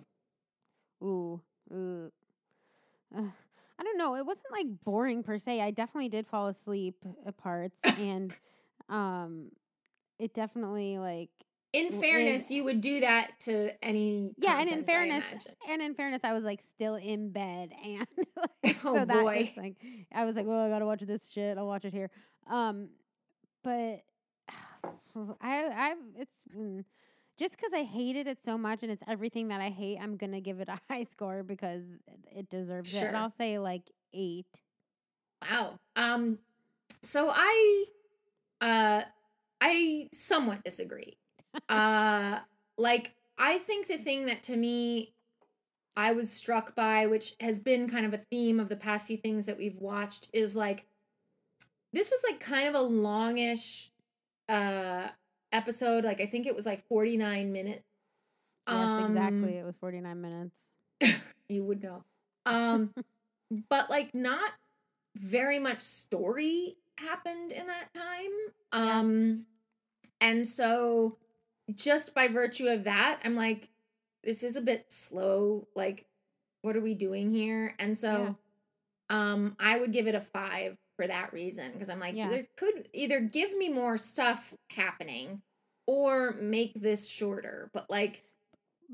[1.02, 1.40] Ooh.
[1.70, 2.11] Ooh.
[3.15, 3.31] ugh,
[3.78, 4.16] I don't know.
[4.16, 5.61] It wasn't like boring per se.
[5.61, 6.97] I definitely did fall asleep
[7.27, 8.35] at parts, and
[8.89, 9.51] um,
[10.19, 11.28] it definitely like
[11.75, 14.33] In fairness, is- you would do that to any.
[14.39, 14.61] yeah.
[14.61, 15.25] And in fairness,
[15.69, 18.07] and in fairness, I was like still in bed, and
[18.65, 19.53] like, Oh, so that boy.
[19.57, 19.77] like
[20.13, 21.59] I was like, well, I gotta watch this shit.
[21.59, 22.11] I'll watch it here.
[22.49, 22.89] Um,
[23.63, 24.03] but
[25.41, 26.37] I I it's.
[26.57, 26.85] Mm,
[27.37, 30.41] just because I hated it so much and it's everything that I hate, I'm gonna
[30.41, 31.83] give it a high score because
[32.31, 33.03] it deserves it.
[33.03, 34.47] And I'll say like eight.
[35.43, 35.81] Wow.
[35.97, 36.39] Um
[37.03, 37.85] so I
[38.61, 39.03] uh
[39.61, 41.17] I somewhat disagree.
[41.69, 42.41] Uh
[42.79, 45.13] like I think the thing that to me
[45.97, 49.17] I was struck by which has been kind of a theme of the past few
[49.17, 50.87] things that we've watched is like
[51.93, 53.91] this was like kind of a longish
[54.49, 55.09] uh
[55.53, 57.85] episode like I think it was like 49 minutes.
[58.69, 59.57] Yes, Um, exactly.
[59.57, 60.61] It was 49 minutes.
[61.49, 62.03] you would know.
[62.47, 62.91] Um,
[63.69, 64.51] but like not
[65.17, 68.31] very much story happened in that time.
[68.73, 68.99] Yeah.
[68.99, 69.47] Um,
[70.21, 71.19] and so
[71.74, 73.69] just by virtue of that, I'm like,
[74.23, 75.66] this is a bit slow.
[75.74, 76.07] Like,
[76.62, 77.74] what are we doing here?
[77.78, 78.36] And so,
[79.11, 82.28] um, I would give it a five for that reason because I'm like, Yeah.
[82.28, 85.43] there could either give me more stuff happening
[85.86, 87.70] or make this shorter.
[87.74, 88.23] But like,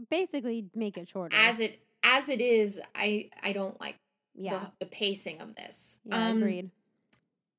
[0.09, 1.37] Basically, make it shorter.
[1.37, 3.97] as it as it is i i don't like
[4.35, 6.71] yeah, the, the pacing of this yeah, Um, agreed.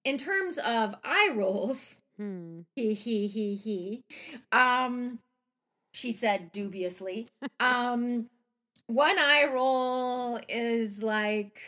[0.04, 2.62] in terms of eye rolls Hmm.
[2.76, 4.04] he he he he.
[4.52, 5.18] Um
[5.94, 7.28] she said dubiously.
[7.60, 8.28] Um
[8.86, 11.60] one eye roll is like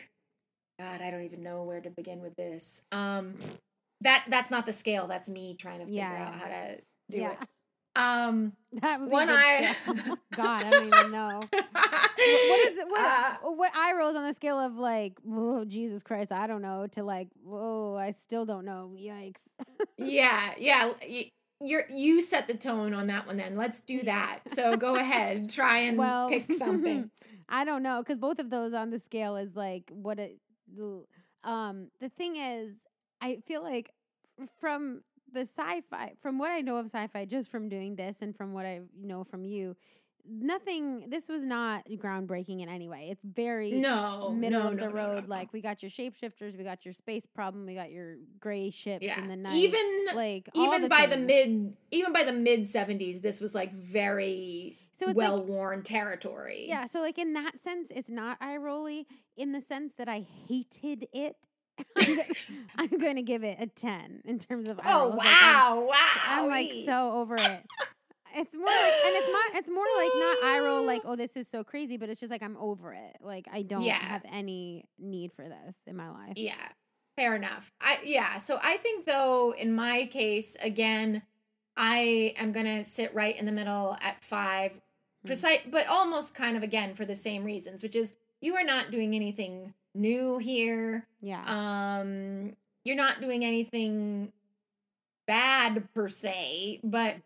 [0.78, 2.82] god i don't even know where to begin with this.
[2.92, 3.34] Um
[4.02, 5.08] that that's not the scale.
[5.08, 6.28] That's me trying to figure Yeah.
[6.28, 6.76] out how to
[7.10, 7.38] do yeah, it
[7.96, 10.18] um that would be one eye scale.
[10.34, 11.42] God, I don't even know.
[11.52, 11.52] Wh-
[12.48, 12.88] what is it?
[12.88, 16.62] What, Uh, what eye rolls on the scale of like, whoa, Jesus Christ, I don't
[16.62, 18.92] know, to like, whoa, I still don't know.
[18.98, 19.40] Yikes.
[19.96, 20.92] yeah, yeah.
[21.06, 21.24] You,
[21.60, 23.36] you're you set the tone on that one.
[23.36, 24.40] Then let's do that.
[24.48, 27.10] So go ahead, try and well, pick something.
[27.48, 30.38] I don't know because both of those on the scale is like what it.
[31.44, 32.74] Um, the thing is,
[33.20, 33.92] I feel like
[34.60, 35.02] from
[35.34, 38.64] the sci-fi, from what I know of sci-fi, just from doing this and from what
[38.64, 39.76] I know from you,
[40.26, 41.10] nothing.
[41.10, 43.08] This was not groundbreaking in any way.
[43.10, 45.24] It's very No, middle no, of the no, road.
[45.24, 45.28] no.
[45.28, 49.04] Like we got your shapeshifters, we got your space problem, we got your gray ships
[49.04, 49.54] yeah, in the night.
[49.54, 53.72] even like even the by the mid even by the mid seventies, this was like
[53.74, 56.66] very So it's like- well worn territory.
[56.68, 59.06] Yeah, so like in that sense, it's not eye rolly.
[59.36, 61.36] In the sense that I hated it,
[61.96, 62.22] I'm, go-
[62.76, 64.80] I'm going to give it a ten in terms of.
[64.84, 65.16] Oh rolls.
[65.16, 65.86] Like, I'm- wow!
[65.88, 65.94] wow!
[66.26, 67.62] I'm, like so over it.
[68.36, 69.54] It's more like, and it's not.
[69.54, 70.84] It's more like not eye roll.
[70.84, 73.18] Like, oh, this is so crazy, but it's just like I'm over it.
[73.20, 73.94] Like I don't Yeah.
[73.94, 76.32] have any need for this in my life.
[76.34, 76.56] Yeah,
[77.14, 77.70] fair enough.
[77.80, 78.38] I yeah.
[78.38, 81.22] So I think though, in my case, again,
[81.76, 84.72] I am gonna sit right in the middle at five,
[85.22, 85.26] Hmm.
[85.28, 88.90] precise, but almost kind of again for the same reasons, which is you are not
[88.90, 91.06] doing anything new here.
[91.20, 91.42] Yeah.
[91.46, 94.32] Um, you're not doing anything
[95.26, 97.16] bad per se, but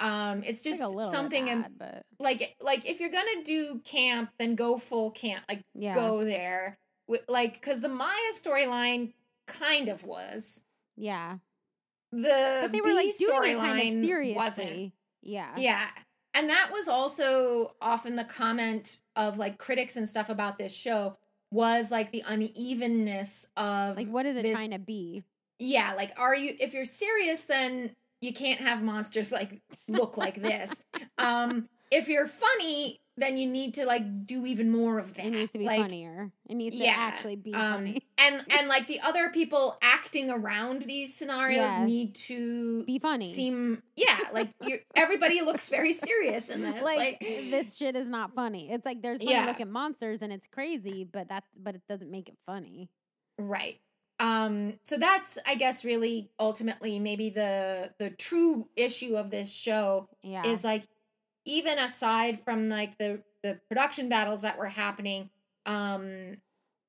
[0.00, 1.46] um, it's just little something.
[1.46, 5.94] bad, but like like if you're gonna do camp then go full camp like Yeah.
[5.94, 6.78] go there
[7.28, 9.12] like because the maya storyline
[9.46, 10.60] kind of was
[10.96, 11.36] yeah.
[12.12, 14.34] the But they were like doing it kind of seriously.
[14.36, 14.92] wasn't.
[15.22, 15.54] Yeah.
[15.56, 15.88] yeah
[16.34, 21.16] and that was also often the comment of like critics and stuff about this show
[21.50, 25.24] was like the unevenness of Like, what is it this- trying to be?
[25.58, 27.90] yeah like are you if you're serious then
[28.20, 30.70] you can't have monsters like look like this
[31.16, 35.30] um if you're funny then you need to like do even more of that It
[35.30, 36.30] needs to be like, funnier.
[36.50, 37.98] It needs to yeah, actually be um, funny.
[38.18, 41.80] and and like the other people acting around these scenarios Yes.
[41.80, 43.34] need to Be funny.
[43.34, 48.06] seem yeah like you everybody looks very serious in this like, like, this shit is
[48.06, 48.70] not funny.
[48.70, 49.46] It's like there's funny Yeah.
[49.46, 52.90] looking monsters and it's crazy, but that's but it doesn't make it funny.
[53.38, 53.76] right
[54.18, 60.08] um so that's i guess really ultimately maybe the the true issue of this show
[60.22, 60.50] Yeah.
[60.50, 60.84] is like
[61.46, 65.30] even aside from like the the production battles that were happening
[65.64, 66.36] um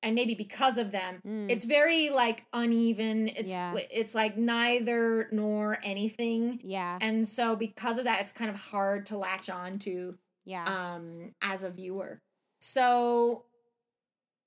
[0.03, 1.49] and maybe because of them Mm.
[1.49, 3.73] it's very like uneven it's Yeah.
[3.91, 6.97] it's like neither nor anything yeah.
[7.01, 10.65] and so because of that it's kind of hard to latch on to Yeah.
[10.95, 12.21] um as a viewer
[12.59, 13.45] so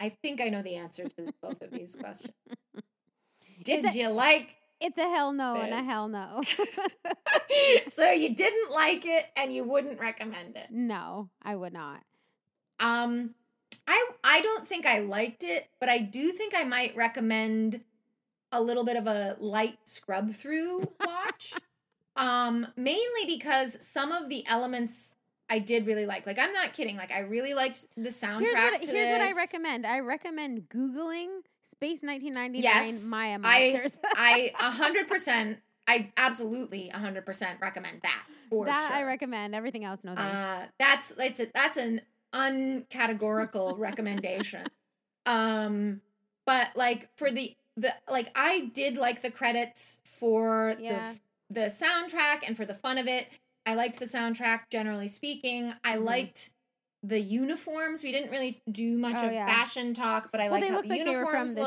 [0.01, 2.35] i think i know the answer to both of these questions
[3.65, 4.49] did a- you like
[4.81, 6.43] it's a hell no and a hell no.
[7.91, 12.03] so you didn't like it and you wouldn't recommend it no, I would not.
[12.79, 13.35] Um,
[13.87, 17.81] I I don't think I liked it, but I do think I might recommend
[18.53, 21.55] a little bit of a light scrub through watch.
[22.17, 25.15] um mainly because some of the elements
[25.51, 26.27] I did really like.
[26.27, 26.97] Like I'm not kidding.
[26.97, 29.85] Like I really liked the soundtrack Here's what, here's what I recommend.
[29.85, 31.41] I recommend Googling
[31.81, 33.99] Space 1999 Yes, Maya I- Monsters.
[34.15, 38.97] I hundred percent I absolutely hundred percent recommend that for that sure.
[38.99, 39.55] I recommend.
[39.55, 40.35] Everything else, no thanks.
[40.35, 42.03] Uh, that's it's a, that's an
[42.35, 44.67] uncategorical recommendation.
[45.25, 46.03] Um,
[46.47, 51.15] but like for the the like I did like the credits for Yeah.
[51.49, 53.27] the the soundtrack and for the fun of it.
[53.65, 55.73] I liked the soundtrack generally speaking.
[55.83, 56.05] I Mhm.
[56.05, 56.51] liked
[57.03, 58.03] the uniforms.
[58.03, 59.47] We didn't really do much Oh, of yeah.
[59.47, 61.55] fashion talk, but I well, liked they how looked the like they were from uniforms
[61.55, 61.63] the.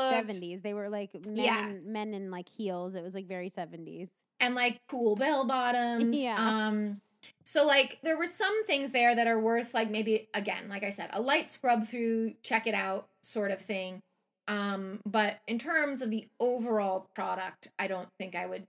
[0.48, 0.62] 70s.
[0.62, 1.68] They were like men, Yeah.
[1.70, 2.94] in, men in like heels.
[2.94, 4.08] It was like very 70s.
[4.40, 6.16] and like cool bell bottoms.
[6.18, 6.36] Yeah.
[6.38, 7.00] Um
[7.42, 10.90] so like there were some things there that are worth like maybe again, like I
[10.90, 14.00] said, a light scrub through, check it out sort of thing.
[14.46, 18.66] Um but in terms of the overall product, I don't think I would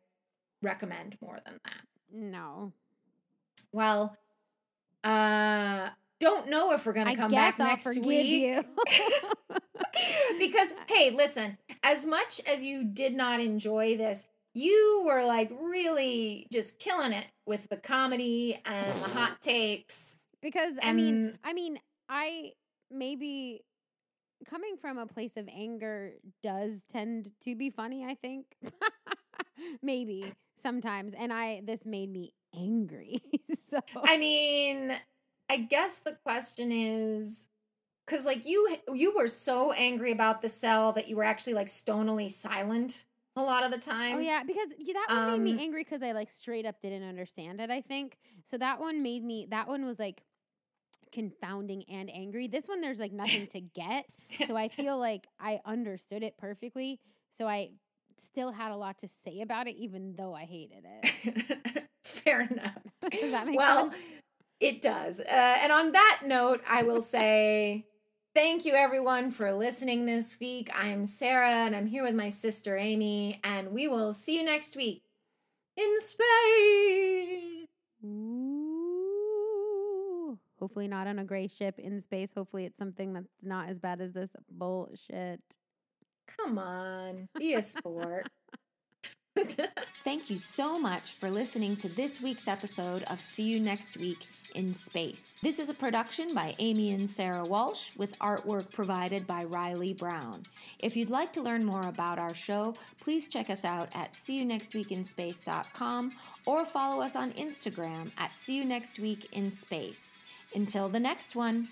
[0.62, 1.82] recommend more than that.
[2.14, 2.72] No.
[3.74, 4.16] Well,
[5.04, 5.90] uh
[6.20, 8.66] don't know if we're going to come back I'll next week.
[10.40, 16.48] because hey, listen, as much as you did not enjoy this, you were like really
[16.52, 20.16] just killing it with the comedy and the hot takes.
[20.42, 21.80] because I mean, I mean,
[22.10, 22.54] I
[22.90, 23.64] maybe
[24.48, 26.14] coming from a place of anger
[26.44, 28.46] does tend to be funny, I think.
[29.82, 30.26] maybe
[30.62, 33.22] sometimes and I this made me angry.
[33.70, 34.96] so I mean,
[35.50, 37.48] I guess the question is
[38.08, 41.70] cuz like you you were so angry about the cell that you were actually like
[41.70, 43.06] stonily silent
[43.36, 44.18] a lot of the time.
[44.18, 46.82] Oh yeah, because yeah, that one made Um, me angry because I like straight up
[46.82, 47.70] didn't understand it.
[47.70, 48.58] I think so.
[48.58, 49.48] That one made me.
[49.50, 50.24] That one was like
[51.12, 52.48] confounding and angry.
[52.48, 54.06] This one, there's like nothing to get,
[54.48, 57.00] so I feel like I understood it perfectly.
[57.32, 57.72] So I
[58.26, 61.84] still had a lot to say about it, even though I hated it.
[62.04, 62.84] Fair enough.
[63.12, 64.04] Does that make well, sense?
[64.60, 65.20] It does.
[65.20, 65.24] Uh,
[65.62, 67.86] and on that note, I will say
[68.34, 70.70] thank you everyone for listening this week.
[70.74, 74.76] I'm Sarah and I'm here with my sister Amy, and we will see you next
[74.76, 75.04] week
[75.78, 77.68] in space.
[78.06, 78.36] Ooh.
[80.60, 82.32] Hopefully not on a gray ship in space.
[82.34, 85.42] Hopefully it's something that's not as bad as this bullshit.
[86.38, 88.28] Come on, be a sport.
[90.04, 94.26] Thank you so much for listening to this week's episode of See You Next Week
[94.54, 95.36] in Space.
[95.44, 100.46] This is a production by Amy and Sarah Walsh with artwork provided by Riley Brown.
[100.80, 106.12] If you'd like to learn more about our show, please check us out at seeyounextweekinspace.com
[106.46, 110.16] or follow us on Instagram at See You Next Week in Space.
[110.54, 111.68] Until the next one.